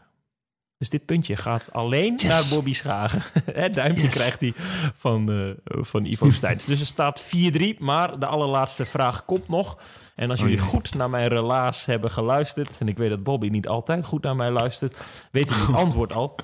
Dus 0.78 0.90
dit 0.90 1.06
puntje 1.06 1.36
gaat 1.36 1.72
alleen 1.72 2.20
naar 2.22 2.44
Bobby 2.50 2.72
Schagen. 2.72 3.22
Het 3.52 3.74
duimpje 3.74 4.08
krijgt 4.08 4.40
hij 4.40 4.52
van, 4.94 5.30
eh, 5.30 5.50
van 5.64 6.04
Ivo 6.04 6.30
Steins. 6.40 6.64
Dus 6.64 6.80
er 6.80 6.86
staat 6.86 7.24
4-3, 7.24 7.78
maar 7.78 8.18
de 8.18 8.26
allerlaatste 8.26 8.84
vraag 8.84 9.24
komt 9.24 9.48
nog. 9.48 9.78
En 10.14 10.30
als 10.30 10.40
jullie 10.40 10.56
jee. 10.56 10.64
goed 10.64 10.94
naar 10.94 11.10
mijn 11.10 11.28
relaas 11.28 11.86
hebben 11.86 12.10
geluisterd... 12.10 12.78
en 12.78 12.88
ik 12.88 12.96
weet 12.96 13.10
dat 13.10 13.22
Bobby 13.22 13.48
niet 13.48 13.68
altijd 13.68 14.04
goed 14.04 14.22
naar 14.22 14.36
mij 14.36 14.50
luistert... 14.50 14.96
weet 15.30 15.48
hij 15.48 15.58
het 15.58 15.74
antwoord 15.84 16.12
al. 16.12 16.34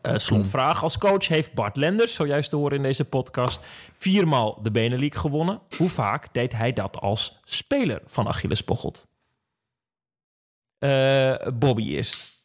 Eh, 0.00 0.16
slotvraag. 0.18 0.82
Als 0.82 0.98
coach 0.98 1.28
heeft 1.28 1.52
Bart 1.52 1.76
Lenders, 1.76 2.14
zojuist 2.14 2.50
te 2.50 2.56
horen 2.56 2.76
in 2.76 2.82
deze 2.82 3.04
podcast, 3.04 3.64
viermaal 3.98 4.62
de 4.62 4.70
Benelux 4.70 5.16
gewonnen. 5.16 5.60
Hoe 5.76 5.88
vaak 5.88 6.28
deed 6.34 6.52
hij 6.52 6.72
dat 6.72 7.00
als 7.00 7.38
speler 7.44 8.02
van 8.06 8.26
Achilles 8.26 8.64
Bocholt? 8.64 9.06
Eh, 10.78 11.34
Bobby 11.54 11.82
eerst. 11.88 12.40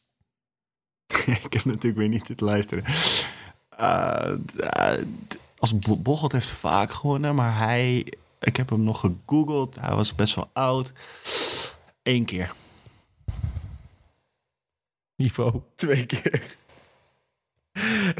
ik 1.43 1.53
heb 1.53 1.65
natuurlijk 1.65 1.97
weer 1.97 2.07
niet 2.07 2.37
te 2.37 2.45
luisteren. 2.45 2.83
Eh, 3.69 4.33
als 5.57 5.79
Bo- 5.79 5.97
Bocholt 5.97 6.31
heeft 6.31 6.49
vaak 6.49 6.91
gewonnen, 6.91 7.35
maar 7.35 7.57
hij... 7.57 8.13
Ik 8.39 8.57
heb 8.57 8.69
hem 8.69 8.83
nog 8.83 8.99
gegoogeld. 8.99 9.75
Hij 9.79 9.95
was 9.95 10.15
best 10.15 10.35
wel 10.35 10.49
oud. 10.53 10.91
Eén 12.03 12.25
keer. 12.25 12.51
Niveau. 15.15 15.61
Twee 15.75 16.05
keer. 16.05 16.55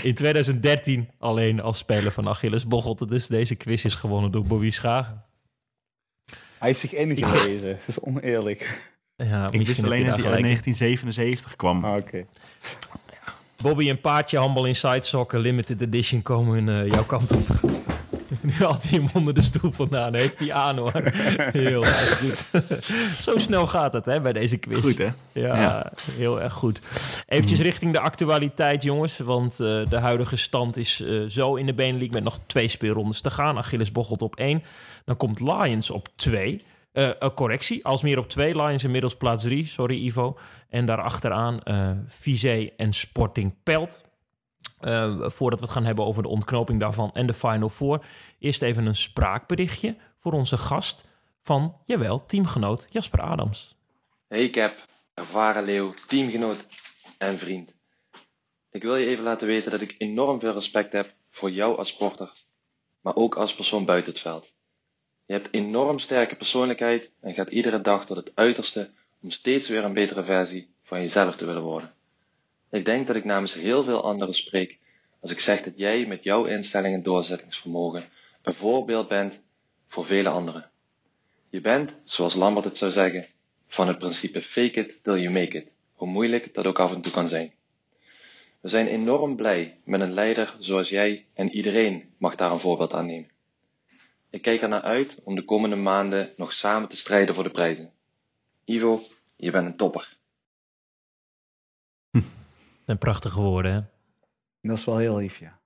In 0.04 0.14
2013 0.14 1.10
alleen 1.20 1.62
als 1.62 1.78
speler 1.78 2.12
van 2.12 2.28
Achilles 2.28 2.68
Bocholt. 2.68 3.10
Dus 3.10 3.28
deze 3.28 3.56
quiz 3.56 3.84
is 3.84 3.96
gewonnen 3.96 4.32
door 4.32 4.44
Bobby 4.44 4.72
Schagen. 4.72 5.24
Hij 6.58 6.68
heeft 6.68 6.80
zich 6.80 6.94
ingewezen. 6.94 7.70
Dat 7.70 7.88
is 7.88 8.00
oneerlijk. 8.00 8.92
Ja, 9.16 9.46
Ik 9.46 9.52
wist 9.52 9.68
misschien 9.68 9.86
alleen 9.86 10.06
dat 10.06 10.18
hij 10.18 10.26
uit 10.26 10.38
in. 10.38 10.44
1977 10.44 11.56
kwam. 11.56 11.86
Ah. 11.86 12.02
Bobby 13.62 13.90
en 13.90 14.02
Paardje 14.02 14.38
Handbal 14.38 14.66
Inside 14.66 15.02
Soccer 15.02 15.40
Limited 15.40 15.82
Edition 15.82 16.22
komen 16.22 16.70
eh, 16.70 16.88
jouw 16.88 17.06
kant 17.06 17.32
op. 17.32 17.48
Nu 18.42 18.52
had 18.52 18.84
hij 18.84 19.00
hem 19.00 19.10
onder 19.14 19.34
de 19.34 19.42
stoel 19.42 19.72
vandaan. 19.72 20.14
Heeft 20.16 20.40
hij 20.40 20.54
aan 20.54 20.78
hoor. 20.78 20.92
Heel 21.52 21.86
erg 21.86 22.18
goed. 22.20 22.46
Zo 23.20 23.38
snel 23.38 23.66
gaat 23.66 23.94
het 23.94 24.06
hè, 24.06 24.22
bij 24.22 24.34
deze 24.34 24.58
quiz. 24.58 24.82
Goed, 24.84 24.98
hè? 24.98 25.10
Ja, 25.32 25.56
Ja. 25.62 25.92
heel 26.12 26.42
erg 26.42 26.54
goed. 26.54 26.82
Eventjes 27.28 27.60
richting 27.60 27.94
de 27.94 28.00
actualiteit, 28.00 28.84
jongens. 28.84 29.18
Want 29.18 29.60
eh, 29.60 29.90
de 29.90 29.98
huidige 30.00 30.36
stand 30.36 30.78
is 30.78 31.02
eh, 31.02 31.22
zo 31.28 31.56
in 31.56 31.66
de 31.66 31.74
Benelux 31.74 32.14
met 32.14 32.24
nog 32.24 32.40
twee 32.46 32.68
speelrondes 32.68 33.22
te 33.22 33.30
gaan. 33.30 33.58
Achilles 33.58 33.92
Bocholt 33.92 34.22
op 34.22 34.36
één. 34.36 34.64
Dan 35.06 35.18
komt 35.18 35.40
Lions 35.40 35.92
op 35.92 36.08
twee. 36.16 36.64
Eh, 36.92 37.10
correctie, 37.36 37.86
Alsmeer 37.86 38.18
op 38.18 38.30
twee. 38.30 38.56
Lions 38.64 38.84
inmiddels 38.84 39.16
plaats 39.16 39.44
drie. 39.44 39.66
Sorry, 39.68 40.06
Ivo. 40.06 40.38
En 40.70 40.86
daarachteraan 40.86 41.64
eh 41.64 41.90
Vizé 42.08 42.70
en 42.78 42.94
Sporting 42.94 43.54
Pelt. 43.64 44.06
Eh, 44.80 45.30
voordat 45.30 45.60
we 45.60 45.66
het 45.66 45.74
gaan 45.74 45.86
hebben 45.86 46.06
over 46.06 46.24
de 46.24 46.30
ontknoping 46.30 46.80
daarvan 46.80 47.12
en 47.12 47.28
de 47.28 47.34
Final 47.34 47.70
Four. 47.70 48.06
Eerst 48.40 48.62
even 48.62 48.86
een 48.86 48.96
spraakberichtje 48.96 49.96
voor 50.18 50.32
onze 50.32 50.58
gast 50.58 51.06
van, 51.42 51.76
jawel, 51.86 52.26
teamgenoot 52.26 52.88
Jasper 52.90 53.22
Adams. 53.22 53.76
Hey 54.28 54.50
Cap, 54.50 54.74
ervaren 55.14 55.64
leeuw, 55.64 55.94
teamgenoot 56.08 56.68
en 57.18 57.40
vriend. 57.40 57.74
Ik 58.72 58.84
wil 58.84 58.96
je 58.96 59.06
even 59.06 59.24
laten 59.24 59.48
weten 59.48 59.72
dat 59.72 59.82
ik 59.82 59.96
enorm 59.98 60.40
veel 60.40 60.54
respect 60.54 60.94
heb 60.94 61.14
voor 61.30 61.52
jou 61.52 61.78
als 61.78 61.90
sporter, 61.90 62.32
maar 63.02 63.16
ook 63.16 63.36
als 63.36 63.56
persoon 63.56 63.86
buiten 63.86 64.12
het 64.12 64.22
veld. 64.22 64.52
Je 65.26 65.34
hebt 65.34 65.54
enorm 65.54 66.00
sterke 66.00 66.36
persoonlijkheid 66.36 67.12
en 67.22 67.34
gaat 67.34 67.50
iedere 67.50 67.82
dag 67.82 68.06
tot 68.06 68.18
het 68.18 68.32
uiterste 68.34 68.92
om 69.22 69.30
steeds 69.30 69.70
weer 69.70 69.84
een 69.84 69.94
betere 69.94 70.24
versie 70.24 70.70
van 70.84 71.02
jezelf 71.02 71.36
te 71.36 71.46
willen 71.46 71.62
worden. 71.62 71.94
Ik 72.72 72.86
denk 72.86 73.08
dat 73.08 73.16
ik 73.16 73.26
namens 73.26 73.54
heel 73.54 73.84
veel 73.84 74.04
anderen 74.04 74.34
spreek 74.34 74.78
als 75.20 75.32
ik 75.32 75.40
zeg 75.40 75.64
dat 75.64 75.78
jij 75.78 76.06
met 76.06 76.24
jouw 76.24 76.46
instelling 76.46 76.96
en 76.96 77.04
doorzettingsvermogen 77.04 78.04
een 78.42 78.56
voorbeeld 78.56 79.08
bent 79.08 79.44
voor 79.88 80.06
vele 80.06 80.30
anderen. 80.30 80.70
Je 81.50 81.62
bent, 81.62 82.02
zoals 82.06 82.36
Lambert 82.36 82.66
het 82.66 82.78
zou 82.78 82.92
zeggen, 82.92 83.26
van 83.68 83.88
het 83.88 83.98
principe 83.98 84.42
fake 84.42 84.80
it 84.80 85.04
till 85.04 85.18
you 85.18 85.30
make 85.30 85.58
it, 85.58 85.72
hoe 85.94 86.08
moeilijk 86.08 86.54
dat 86.54 86.66
ook 86.66 86.80
af 86.80 86.94
en 86.94 87.02
toe 87.02 87.12
kan 87.12 87.28
zijn. 87.28 87.54
We 88.62 88.70
zijn 88.70 88.88
enorm 88.88 89.36
blij 89.36 89.80
met 89.84 90.02
een 90.02 90.14
leider 90.14 90.56
zoals 90.60 90.90
jij 90.90 91.26
en 91.34 91.50
iedereen 91.50 92.14
mag 92.18 92.36
daar 92.36 92.52
een 92.52 92.60
voorbeeld 92.60 92.94
aan 92.94 93.06
nemen. 93.06 93.30
Ik 94.30 94.42
kijk 94.42 94.62
er 94.62 94.70
naar 94.70 94.82
uit 94.82 95.22
om 95.24 95.36
de 95.36 95.46
komende 95.46 95.76
maanden 95.76 96.34
nog 96.36 96.54
samen 96.54 96.90
te 96.90 96.98
strijden 96.98 97.36
voor 97.36 97.44
de 97.44 97.50
prijzen. 97.50 97.92
Ivo, 98.66 99.02
je 99.36 99.52
bent 99.52 99.68
een 99.68 99.78
topper. 99.78 100.17
En 102.88 102.98
prachtige 102.98 103.42
woorden, 103.42 103.74
hè? 103.74 103.82
Dat 104.62 104.78
is 104.78 104.86
wel 104.86 104.98
heel 104.98 105.18
lief, 105.18 105.38
ja. 105.38 105.60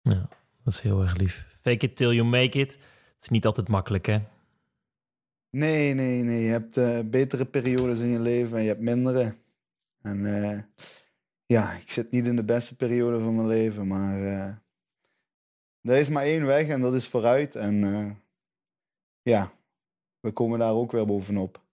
Ja, 0.00 0.28
dat 0.64 0.72
is 0.72 0.80
heel 0.80 1.02
erg 1.02 1.16
lief. 1.16 1.46
Fake 1.60 1.86
it 1.86 1.96
till 1.96 2.12
you 2.12 2.28
make 2.28 2.58
it. 2.58 2.72
Het 2.72 3.22
is 3.22 3.28
niet 3.28 3.46
altijd 3.46 3.68
makkelijk, 3.68 4.06
hè? 4.06 4.18
Nee, 5.50 5.94
nee, 5.94 6.22
nee. 6.22 6.42
Je 6.42 6.50
hebt 6.50 6.76
eh, 6.76 7.00
betere 7.04 7.44
periodes 7.44 8.00
in 8.00 8.08
je 8.08 8.20
leven 8.20 8.56
en 8.56 8.62
je 8.62 8.68
hebt 8.68 8.80
mindere. 8.80 9.34
En 10.02 10.42
eh, 10.42 10.60
ja, 11.46 11.72
ik 11.72 11.90
zit 11.90 12.10
niet 12.10 12.26
in 12.26 12.36
de 12.36 12.44
beste 12.44 12.76
periode 12.76 13.20
van 13.20 13.34
mijn 13.34 13.48
leven, 13.48 13.86
maar 13.86 14.22
eh, 14.22 14.54
er 15.80 15.96
is 15.96 16.08
maar 16.08 16.22
één 16.24 16.46
weg 16.46 16.68
en 16.68 16.80
dat 16.80 16.94
is 16.94 17.08
vooruit. 17.08 17.54
En 17.54 17.80
ja, 19.22 19.52
we 20.20 20.32
komen 20.32 20.58
daar 20.58 20.72
ook 20.72 20.92
weer 20.92 21.06
bovenop. 21.06 21.66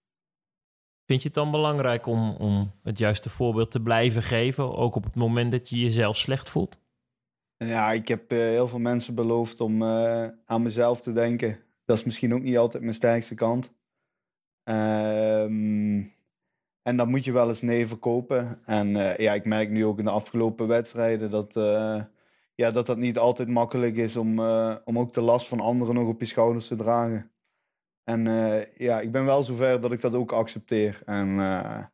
Vind 1.06 1.20
je 1.22 1.26
het 1.26 1.36
dan 1.36 1.50
belangrijk 1.50 2.06
om, 2.06 2.30
om 2.30 2.72
het 2.82 2.98
juiste 2.98 3.30
voorbeeld 3.30 3.70
te 3.70 3.82
blijven 3.82 4.22
geven, 4.22 4.76
ook 4.76 4.94
op 4.94 5.04
het 5.04 5.14
moment 5.14 5.50
dat 5.50 5.68
je 5.68 5.76
jezelf 5.76 6.16
slecht 6.16 6.50
voelt? 6.50 6.78
Ja, 7.56 7.92
ik 7.92 8.08
heb 8.08 8.32
eh, 8.32 8.38
heel 8.38 8.68
veel 8.68 8.78
mensen 8.78 9.14
beloofd 9.14 9.60
om 9.60 9.82
eh, 9.82 10.28
aan 10.44 10.62
mezelf 10.62 11.02
te 11.02 11.12
denken. 11.12 11.58
Dat 11.84 11.98
is 11.98 12.04
misschien 12.04 12.34
ook 12.34 12.42
niet 12.42 12.56
altijd 12.56 12.82
mijn 12.82 12.94
sterkste 12.94 13.34
kant. 13.34 13.72
Ehm, 14.62 16.02
en 16.82 16.96
dan 16.96 17.08
moet 17.08 17.24
je 17.24 17.32
wel 17.32 17.48
eens 17.48 17.62
nee 17.62 17.86
verkopen. 17.86 18.64
En 18.64 18.96
eh, 18.96 19.16
ja, 19.16 19.34
ik 19.34 19.44
merk 19.44 19.70
nu 19.70 19.84
ook 19.84 19.98
in 19.98 20.04
de 20.04 20.10
afgelopen 20.10 20.66
wedstrijden 20.66 21.30
dat, 21.30 21.52
ja, 22.54 22.70
dat 22.70 22.86
dat 22.86 22.96
niet 22.96 23.18
altijd 23.18 23.48
makkelijk 23.48 23.96
is 23.96 24.16
om, 24.16 24.40
om 24.84 24.98
ook 24.98 25.14
de 25.14 25.20
last 25.20 25.48
van 25.48 25.60
anderen 25.60 25.94
nog 25.94 26.08
op 26.08 26.20
je 26.20 26.26
schouders 26.26 26.66
te 26.66 26.76
dragen. 26.76 27.30
En 28.06 28.26
eh, 28.26 28.64
ja, 28.76 29.00
ik 29.00 29.12
ben 29.12 29.24
wel 29.24 29.42
zover 29.42 29.80
dat 29.80 29.92
ik 29.92 30.00
dat 30.00 30.14
ook 30.14 30.32
accepteer. 30.32 31.02
En 31.04 31.40
eh, 31.40 31.84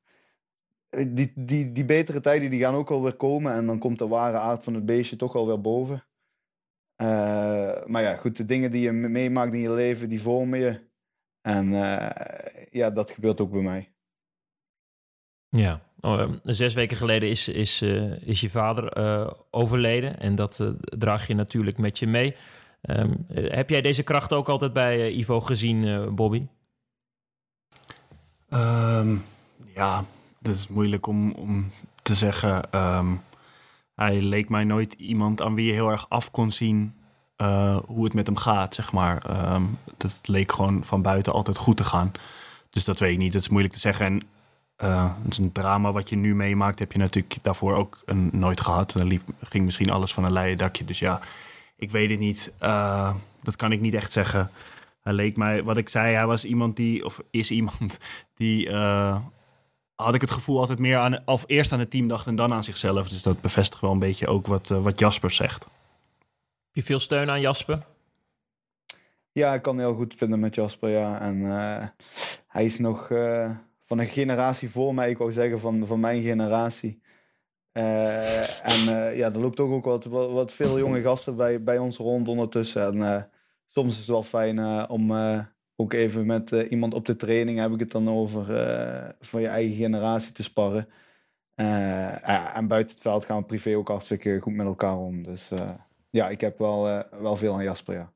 die, 1.09 1.33
die, 1.35 1.73
die 1.73 1.85
betere 1.85 2.21
tijden 2.21 2.51
die 2.51 2.61
gaan 2.61 2.75
ook 2.75 2.91
alweer 2.91 3.15
komen. 3.15 3.53
En 3.53 3.67
dan 3.67 3.79
komt 3.79 3.99
de 3.99 4.09
ware 4.09 4.37
aard 4.39 4.65
van 4.65 4.75
het 4.75 4.87
beestje 4.87 5.17
toch 5.17 5.35
alweer 5.35 5.61
boven. 5.61 6.05
Eh, 6.97 7.87
maar 7.87 8.03
ja, 8.03 8.17
goed, 8.17 8.37
de 8.37 8.45
dingen 8.45 8.71
die 8.71 8.81
je 8.81 8.93
meemaakt 8.93 9.55
in 9.55 9.61
je 9.61 9.73
leven, 9.73 10.09
die 10.09 10.23
vormen 10.23 10.59
je. 10.59 10.81
En 11.41 11.71
ja, 12.71 12.91
dat 12.91 13.11
gebeurt 13.11 13.41
ook 13.41 13.51
bij 13.51 13.63
mij. 13.63 13.93
Ja, 15.49 15.81
oh, 16.01 16.21
eh, 16.21 16.31
zes 16.43 16.75
weken 16.75 16.97
geleden 16.97 17.29
is, 17.29 17.49
is, 17.49 17.83
is 18.21 18.41
je 18.41 18.51
vader 18.51 18.97
overleden. 19.51 20.21
En 20.21 20.35
dat 20.35 20.75
draag 20.81 21.27
je 21.27 21.35
natuurlijk 21.35 21.79
met 21.79 21.99
je 21.99 22.07
mee. 22.07 22.37
Ehm, 22.83 23.13
eh, 23.29 23.55
heb 23.55 23.71
jij 23.71 23.81
deze 23.81 24.03
kracht 24.03 24.33
ook 24.33 24.49
altijd 24.49 24.73
bij 24.73 25.01
eh, 25.01 25.19
Ivo 25.19 25.41
gezien, 25.41 25.85
eh, 25.85 26.09
Bobby? 26.09 26.47
Ehm, 28.49 29.17
ja, 29.75 30.05
dat 30.41 30.55
is 30.55 30.69
moeilijk 30.69 31.07
om, 31.07 31.33
om 31.33 31.73
te 32.03 32.15
zeggen. 32.15 32.71
Ehm, 32.71 33.15
hij 33.95 34.23
leek 34.23 34.49
mij 34.49 34.65
nooit 34.65 34.93
iemand 34.93 35.43
aan 35.43 35.55
wie 35.55 35.67
je 35.67 35.73
heel 35.73 35.91
erg 35.91 36.09
af 36.09 36.31
kon 36.31 36.51
zien 36.51 36.95
eh, 37.43 37.77
hoe 37.87 38.05
het 38.05 38.15
met 38.15 38.27
hem 38.27 38.37
gaat, 38.37 38.75
zeg 38.75 38.93
maar. 38.93 39.25
Ehm, 39.27 39.63
dat 39.97 40.21
leek 40.23 40.53
gewoon 40.53 40.85
van 40.85 41.03
buiten 41.03 41.33
altijd 41.33 41.57
goed 41.57 41.77
te 41.77 41.85
gaan. 41.85 42.13
Dus 42.71 42.85
dat 42.85 42.99
weet 42.99 43.13
ik 43.13 43.19
niet. 43.19 43.33
Dat 43.33 43.43
is 43.43 43.49
moeilijk 43.49 43.75
te 43.75 43.81
zeggen. 43.81 44.07
En 44.07 44.21
eh, 44.77 45.11
het 45.23 45.33
is 45.33 45.39
een 45.39 45.53
drama 45.53 45.93
wat 45.93 46.09
je 46.09 46.17
nu 46.17 46.35
meemaakt, 46.35 46.79
heb 46.79 46.93
je 46.93 46.99
natuurlijk 46.99 47.39
daarvoor 47.43 47.75
ook 47.75 48.03
een, 48.05 48.31
nooit 48.33 48.61
gehad. 48.61 48.93
Dan 48.93 49.07
liep, 49.07 49.23
ging 49.43 49.65
misschien 49.65 49.91
alles 49.91 50.15
van 50.15 50.25
een 50.25 50.33
leien 50.33 50.57
dakje. 50.57 50.85
Dus 50.85 50.99
ja, 50.99 51.21
ik 51.83 51.91
weet 51.91 52.11
het 52.11 52.19
niet. 52.19 52.53
Eh, 52.59 53.15
dat 53.43 53.57
kan 53.57 53.73
ik 53.73 53.81
niet 53.81 53.95
echt 53.95 54.13
zeggen. 54.13 54.51
Hij 55.03 55.13
leek 55.13 55.37
mij, 55.37 55.63
wat 55.63 55.77
ik 55.77 55.89
zei, 55.89 56.15
hij 56.15 56.27
was 56.27 56.45
iemand 56.45 56.77
die, 56.77 57.05
of 57.05 57.21
is 57.31 57.51
iemand 57.51 57.99
die, 58.35 58.69
eh, 58.69 59.17
had 59.95 60.15
ik 60.15 60.21
het 60.21 60.31
gevoel 60.31 60.59
altijd 60.59 60.79
meer 60.79 60.97
aan, 60.97 61.19
of 61.25 61.45
eerst 61.47 61.73
aan 61.73 61.79
het 61.79 61.91
team 61.91 62.09
dacht 62.09 62.27
en 62.27 62.35
dan 62.35 62.53
aan 62.53 62.65
zichzelf. 62.65 63.09
Dus 63.09 63.23
dat 63.23 63.41
bevestigt 63.41 63.81
wel 63.81 63.91
een 63.91 63.99
beetje 63.99 64.27
ook 64.27 64.47
wat, 64.47 64.71
eh, 64.71 64.83
wat 64.83 64.99
Jasper 64.99 65.31
zegt. 65.31 65.65
Heb 65.65 66.75
je 66.75 66.83
veel 66.83 66.99
steun 66.99 67.31
aan 67.31 67.41
Jasper? 67.41 67.87
Ja, 69.33 69.55
ik 69.55 69.63
kan 69.63 69.79
heel 69.79 69.95
goed 69.95 70.15
vinden 70.17 70.41
met 70.41 70.55
Jasper, 70.55 70.89
ja. 70.89 71.21
En 71.21 71.45
eh, 71.45 71.87
hij 72.49 72.65
is 72.65 72.79
nog 72.79 73.11
eh, 73.11 73.51
van 73.87 73.99
een 73.99 74.07
generatie 74.07 74.71
voor 74.71 74.95
mij, 74.95 75.11
ik 75.11 75.19
wou 75.19 75.33
zeggen 75.33 75.61
van, 75.61 75.87
van 75.87 76.01
mijn 76.01 76.23
generatie. 76.23 77.01
Eh, 77.73 78.65
en 78.65 79.09
eh, 79.09 79.17
ja, 79.17 79.33
er 79.33 79.39
loopt 79.39 79.61
ook, 79.61 79.73
ook 79.73 79.85
wat, 79.85 80.05
wat, 80.31 80.53
veel 80.53 80.79
jonge 80.79 81.01
gasten 81.01 81.37
bij, 81.37 81.63
bij 81.63 81.79
ons 81.79 81.97
rond 81.97 82.29
ondertussen. 82.29 82.83
En 82.83 83.15
eh, 83.15 83.23
soms 83.69 83.93
is 83.93 83.99
het 83.99 84.07
wel 84.07 84.23
fijn 84.23 84.89
om 84.89 85.13
ook 85.77 85.93
even 85.93 86.27
met 86.27 86.51
iemand 86.51 86.95
op 86.95 87.07
de 87.07 87.17
training, 87.17 87.59
heb 87.59 87.73
ik 87.73 87.81
het 87.81 87.91
dan 87.91 88.09
over, 88.09 88.45
van 89.21 89.41
je 89.41 89.47
eigen 89.47 89.77
generatie 89.77 90.33
te 90.33 90.43
sparren. 90.43 90.89
En 91.55 92.67
buiten 92.67 92.95
het 92.95 93.03
veld 93.03 93.25
gaan 93.25 93.39
we 93.39 93.45
privé 93.45 93.77
ook 93.77 93.89
hartstikke 93.89 94.39
goed 94.41 94.55
met 94.55 94.67
elkaar 94.67 94.99
om. 94.99 95.23
Dus 95.23 95.51
ja, 96.11 96.29
ik 96.29 96.41
heb 96.41 96.59
wel, 96.59 97.05
wel 97.21 97.37
veel 97.37 97.55
aan 97.55 97.63
Jasper, 97.63 97.95
ja. 97.95 98.13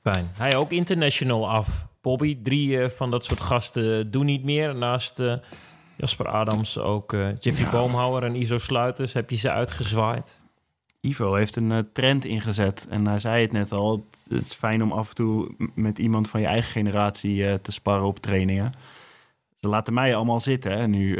Fijn. 0.00 0.30
Hij 0.34 0.56
ook 0.56 0.70
international 0.70 1.48
af. 1.48 1.86
Bobby, 2.00 2.38
drie 2.42 2.88
van 2.88 3.10
dat 3.10 3.24
soort 3.24 3.40
gasten 3.40 4.10
doen 4.10 4.26
niet 4.26 4.44
meer. 4.44 4.74
Naast 4.74 5.22
Jasper 5.96 6.28
Adams 6.28 6.78
ook 6.78 7.12
eh, 7.12 7.36
Jeffrey 7.38 7.64
Ja. 7.64 7.70
Boomhouwer 7.70 8.22
en 8.22 8.34
Iso 8.34 8.58
Sluiters. 8.58 9.12
Heb 9.12 9.30
je 9.30 9.36
ze 9.36 9.50
uitgezwaaid? 9.50 10.40
Ivo 11.00 11.34
heeft 11.34 11.56
een 11.56 11.72
eh, 11.72 11.78
trend 11.92 12.24
ingezet. 12.24 12.86
En 12.90 13.06
hij 13.06 13.20
zei 13.20 13.42
het 13.42 13.52
net 13.52 13.72
al. 13.72 14.06
Het 14.28 14.44
is 14.44 14.52
fijn 14.52 14.82
om 14.82 14.92
af 14.92 15.08
en 15.08 15.14
toe 15.14 15.54
met 15.74 15.98
iemand 15.98 16.30
van 16.30 16.40
je 16.40 16.46
eigen 16.46 16.70
generatie 16.70 17.48
eh, 17.48 17.54
te 17.54 17.72
sparren 17.72 18.06
op 18.06 18.18
trainingen. 18.18 18.72
Ze 19.60 19.68
laten 19.68 19.94
mij 19.94 20.16
allemaal 20.16 20.40
zitten 20.40 20.72
hè, 20.72 20.86
nu 20.86 21.14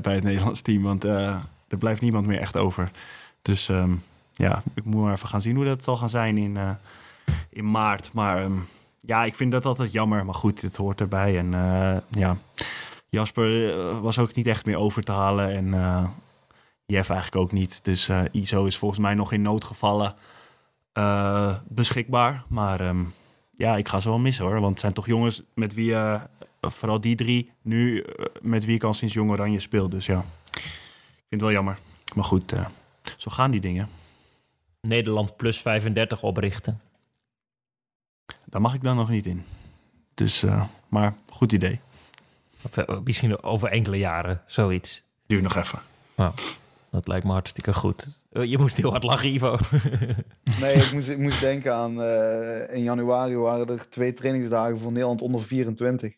bij 0.00 0.14
het 0.14 0.22
Nederlands 0.30 0.60
team. 0.60 0.82
Want 0.82 1.04
er 1.04 1.78
blijft 1.78 2.00
niemand 2.00 2.26
meer 2.26 2.40
echt 2.40 2.56
over. 2.56 2.90
Dus 3.42 3.68
ehm, 3.68 3.94
ja, 4.34 4.62
ik 4.74 4.84
moet 4.84 5.02
maar 5.02 5.12
even 5.12 5.28
gaan 5.28 5.42
zien 5.42 5.56
hoe 5.56 5.64
dat 5.64 5.84
zal 5.84 5.96
gaan 5.96 6.08
zijn 6.08 6.38
in, 6.38 6.58
in 7.50 7.70
maart. 7.70 8.12
Maar 8.12 8.42
ehm, 8.42 8.56
ja, 9.00 9.24
ik 9.24 9.34
vind 9.34 9.52
dat 9.52 9.64
altijd 9.64 9.92
jammer. 9.92 10.24
Maar 10.24 10.34
goed, 10.34 10.62
het 10.62 10.76
hoort 10.76 11.00
erbij. 11.00 11.38
En 11.38 11.50
ja, 12.08 12.36
Jasper 13.10 13.78
eh, 13.78 14.00
was 14.00 14.18
ook 14.18 14.34
niet 14.34 14.46
echt 14.46 14.66
meer 14.66 14.76
over 14.76 15.02
te 15.02 15.12
halen. 15.12 15.50
En 15.50 15.74
eh, 15.74 16.08
Jeff 16.86 17.10
eigenlijk 17.10 17.42
ook 17.42 17.52
niet. 17.52 17.84
Dus 17.84 18.08
eh, 18.08 18.22
ISO 18.32 18.64
is 18.64 18.78
volgens 18.78 19.00
mij 19.00 19.14
nog 19.14 19.32
in 19.32 19.42
noodgevallen 19.42 20.14
beschikbaar. 21.68 22.44
Maar 22.48 22.80
ehm, 22.80 23.04
ja, 23.56 23.76
ik 23.76 23.88
ga 23.88 24.00
ze 24.00 24.08
wel 24.08 24.18
missen 24.18 24.44
hoor. 24.44 24.60
Want 24.60 24.70
het 24.70 24.80
zijn 24.80 24.92
toch 24.92 25.06
jongens 25.06 25.42
met 25.54 25.74
wie, 25.74 25.94
eh, 25.94 26.22
vooral 26.60 27.00
die 27.00 27.16
drie, 27.16 27.52
nu 27.62 28.04
met 28.42 28.64
wie 28.64 28.74
ik 28.74 28.82
al 28.82 28.94
sinds 28.94 29.14
Jong 29.14 29.30
Oranje 29.30 29.60
speel. 29.60 29.88
Dus 29.88 30.06
ja, 30.06 30.24
ik 30.52 30.62
vind 31.28 31.30
het 31.30 31.40
wel 31.40 31.52
jammer. 31.52 31.78
Maar 32.14 32.24
goed, 32.24 32.54
zo 33.16 33.30
gaan 33.30 33.50
die 33.50 33.60
dingen. 33.60 33.88
Nederland 34.80 35.36
plus 35.36 35.60
35 35.60 36.22
oprichten. 36.22 36.80
Daar 38.46 38.60
mag 38.60 38.74
ik 38.74 38.82
dan 38.82 38.96
nog 38.96 39.08
niet 39.08 39.26
in. 39.26 39.44
Dus, 40.14 40.44
maar 40.88 41.14
goed 41.28 41.52
idee. 41.52 41.80
Of, 42.62 42.76
eh, 42.76 42.98
misschien 43.04 43.42
over 43.42 43.68
enkele 43.68 43.98
jaren, 43.98 44.42
zoiets. 44.46 45.02
Duur 45.26 45.42
nog 45.42 45.56
even. 45.56 45.78
Dat 46.90 47.08
lijkt 47.08 47.24
me 47.26 47.32
hartstikke 47.32 47.72
goed. 47.72 48.24
Eh, 48.32 48.44
je 48.44 48.58
moest 48.58 48.76
heel 48.76 48.90
hard 48.90 49.02
lachen, 49.02 49.28
Ivo. 49.34 49.56
Nee, 50.60 50.74
ik 50.74 50.92
moest, 50.92 51.08
ik 51.08 51.18
moest 51.18 51.40
denken 51.40 51.74
aan. 51.74 52.02
eh, 52.02 52.74
in 52.76 52.82
januari 52.82 53.36
waren 53.36 53.68
er 53.68 53.88
twee 53.88 54.14
trainingsdagen 54.14 54.78
voor 54.78 54.92
Nederland 54.92 55.22
onder 55.22 55.42
24. 55.42 56.14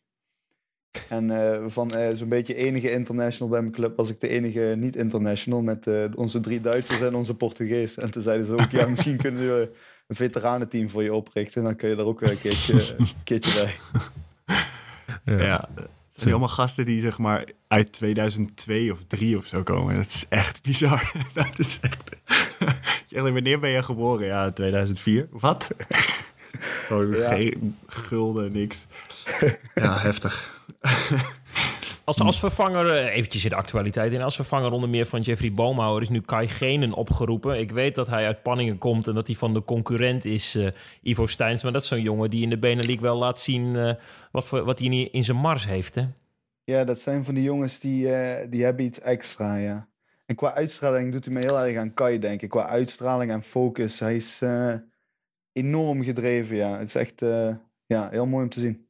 En 1.09 1.30
eh, 1.30 1.64
van 1.68 1.90
eh, 1.90 2.14
zo'n 2.14 2.28
beetje 2.28 2.55
enige 2.55 2.90
international 2.90 3.49
bij 3.53 3.61
mijn 3.61 3.72
club 3.72 3.97
was 3.97 4.09
ik 4.09 4.20
de 4.20 4.28
enige 4.28 4.74
niet-international 4.78 5.61
met 5.62 5.86
eh, 5.86 6.05
onze 6.14 6.40
drie 6.40 6.61
Duitsers 6.61 7.01
en 7.01 7.14
onze 7.14 7.34
Portugees. 7.34 7.99
En 7.99 8.11
toen 8.11 8.22
zeiden 8.22 8.47
ze 8.47 8.53
ook, 8.53 8.70
ja, 8.70 8.86
misschien 8.88 9.16
kunnen 9.16 9.40
we 9.40 9.70
een 10.07 10.16
veteranenteam 10.16 10.90
voor 10.90 11.03
je 11.03 11.14
oprichten. 11.14 11.64
Dan 11.64 11.76
kun 11.76 11.88
je 11.88 11.97
er 11.97 12.05
ook 12.05 12.20
een 12.20 12.38
keertje, 12.38 12.74
een 12.99 13.07
keertje 13.24 13.70
bij. 15.24 15.36
Ja. 15.38 15.68
Het 16.12 16.20
zijn 16.20 16.30
allemaal 16.34 16.54
gasten 16.54 16.84
die 16.84 17.00
zeg 17.00 17.18
maar 17.18 17.44
uit 17.68 17.92
2002 17.92 18.92
of 18.92 18.98
3 19.06 19.36
of 19.36 19.46
zo 19.46 19.62
komen. 19.62 19.94
Dat 19.94 20.06
is 20.06 20.26
echt 20.28 20.62
bizar. 20.62 21.12
Dat 21.34 21.58
is 21.58 21.78
echt... 21.80 22.10
Zeg, 23.06 23.22
wanneer 23.22 23.58
ben 23.60 23.70
je 23.70 23.82
geboren? 23.82 24.26
Ja, 24.26 24.50
2004. 24.50 25.28
Wat? 25.30 25.68
Gewoon 26.86 27.16
Ja. 27.16 27.28
geen 27.28 27.78
gulden, 27.86 28.52
niks. 28.52 28.86
Ja, 29.74 29.98
heftig. 29.98 30.50
Als, 32.18 32.38
vervanger, 32.38 32.94
eh, 32.94 33.16
eventjes 33.16 33.44
in 33.44 33.50
de 33.50 33.56
actualiteit. 33.56 34.12
En 34.12 34.20
als 34.20 34.34
vervanger 34.34 34.72
onder 34.72 34.88
meer 34.88 35.06
van 35.06 35.20
Jeffrey 35.20 35.52
Boomhouwer 35.52 36.02
is 36.02 36.08
nu 36.08 36.20
Kai 36.20 36.48
Genen 36.48 36.92
opgeroepen. 36.92 37.58
Ik 37.58 37.70
weet 37.70 37.94
dat 37.94 38.06
hij 38.06 38.26
uit 38.26 38.42
Panningen 38.42 38.78
komt 38.78 39.06
en 39.06 39.14
dat 39.14 39.26
hij 39.26 39.36
van 39.36 39.54
de 39.54 39.64
concurrent 39.64 40.24
is, 40.24 40.54
eh, 40.54 40.66
Ivo 41.02 41.26
Steins. 41.26 41.62
Maar 41.62 41.72
dat 41.72 41.82
is 41.82 41.88
zo'n 41.88 42.02
jongen 42.02 42.30
die 42.30 42.42
in 42.42 42.50
de 42.50 42.58
Benelux 42.58 43.00
wel 43.00 43.16
laat 43.16 43.40
zien 43.40 43.76
eh, 43.76 43.94
wat, 44.30 44.48
wat 44.48 44.78
hij 44.78 44.88
in, 44.88 45.12
in 45.12 45.24
zijn 45.24 45.36
mars 45.36 45.66
heeft. 45.66 45.94
Hè? 45.94 46.06
Ja, 46.64 46.84
dat 46.84 47.00
zijn 47.00 47.24
van 47.24 47.34
die 47.34 47.42
jongens 47.42 47.78
die, 47.78 48.08
die 48.48 48.64
hebben 48.64 48.84
iets 48.84 49.00
extra, 49.00 49.56
ja. 49.56 49.88
En 50.26 50.34
qua 50.34 50.54
uitstraling 50.54 51.12
doet 51.12 51.24
hij 51.24 51.34
me 51.34 51.40
heel 51.40 51.60
erg 51.60 51.78
aan 51.78 51.94
Kai 51.94 52.18
denken. 52.18 52.48
Qua 52.48 52.66
uitstraling 52.66 53.30
en 53.30 53.42
focus. 53.42 53.98
Hij 53.98 54.16
is 54.16 54.40
enorm 55.52 56.02
gedreven, 56.02 56.56
ja. 56.56 56.78
Het 56.78 56.88
is 56.88 56.94
echt 56.94 57.20
ja, 57.86 58.08
heel 58.10 58.26
mooi 58.26 58.44
om 58.44 58.50
te 58.50 58.60
zien. 58.60 58.86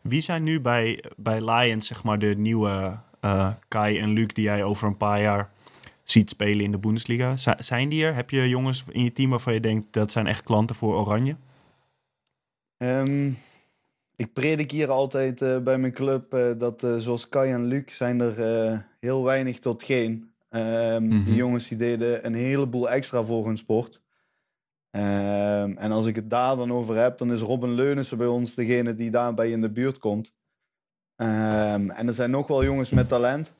Wie 0.00 0.20
zijn 0.20 0.42
nu 0.42 0.60
bij, 0.60 1.04
bij 1.16 1.50
Lions, 1.50 1.86
zeg 1.86 2.04
maar, 2.04 2.18
de 2.18 2.34
nieuwe 2.36 2.98
uh, 3.24 3.50
Kai 3.68 3.98
en 3.98 4.10
Luc 4.10 4.26
die 4.26 4.44
jij 4.44 4.64
over 4.64 4.86
een 4.86 4.96
paar 4.96 5.20
jaar 5.20 5.50
ziet 6.02 6.30
spelen 6.30 6.64
in 6.64 6.70
de 6.70 6.78
Bundesliga? 6.78 7.36
Z 7.36 7.46
zijn 7.58 7.88
die 7.88 8.04
er? 8.04 8.14
Heb 8.14 8.30
je 8.30 8.48
jongens 8.48 8.84
in 8.90 9.04
je 9.04 9.12
team 9.12 9.30
waarvan 9.30 9.54
je 9.54 9.60
denkt 9.60 9.86
dat 9.90 10.12
zijn 10.12 10.26
echt 10.26 10.42
klanten 10.42 10.76
voor 10.76 10.94
Oranje? 10.94 11.36
Um, 12.76 13.38
ik 14.16 14.32
predik 14.32 14.70
hier 14.70 14.88
altijd 14.88 15.40
uh, 15.40 15.58
bij 15.58 15.78
mijn 15.78 15.92
club 15.92 16.34
uh, 16.34 16.50
dat 16.58 16.86
zoals 16.98 17.28
Kai 17.28 17.52
en 17.52 17.64
Luc 17.64 17.96
zijn 17.96 18.20
er 18.20 18.84
heel 19.00 19.24
weinig 19.24 19.58
tot 19.58 19.82
geen. 19.82 20.30
Um, 20.50 21.02
mm 21.02 21.10
-hmm. 21.10 21.24
Die 21.24 21.34
jongens 21.34 21.68
die 21.68 21.78
deden 21.78 22.26
een 22.26 22.34
heleboel 22.34 22.90
extra 22.90 23.24
voor 23.24 23.46
hun 23.46 23.58
sport. 23.58 24.00
Um, 24.90 25.76
en 25.76 25.92
als 25.92 26.06
ik 26.06 26.16
het 26.16 26.30
daar 26.30 26.56
dan 26.56 26.72
over 26.72 26.96
heb, 26.96 27.18
dan 27.18 27.32
is 27.32 27.40
Robin 27.40 27.74
Leunissen 27.74 28.18
bij 28.18 28.26
ons 28.26 28.54
degene 28.54 28.94
die 28.94 29.10
daarbij 29.10 29.50
in 29.50 29.60
de 29.60 29.70
buurt 29.70 29.98
komt. 29.98 30.34
en 31.16 32.06
er 32.06 32.14
zijn 32.14 32.30
nog 32.30 32.46
wel 32.46 32.64
jongens 32.64 32.90
met 32.90 33.08
talent. 33.08 33.52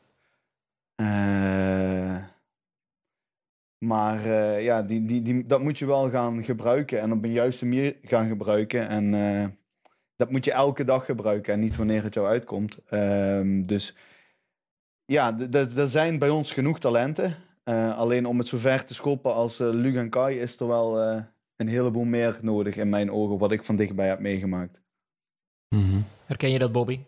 maar 3.78 4.28
ja, 4.60 4.82
die, 4.82 5.04
die, 5.04 5.22
die, 5.22 5.46
dat 5.46 5.60
moet 5.60 5.78
je 5.78 5.86
wel 5.86 6.10
gaan 6.10 6.44
gebruiken 6.44 7.00
en 7.00 7.12
op 7.12 7.24
een 7.24 7.32
juiste 7.32 7.66
manier 7.66 7.96
gaan 8.02 8.28
gebruiken. 8.28 8.88
En 8.88 9.12
dat 10.20 10.30
moet 10.30 10.44
je 10.44 10.52
elke 10.52 10.84
dag 10.84 11.04
gebruiken 11.04 11.52
en 11.52 11.60
niet 11.60 11.76
wanneer 11.76 12.02
het 12.02 12.14
jou 12.14 12.26
uitkomt. 12.26 12.78
Um, 12.90 13.66
dus 13.66 13.96
ja, 15.04 15.38
er 15.52 15.88
zijn 15.88 16.18
bij 16.18 16.28
ons 16.28 16.52
genoeg 16.52 16.80
talenten. 16.80 17.36
Uh, 17.70 17.98
alleen 17.98 18.26
om 18.26 18.38
het 18.38 18.48
zo 18.48 18.58
ver 18.58 18.84
te 18.84 18.94
schoppen 18.94 19.34
als 19.34 19.60
uh, 19.60 19.68
Luc 19.70 19.94
en 19.94 20.10
Kai 20.10 20.38
is 20.38 20.60
er 20.60 20.66
wel 20.66 21.12
uh, 21.12 21.22
een 21.56 21.68
heleboel 21.68 22.04
meer 22.04 22.38
nodig 22.42 22.76
in 22.76 22.88
mijn 22.88 23.10
ogen, 23.10 23.38
wat 23.38 23.52
ik 23.52 23.64
van 23.64 23.76
dichtbij 23.76 24.08
heb 24.08 24.20
meegemaakt. 24.20 24.80
Mm 25.68 25.88
-hmm. 25.88 26.04
Herken 26.26 26.50
je 26.50 26.58
dat, 26.58 26.72
Bobby? 26.72 27.00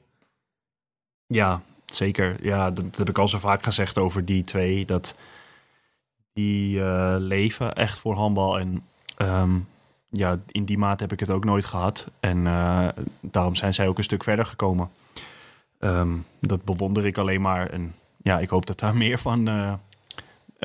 Ja, 1.27 1.63
zeker. 1.87 2.45
Ja, 2.45 2.71
dat, 2.71 2.85
dat, 2.85 2.97
heb 2.97 3.09
ik 3.09 3.19
al 3.19 3.29
zo 3.29 3.39
vaak 3.39 3.63
gezegd 3.63 3.99
over 3.99 4.25
die 4.25 4.45
twee. 4.45 4.87
Dat 4.87 5.17
die 6.33 6.83
leven 7.19 7.75
echt 7.75 7.99
voor 7.99 8.15
handbal. 8.15 8.59
En 8.59 8.85
um, 9.19 9.69
ja, 10.09 10.41
in 10.47 10.65
die 10.65 10.79
maat 10.79 11.01
heb 11.01 11.13
ik 11.13 11.21
het 11.21 11.31
ook 11.31 11.45
nooit 11.45 11.65
gehad. 11.65 12.11
En 12.21 12.39
uh, 12.39 12.89
daarom 13.21 13.55
zijn 13.55 13.75
zij 13.75 13.89
ook 13.89 13.99
een 13.99 14.05
stuk 14.05 14.23
verder 14.23 14.47
gekomen. 14.47 14.91
Um, 15.79 16.25
dat 16.41 16.65
bewonder 16.65 17.07
ik 17.07 17.19
alleen 17.19 17.41
maar. 17.41 17.71
En 17.71 17.95
ja, 18.17 18.39
ik 18.39 18.49
hoop 18.49 18.67
dat 18.67 18.79
daar 18.79 18.97
meer 19.05 19.19
van 19.19 19.49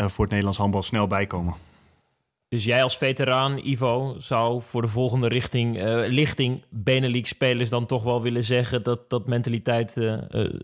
voor 0.06 0.24
het 0.24 0.30
Nederlands 0.30 0.58
handbal 0.58 0.84
snel 0.84 1.08
bij 1.08 1.28
komen. 1.28 1.56
Dus 2.50 2.66
jij 2.66 2.84
als 2.84 2.98
veteraan, 2.98 3.58
Ivo, 3.58 4.14
zou 4.18 4.62
voor 4.62 4.82
de 4.82 4.88
volgende 4.88 5.28
richting, 5.28 5.78
lichting 6.08 6.64
Benelux-spelers 6.70 7.70
dan 7.70 7.86
toch 7.86 8.04
wel 8.04 8.22
willen 8.22 8.44
zeggen 8.44 8.84
dat, 8.84 9.10
dat 9.10 9.28
mentaliteit 9.28 9.96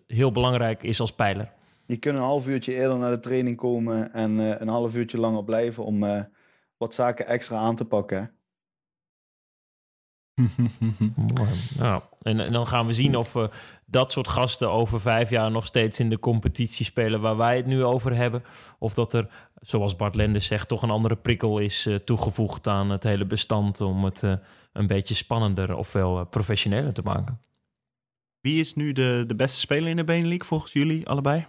heel 0.07 0.31
belangrijk 0.31 0.83
is 0.83 0.99
als 0.99 1.13
pijler? 1.13 1.51
Je 1.85 1.97
kunt 1.97 2.17
een 2.17 2.23
half 2.23 2.47
uurtje 2.47 2.73
eerder 2.73 2.97
naar 2.97 3.11
de 3.11 3.19
training 3.19 3.57
komen 3.57 4.13
en 4.13 4.37
een 4.37 4.67
half 4.67 4.95
uurtje 4.95 5.17
langer 5.17 5.43
blijven 5.43 5.85
om 5.85 6.27
wat 6.77 6.93
zaken 6.93 7.27
extra 7.27 7.57
aan 7.57 7.75
te 7.75 7.85
pakken. 7.85 8.31
Nou, 11.77 12.01
en, 12.21 12.39
en, 12.39 12.51
dan 12.51 12.67
gaan 12.67 12.85
we 12.85 12.93
zien 12.93 13.17
of 13.17 13.33
we 13.33 13.49
dat 13.85 14.11
soort 14.11 14.27
gasten 14.27 14.71
over 14.71 15.01
vijf 15.01 15.29
jaar 15.29 15.51
nog 15.51 15.65
steeds 15.65 15.99
in 15.99 16.09
de 16.09 16.19
competitie 16.19 16.85
spelen 16.85 17.21
waar 17.21 17.37
wij 17.37 17.55
het 17.55 17.65
nu 17.65 17.83
over 17.83 18.15
hebben. 18.15 18.43
Of 18.79 18.93
dat 18.93 19.13
er, 19.13 19.27
zoals 19.61 19.95
Bart 19.95 20.15
Lenders 20.15 20.47
zegt, 20.47 20.67
toch 20.67 20.81
een 20.81 20.89
andere 20.89 21.15
prikkel 21.15 21.59
is 21.59 21.87
uh, 21.87 21.95
toegevoegd 21.95 22.67
aan 22.67 22.89
het 22.89 23.03
hele 23.03 23.25
bestand 23.25 23.81
om 23.81 24.03
het 24.03 24.21
uh, 24.21 24.33
een 24.73 24.87
beetje 24.87 25.15
spannender 25.15 25.75
ofwel 25.75 26.19
uh, 26.19 26.25
professioneler 26.29 26.93
te 26.93 27.01
maken. 27.01 27.39
Wie 28.41 28.59
is 28.59 28.75
nu 28.75 28.91
de, 28.91 29.23
de 29.27 29.35
beste 29.35 29.59
speler 29.59 29.89
in 29.89 29.95
de 29.95 30.03
Benelux 30.03 30.47
volgens 30.47 30.73
jullie 30.73 31.07
allebei? 31.07 31.45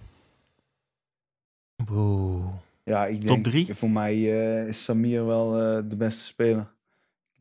Ja, 2.85 3.07
ik 3.07 3.21
Top 3.21 3.29
denk 3.29 3.45
drie? 3.45 3.75
voor 3.75 3.91
mij 3.91 4.21
is 4.67 4.85
Samir 4.85 5.27
wel 5.27 5.51
de 5.89 5.97
beste 5.97 6.25
speler. 6.25 6.74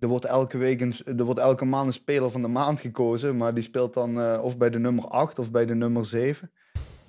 Er 0.03 0.09
wordt 0.09 0.25
elke 0.25 0.57
week 0.57 0.81
een, 0.81 0.93
er 1.17 1.23
wordt 1.23 1.39
elke 1.39 1.65
maand 1.65 1.87
een 1.87 1.93
speler 1.93 2.31
van 2.31 2.41
de 2.41 2.47
maand 2.47 2.79
gekozen, 2.79 3.37
maar 3.37 3.53
die 3.53 3.63
speelt 3.63 3.93
dan 3.93 4.19
uh, 4.19 4.43
of 4.43 4.57
bij 4.57 4.69
de 4.69 4.79
nummer 4.79 5.07
8 5.07 5.39
of 5.39 5.51
bij 5.51 5.65
de 5.65 5.75
nummer 5.75 6.05
7. 6.05 6.51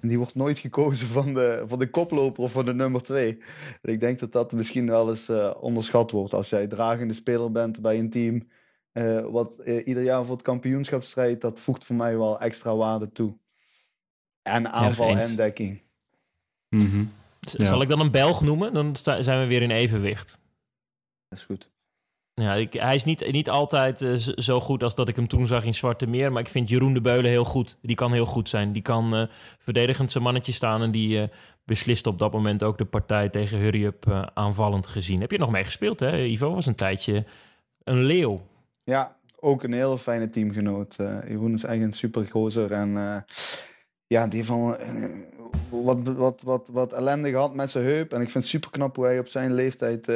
En 0.00 0.08
die 0.08 0.18
wordt 0.18 0.34
nooit 0.34 0.58
gekozen 0.58 1.06
van 1.06 1.34
de, 1.34 1.64
van 1.66 1.78
de 1.78 1.90
koploper 1.90 2.42
of 2.42 2.52
van 2.52 2.64
de 2.64 2.74
nummer 2.74 3.02
2. 3.02 3.38
En 3.82 3.92
ik 3.92 4.00
denk 4.00 4.18
dat 4.18 4.32
dat 4.32 4.52
misschien 4.52 4.86
wel 4.86 5.10
eens 5.10 5.28
uh, 5.28 5.54
onderschat 5.60 6.10
wordt. 6.10 6.32
Als 6.32 6.48
jij 6.48 6.66
dragende 6.66 7.14
speler 7.14 7.52
bent 7.52 7.80
bij 7.80 7.98
een 7.98 8.10
team 8.10 8.48
uh, 8.92 9.26
wat 9.26 9.56
ieder 9.84 10.02
jaar 10.02 10.24
voor 10.24 10.34
het 10.34 10.44
kampioenschap 10.44 11.02
strijdt, 11.02 11.40
dat 11.40 11.60
voegt 11.60 11.84
voor 11.84 11.96
mij 11.96 12.18
wel 12.18 12.40
extra 12.40 12.76
waarde 12.76 13.12
toe. 13.12 13.36
En 14.42 14.72
aanval 14.72 15.08
Ja, 15.08 15.18
en 15.18 15.36
dekking. 15.36 15.82
Mm 16.68 16.90
-hmm. 16.90 17.12
Ja. 17.40 17.64
Zal 17.64 17.82
ik 17.82 17.88
dan 17.88 18.00
een 18.00 18.10
Belg 18.10 18.40
noemen? 18.40 18.72
Dan 18.72 18.96
zijn 18.96 19.40
we 19.40 19.46
weer 19.46 19.62
in 19.62 19.70
evenwicht. 19.70 20.38
Dat 21.28 21.38
is 21.38 21.44
goed. 21.44 21.72
Ja, 22.34 22.66
hij 22.70 22.94
is 22.94 23.04
niet, 23.04 23.32
niet 23.32 23.50
altijd 23.50 24.02
uh, 24.02 24.14
zo 24.36 24.60
goed 24.60 24.82
als 24.82 24.94
dat 24.94 25.08
ik 25.08 25.16
hem 25.16 25.28
toen 25.28 25.46
zag 25.46 25.64
in 25.64 25.74
Zwarte 25.74 26.06
Meer. 26.06 26.32
Maar 26.32 26.40
ik 26.40 26.48
vind 26.48 26.68
Jeroen 26.68 26.94
de 26.94 27.00
Beulen 27.00 27.30
heel 27.30 27.44
goed. 27.44 27.78
Die 27.82 27.96
kan 27.96 28.12
heel 28.12 28.26
goed 28.26 28.48
zijn. 28.48 28.72
Die 28.72 28.82
kan 28.82 29.14
uh, 29.14 29.26
verdedigend 29.58 30.10
zijn 30.10 30.24
mannetje 30.24 30.52
staan. 30.52 30.82
En 30.82 30.90
die 30.90 31.18
uh, 31.18 31.24
beslist 31.64 32.06
op 32.06 32.18
dat 32.18 32.32
moment 32.32 32.62
ook 32.62 32.78
de 32.78 32.84
partij 32.84 33.28
tegen 33.28 33.58
Hurry 33.58 33.84
Up 33.84 34.30
aanvallend 34.34 34.86
gezien. 34.86 35.20
Heb 35.20 35.30
je 35.30 35.38
nog 35.38 35.50
mee 35.50 35.64
gespeeld, 35.64 36.00
hè? 36.00 36.24
Ivo 36.24 36.54
was 36.54 36.66
een 36.66 36.74
tijdje 36.74 37.24
een 37.84 38.02
leeuw. 38.02 38.40
Ja, 38.84 39.16
ook 39.40 39.62
een 39.62 39.72
heel 39.72 39.98
fijne 39.98 40.30
teamgenoot. 40.30 40.94
Jeroen 41.28 41.54
is 41.54 41.64
echt 41.64 41.82
een 41.82 41.92
super 41.92 42.26
gozer. 42.26 42.72
En 42.72 43.24
ja, 44.06 44.26
die 44.26 44.44
van 44.44 44.76
wat, 45.70 45.98
wat, 46.02 46.42
wat, 46.42 46.68
wat 46.72 46.92
ellende 46.92 47.30
gehad 47.30 47.54
met 47.54 47.70
zijn 47.70 47.84
heup. 47.84 48.12
En 48.12 48.20
ik 48.20 48.30
vind 48.30 48.44
het 48.44 48.52
super 48.52 48.70
knap 48.70 48.96
hoe 48.96 49.04
hij 49.04 49.18
op 49.18 49.28
zijn 49.28 49.52
leeftijd 49.52 50.06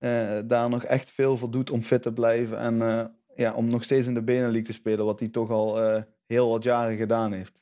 uh, 0.00 0.38
daar 0.44 0.68
nog 0.68 0.84
echt 0.84 1.10
veel 1.10 1.36
voor 1.36 1.50
doet 1.50 1.70
om 1.70 1.82
fit 1.82 2.02
te 2.02 2.12
blijven. 2.12 2.58
En 2.58 2.74
uh, 2.74 3.04
ja, 3.34 3.54
om 3.54 3.68
nog 3.68 3.84
steeds 3.84 4.06
in 4.06 4.14
de 4.14 4.22
Benelux 4.22 4.66
te 4.66 4.72
spelen, 4.72 5.04
wat 5.04 5.20
hij 5.20 5.28
toch 5.28 5.50
al 5.50 5.82
uh, 5.82 6.02
heel 6.26 6.48
wat 6.48 6.64
jaren 6.64 6.96
gedaan 6.96 7.32
heeft. 7.32 7.56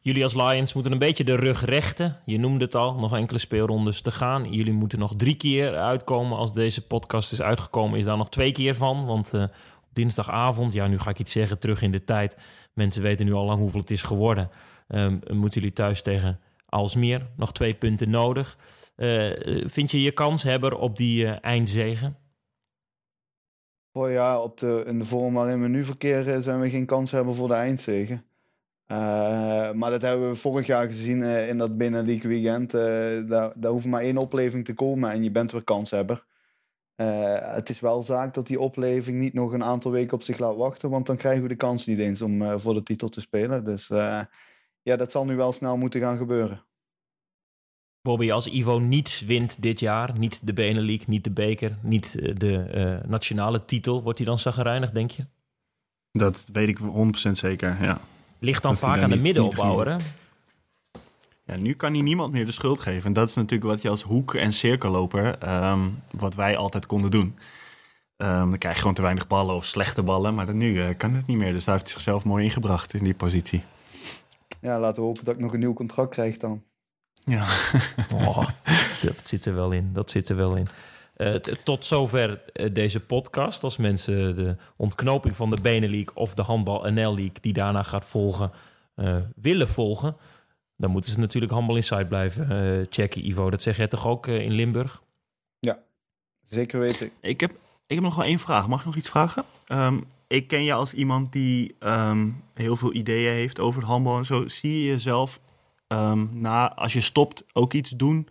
Jullie 0.00 0.22
als 0.22 0.34
Lions 0.34 0.72
moeten 0.72 0.92
een 0.92 0.98
beetje 0.98 1.24
de 1.24 1.36
rug 1.36 1.64
rechten. 1.64 2.16
Je 2.24 2.38
noemde 2.38 2.64
het 2.64 2.74
al, 2.74 2.94
nog 2.94 3.16
enkele 3.16 3.38
speelrondes 3.38 4.02
te 4.02 4.10
gaan. 4.10 4.52
Jullie 4.52 4.72
moeten 4.72 4.98
nog 4.98 5.16
drie 5.16 5.36
keer 5.36 5.76
uitkomen. 5.76 6.38
Als 6.38 6.52
deze 6.52 6.86
podcast 6.86 7.32
is 7.32 7.42
uitgekomen, 7.42 7.98
is 7.98 8.04
daar 8.04 8.16
nog 8.16 8.28
twee 8.28 8.52
keer 8.52 8.74
van. 8.74 9.06
Want 9.06 9.34
op 9.34 9.88
dinsdagavond, 9.92 10.72
ja, 10.72 10.86
nu 10.86 10.98
ga 10.98 11.10
ik 11.10 11.18
iets 11.18 11.32
zeggen, 11.32 11.58
terug 11.58 11.82
in 11.82 11.92
de 11.92 12.04
tijd. 12.04 12.36
Mensen 12.74 13.02
weten 13.02 13.26
nu 13.26 13.32
al 13.32 13.44
lang 13.44 13.58
hoeveel 13.60 13.80
het 13.80 13.90
is 13.90 14.02
geworden. 14.02 14.50
Um, 14.88 15.20
moeten 15.30 15.60
jullie 15.60 15.74
thuis 15.74 16.02
tegen 16.02 16.40
Alsmeer. 16.66 17.26
Nog 17.36 17.52
twee 17.52 17.74
punten 17.74 18.10
nodig. 18.10 18.56
Uh, 18.98 19.68
vind 19.68 19.90
je 19.90 20.02
je 20.02 20.12
kanshebber 20.12 20.76
op 20.76 20.96
die 20.96 21.24
uh, 21.24 21.36
eindzegen? 21.40 22.16
Oh 23.92 24.10
ja, 24.10 24.42
op 24.42 24.58
de, 24.58 24.84
in 24.86 24.98
de 24.98 25.04
vorm 25.04 25.34
waarin 25.34 25.62
we 25.62 25.68
nu 25.68 25.84
verkeren 25.84 26.42
zijn 26.42 26.60
we 26.60 26.70
geen 26.70 26.86
kans 26.86 27.10
hebben 27.10 27.34
voor 27.34 27.48
de 27.48 27.54
eindzegen. 27.54 28.24
Maar 29.74 29.90
dat 29.90 30.02
hebben 30.02 30.28
we 30.28 30.34
vorig 30.34 30.66
jaar 30.66 30.86
gezien 30.86 31.22
in 31.22 31.58
dat 31.58 31.76
Benelux 31.76 32.24
weekend. 32.24 32.70
daar, 32.70 33.52
daar 33.54 33.70
hoeft 33.70 33.86
maar 33.86 34.00
één 34.00 34.16
opleving 34.16 34.64
te 34.64 34.74
komen 34.74 35.10
en 35.10 35.22
je 35.22 35.30
bent 35.30 35.52
weer 35.52 35.64
kanshebber. 35.64 36.24
het 37.54 37.68
is 37.68 37.80
wel 37.80 38.02
zaak 38.02 38.34
dat 38.34 38.46
die 38.46 38.60
opleving 38.60 39.18
niet 39.18 39.34
nog 39.34 39.52
een 39.52 39.64
aantal 39.64 39.90
weken 39.90 40.12
op 40.12 40.22
zich 40.22 40.38
laat 40.38 40.56
wachten, 40.56 40.90
want 40.90 41.06
dan 41.06 41.16
krijgen 41.16 41.42
we 41.42 41.48
de 41.48 41.56
kans 41.56 41.86
niet 41.86 41.98
eens 41.98 42.22
om 42.22 42.60
voor 42.60 42.74
de 42.74 42.82
titel 42.82 43.08
te 43.08 43.20
spelen. 43.20 43.64
Dus 43.64 43.86
ja, 44.82 44.96
dat 44.96 45.10
zal 45.10 45.24
nu 45.24 45.36
wel 45.36 45.52
snel 45.52 45.76
moeten 45.76 46.00
gaan 46.00 46.18
gebeuren. 46.18 46.66
Bobby, 48.02 48.32
als 48.32 48.46
Ivo 48.46 48.78
niets 48.78 49.20
wint 49.20 49.62
dit 49.62 49.80
jaar, 49.80 50.18
niet 50.18 50.46
de 50.46 50.52
Benelux, 50.52 51.06
niet 51.06 51.24
de 51.24 51.30
beker, 51.30 51.76
niet 51.82 52.12
de 52.40 52.70
uh, 53.02 53.08
nationale 53.10 53.64
titel, 53.64 54.02
wordt 54.02 54.18
hij 54.18 54.26
dan 54.26 54.38
zagrijnig, 54.38 54.90
denk 54.90 55.10
je? 55.10 55.26
Dat 56.12 56.44
weet 56.52 56.68
ik 56.68 56.78
100% 56.78 57.30
zeker, 57.32 57.82
ja. 57.82 58.00
Ligt 58.38 58.62
dan 58.62 58.70
dat 58.70 58.80
vaak 58.80 59.02
aan 59.02 59.10
de 59.10 59.16
middenopbouwer, 59.16 59.88
hè? 59.88 59.96
Ja, 61.44 61.56
nu 61.56 61.74
kan 61.74 61.92
hij 61.92 62.02
niemand 62.02 62.32
meer 62.32 62.46
de 62.46 62.52
schuld 62.52 62.80
geven. 62.80 63.04
En 63.04 63.12
dat 63.12 63.28
is 63.28 63.34
natuurlijk 63.34 63.70
wat 63.70 63.82
je 63.82 63.88
als 63.88 64.02
hoek- 64.02 64.34
en 64.34 64.52
cirkelloper, 64.52 65.52
um, 65.70 66.02
wat 66.10 66.34
wij 66.34 66.56
altijd 66.56 66.86
konden 66.86 67.10
doen. 67.10 67.36
Um, 68.16 68.50
dan 68.50 68.58
krijg 68.58 68.74
je 68.74 68.80
gewoon 68.80 68.96
te 68.96 69.02
weinig 69.02 69.26
ballen 69.26 69.54
of 69.54 69.64
slechte 69.64 70.02
ballen. 70.02 70.34
Maar 70.34 70.54
nu 70.54 70.72
uh, 70.72 70.88
kan 70.96 71.14
het 71.14 71.26
niet 71.26 71.36
meer. 71.36 71.52
Dus 71.52 71.64
daar 71.64 71.74
heeft 71.74 71.86
hij 71.86 71.96
zichzelf 71.96 72.24
mooi 72.24 72.44
ingebracht 72.44 72.94
in 72.94 73.04
die 73.04 73.14
positie. 73.14 73.62
Ja, 74.60 74.80
laten 74.80 75.02
we 75.02 75.06
hopen 75.08 75.24
dat 75.24 75.34
ik 75.34 75.40
nog 75.40 75.52
een 75.52 75.58
nieuw 75.58 75.72
contract 75.72 76.10
krijg 76.10 76.36
dan. 76.36 76.62
Ja. 77.28 77.46
oh, 78.14 78.48
dat 79.02 79.28
zit 79.28 79.44
er 79.44 79.54
wel 79.54 79.72
in. 79.72 79.92
Dat 79.92 80.10
zit 80.10 80.28
er 80.28 80.36
wel 80.36 80.56
in. 80.56 80.66
Uh, 81.16 81.34
tot 81.64 81.84
zover 81.84 82.42
uh, 82.54 82.66
deze 82.72 83.00
podcast. 83.00 83.64
Als 83.64 83.76
mensen 83.76 84.36
de 84.36 84.56
ontknoping 84.76 85.36
van 85.36 85.50
de 85.50 85.60
Benelink 85.62 86.10
of 86.14 86.34
de 86.34 86.42
Handbal 86.42 86.82
NL 86.82 87.14
League, 87.14 87.40
die 87.40 87.52
daarna 87.52 87.82
gaat 87.82 88.04
volgen, 88.04 88.52
uh, 88.96 89.16
willen 89.36 89.68
volgen. 89.68 90.16
dan 90.76 90.90
moeten 90.90 91.12
ze 91.12 91.18
natuurlijk 91.18 91.52
handbal 91.52 91.76
inside 91.76 92.06
blijven 92.06 92.52
uh, 92.52 92.86
checken, 92.90 93.26
Ivo. 93.26 93.50
Dat 93.50 93.62
zeg 93.62 93.76
jij 93.76 93.88
toch 93.88 94.06
ook 94.06 94.26
in 94.26 94.52
Limburg? 94.52 95.02
Ja, 95.58 95.78
zeker 96.48 96.80
weten. 96.80 97.10
Ik 97.20 97.40
heb, 97.40 97.50
ik 97.86 97.94
heb 97.94 98.04
nog 98.04 98.14
wel 98.14 98.24
één 98.24 98.38
vraag. 98.38 98.68
Mag 98.68 98.80
ik 98.80 98.86
nog 98.86 98.96
iets 98.96 99.08
vragen? 99.08 99.44
Um, 99.68 100.06
ik 100.26 100.48
ken 100.48 100.64
je 100.64 100.72
als 100.72 100.94
iemand 100.94 101.32
die 101.32 101.74
um, 101.80 102.42
heel 102.54 102.76
veel 102.76 102.94
ideeën 102.94 103.32
heeft 103.32 103.58
over 103.58 103.80
het 103.80 103.90
handbal 103.90 104.18
en 104.18 104.24
zo. 104.24 104.48
Zie 104.48 104.80
je 104.82 104.90
jezelf 104.90 105.40
um, 105.88 106.30
na, 106.32 106.74
als 106.74 106.92
je 106.92 107.00
stopt, 107.00 107.44
ook 107.52 107.72
iets 107.72 107.90
doen 107.90 108.28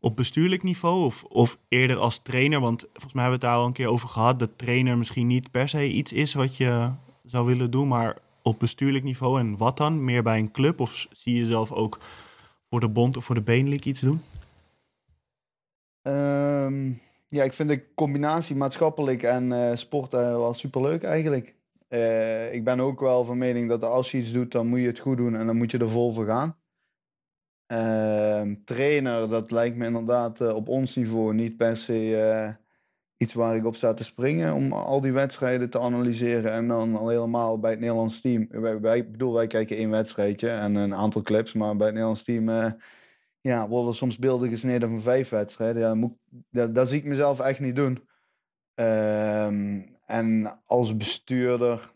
op 0.00 0.16
bestuurlijk 0.16 0.62
niveau 0.62 1.12
of, 1.28 1.58
eerder 1.68 1.96
als 1.96 2.18
trainer? 2.22 2.60
Want 2.60 2.80
volgens 2.92 3.12
mij 3.12 3.22
hebben 3.22 3.40
we 3.40 3.46
het 3.46 3.54
daar 3.54 3.62
al 3.62 3.66
een 3.66 3.72
keer 3.72 3.88
over 3.88 4.08
gehad, 4.08 4.38
dat 4.38 4.58
trainer 4.58 4.98
misschien 4.98 5.26
niet 5.26 5.50
per 5.50 5.68
se 5.68 5.90
iets 5.90 6.12
is 6.12 6.34
wat 6.34 6.56
je 6.56 6.90
zou 7.24 7.46
willen 7.46 7.70
doen, 7.70 7.88
maar 7.88 8.18
op 8.42 8.58
bestuurlijk 8.58 9.04
niveau 9.04 9.40
en 9.40 9.56
wat 9.56 9.76
dan? 9.76 10.04
Meer 10.04 10.22
bij 10.22 10.38
een 10.38 10.50
club 10.50 10.80
of 10.80 11.06
zie 11.10 11.32
je 11.32 11.38
jezelf 11.38 11.72
ook 11.72 11.98
voor 12.70 12.80
de 12.80 12.88
bond 12.88 13.16
of 13.16 13.24
voor 13.24 13.34
de 13.34 13.40
Benelink 13.40 13.84
iets 13.84 14.00
doen? 14.00 14.20
Um, 16.02 17.00
ja, 17.28 17.44
ik 17.44 17.52
vind 17.52 17.68
de 17.68 17.94
combinatie 17.94 18.56
maatschappelijk 18.56 19.22
en 19.22 19.50
uh, 19.50 19.74
sport 19.74 20.14
uh, 20.14 20.20
wel 20.20 20.54
superleuk 20.54 21.02
eigenlijk. 21.02 21.54
Uh, 21.88 22.54
ik 22.54 22.64
ben 22.64 22.80
ook 22.80 23.00
wel 23.00 23.24
van 23.24 23.38
mening 23.38 23.68
dat 23.68 23.82
als 23.82 24.10
je 24.10 24.18
iets 24.18 24.32
doet, 24.32 24.52
dan 24.52 24.66
moet 24.66 24.80
je 24.80 24.86
het 24.86 24.98
goed 24.98 25.16
doen 25.16 25.36
en 25.36 25.46
dan 25.46 25.56
moet 25.56 25.70
je 25.70 25.78
er 25.78 25.90
vol 25.90 26.12
voor 26.12 26.26
gaan. 26.26 26.56
Ehm, 27.74 28.54
trainer, 28.64 29.28
dat 29.28 29.50
lijkt 29.50 29.76
me 29.76 29.86
inderdaad 29.86 30.40
op 30.40 30.68
ons 30.68 30.96
niveau 30.96 31.34
niet 31.34 31.56
per 31.56 31.76
se 31.76 32.56
iets 33.16 33.34
waar 33.34 33.56
ik 33.56 33.66
op 33.66 33.76
sta 33.76 33.94
te 33.94 34.04
springen. 34.04 34.54
Om 34.54 34.72
al 34.72 35.00
die 35.00 35.12
wedstrijden 35.12 35.70
te 35.70 35.80
analyseren 35.80 36.52
en 36.52 36.68
dan 36.68 36.96
al 36.96 37.08
helemaal 37.08 37.58
bij 37.58 37.70
het 37.70 37.80
Nederlands 37.80 38.20
team. 38.20 38.48
Wij, 38.80 39.10
bedoel, 39.10 39.32
wij 39.32 39.46
kijken 39.46 39.76
één 39.76 39.90
wedstrijdje 39.90 40.50
en 40.50 40.74
een 40.74 40.94
aantal 40.94 41.22
clips, 41.22 41.52
maar 41.52 41.76
bij 41.76 41.86
het 41.86 41.94
Nederlands 41.94 42.24
team 42.24 42.74
ja, 43.40 43.68
worden 43.68 43.94
soms 43.94 44.18
beelden 44.18 44.48
gesneden 44.48 44.88
van 44.88 45.00
vijf 45.00 45.28
wedstrijden. 45.28 46.16
Ja, 46.50 46.66
dat, 46.66 46.88
zie 46.88 46.98
ik 46.98 47.04
mezelf 47.04 47.40
echt 47.40 47.60
niet 47.60 47.76
doen. 47.76 48.08
Ehm, 48.74 49.80
en 50.06 50.60
als 50.66 50.96
bestuurder. 50.96 51.93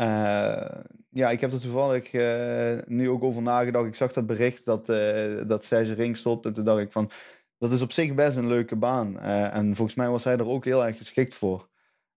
Uh, 0.00 0.66
ja, 1.10 1.30
ik 1.30 1.40
heb 1.40 1.52
er 1.52 1.60
toevallig 1.60 2.12
uh, 2.12 2.78
nu 2.86 3.10
ook 3.10 3.22
over 3.22 3.42
nagedacht. 3.42 3.86
Ik 3.86 3.94
zag 3.94 4.12
dat 4.12 4.26
bericht 4.26 4.64
dat, 4.64 4.88
uh, 4.88 5.42
dat 5.46 5.64
zij 5.64 5.84
zijn 5.84 5.98
ring 5.98 6.16
stopt. 6.16 6.46
En 6.46 6.52
toen 6.52 6.64
dacht 6.64 6.80
ik 6.80 6.92
van. 6.92 7.10
Dat 7.58 7.72
is 7.72 7.82
op 7.82 7.92
zich 7.92 8.14
best 8.14 8.36
een 8.36 8.46
leuke 8.46 8.76
baan. 8.76 9.18
en 9.18 9.74
volgens 9.74 9.96
mij 9.96 10.08
was 10.08 10.24
hij 10.24 10.36
er 10.36 10.46
ook 10.46 10.64
heel 10.64 10.86
erg 10.86 10.96
geschikt 10.96 11.34
voor. 11.34 11.68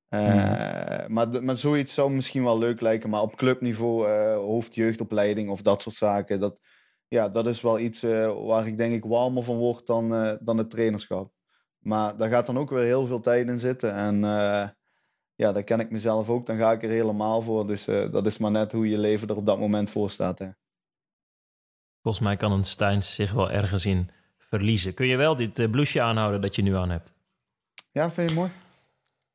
Ja. 0.07 1.05
maar, 1.07 1.43
maar 1.43 1.57
zoiets 1.57 1.93
zou 1.93 2.11
misschien 2.11 2.43
wel 2.43 2.57
leuk 2.57 2.81
lijken. 2.81 3.09
Maar 3.09 3.21
op 3.21 3.35
clubniveau, 3.35 4.07
hoofdjeugdopleiding 4.33 5.49
of 5.49 5.61
dat 5.61 5.81
soort 5.81 5.95
zaken. 5.95 6.39
Dat, 6.39 6.59
ja, 7.07 7.29
dat 7.29 7.47
is 7.47 7.61
wel 7.61 7.79
iets 7.79 8.01
waar 8.45 8.67
ik 8.67 8.77
denk 8.77 8.93
ik 8.93 9.03
warmer 9.03 9.43
van 9.43 9.57
word 9.57 9.85
dan, 9.85 10.37
dan 10.41 10.57
het 10.57 10.69
trainerschap. 10.69 11.31
Maar 11.79 12.17
daar 12.17 12.29
gaat 12.29 12.45
dan 12.45 12.57
ook 12.57 12.69
weer 12.69 12.83
heel 12.83 13.07
veel 13.07 13.19
tijd 13.19 13.47
in 13.47 13.59
zitten. 13.59 13.93
En 13.93 14.23
ja, 15.39 15.51
dat 15.51 15.63
ken 15.63 15.79
ik 15.79 15.91
mezelf 15.91 16.29
ook. 16.29 16.45
Dan 16.45 16.57
ga 16.57 16.71
ik 16.71 16.83
er 16.83 16.89
helemaal 16.89 17.41
voor. 17.41 17.67
Dus 17.67 17.85
dat 17.85 18.25
is 18.25 18.37
maar 18.37 18.51
net 18.51 18.71
hoe 18.71 18.89
je 18.89 18.97
leven 18.97 19.27
er 19.27 19.35
op 19.35 19.45
dat 19.45 19.59
moment 19.59 19.89
voor 19.89 20.09
staat. 20.09 20.39
Hè. 20.39 20.49
Volgens 22.01 22.23
mij 22.23 22.37
kan 22.37 22.51
een 22.51 22.63
Steins 22.63 23.15
zich 23.15 23.31
wel 23.31 23.51
ergens 23.51 23.85
in 23.85 24.09
verliezen. 24.37 24.93
Kun 24.93 25.07
je 25.07 25.17
wel 25.17 25.35
dit 25.35 25.71
blouseje 25.71 26.03
aanhouden 26.03 26.41
dat 26.41 26.55
je 26.55 26.61
nu 26.61 26.75
aan 26.75 26.89
hebt? 26.89 27.13
Ja, 27.91 28.11
vind 28.11 28.29
je 28.29 28.35
mooi? 28.35 28.51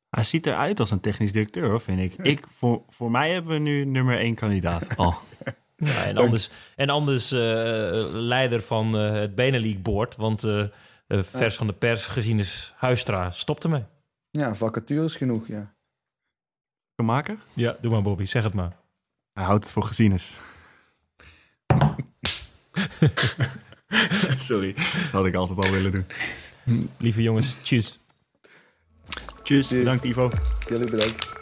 Hij 0.09 0.23
ziet 0.23 0.45
eruit 0.45 0.79
als 0.79 0.91
een 0.91 0.99
technisch 0.99 1.31
directeur, 1.31 1.81
vind 1.81 1.99
ik. 1.99 2.25
ik 2.25 2.45
voor, 2.49 2.83
voor 2.89 3.11
mij 3.11 3.31
hebben 3.31 3.53
we 3.53 3.59
nu 3.59 3.85
nummer 3.85 4.19
één 4.19 4.35
kandidaat. 4.35 4.87
Oh. 4.97 5.15
Ja, 5.77 6.05
en 6.05 6.17
anders, 6.17 6.49
en 6.75 6.89
anders 6.89 7.31
uh, 7.31 7.39
leider 8.11 8.61
van 8.61 8.95
uh, 8.95 9.11
het 9.11 9.35
Benelink 9.35 9.83
Board. 9.83 10.15
Want 10.15 10.43
uh, 10.43 10.65
vers 11.07 11.55
van 11.55 11.67
de 11.67 11.73
pers 11.73 12.07
gezien 12.07 12.39
is 12.39 12.73
Huistra. 12.77 13.31
Stop 13.31 13.63
ermee. 13.63 13.83
Ja, 14.29 14.55
vacatures 14.55 15.15
genoeg, 15.15 15.47
ja. 15.47 15.74
Kan 16.95 17.05
maken? 17.05 17.39
Ja, 17.53 17.77
doe 17.81 17.91
maar 17.91 18.01
Bobby, 18.01 18.25
zeg 18.25 18.43
het 18.43 18.53
maar. 18.53 18.77
Hij 19.33 19.43
houdt 19.43 19.63
het 19.63 19.73
voor 19.73 19.83
gezienis. 19.83 20.37
Sorry, 24.37 24.73
dat 24.73 25.11
had 25.11 25.25
ik 25.25 25.35
altijd 25.35 25.59
al 25.59 25.71
willen 25.71 25.91
doen. 25.91 26.05
Lieve 26.97 27.21
jongens, 27.21 27.57
tjus. 27.61 27.99
Tjus, 29.43 29.67
bedankt 29.67 30.03
Ivo. 30.03 30.31
Jullie 30.69 30.89
bedankt. 30.89 31.34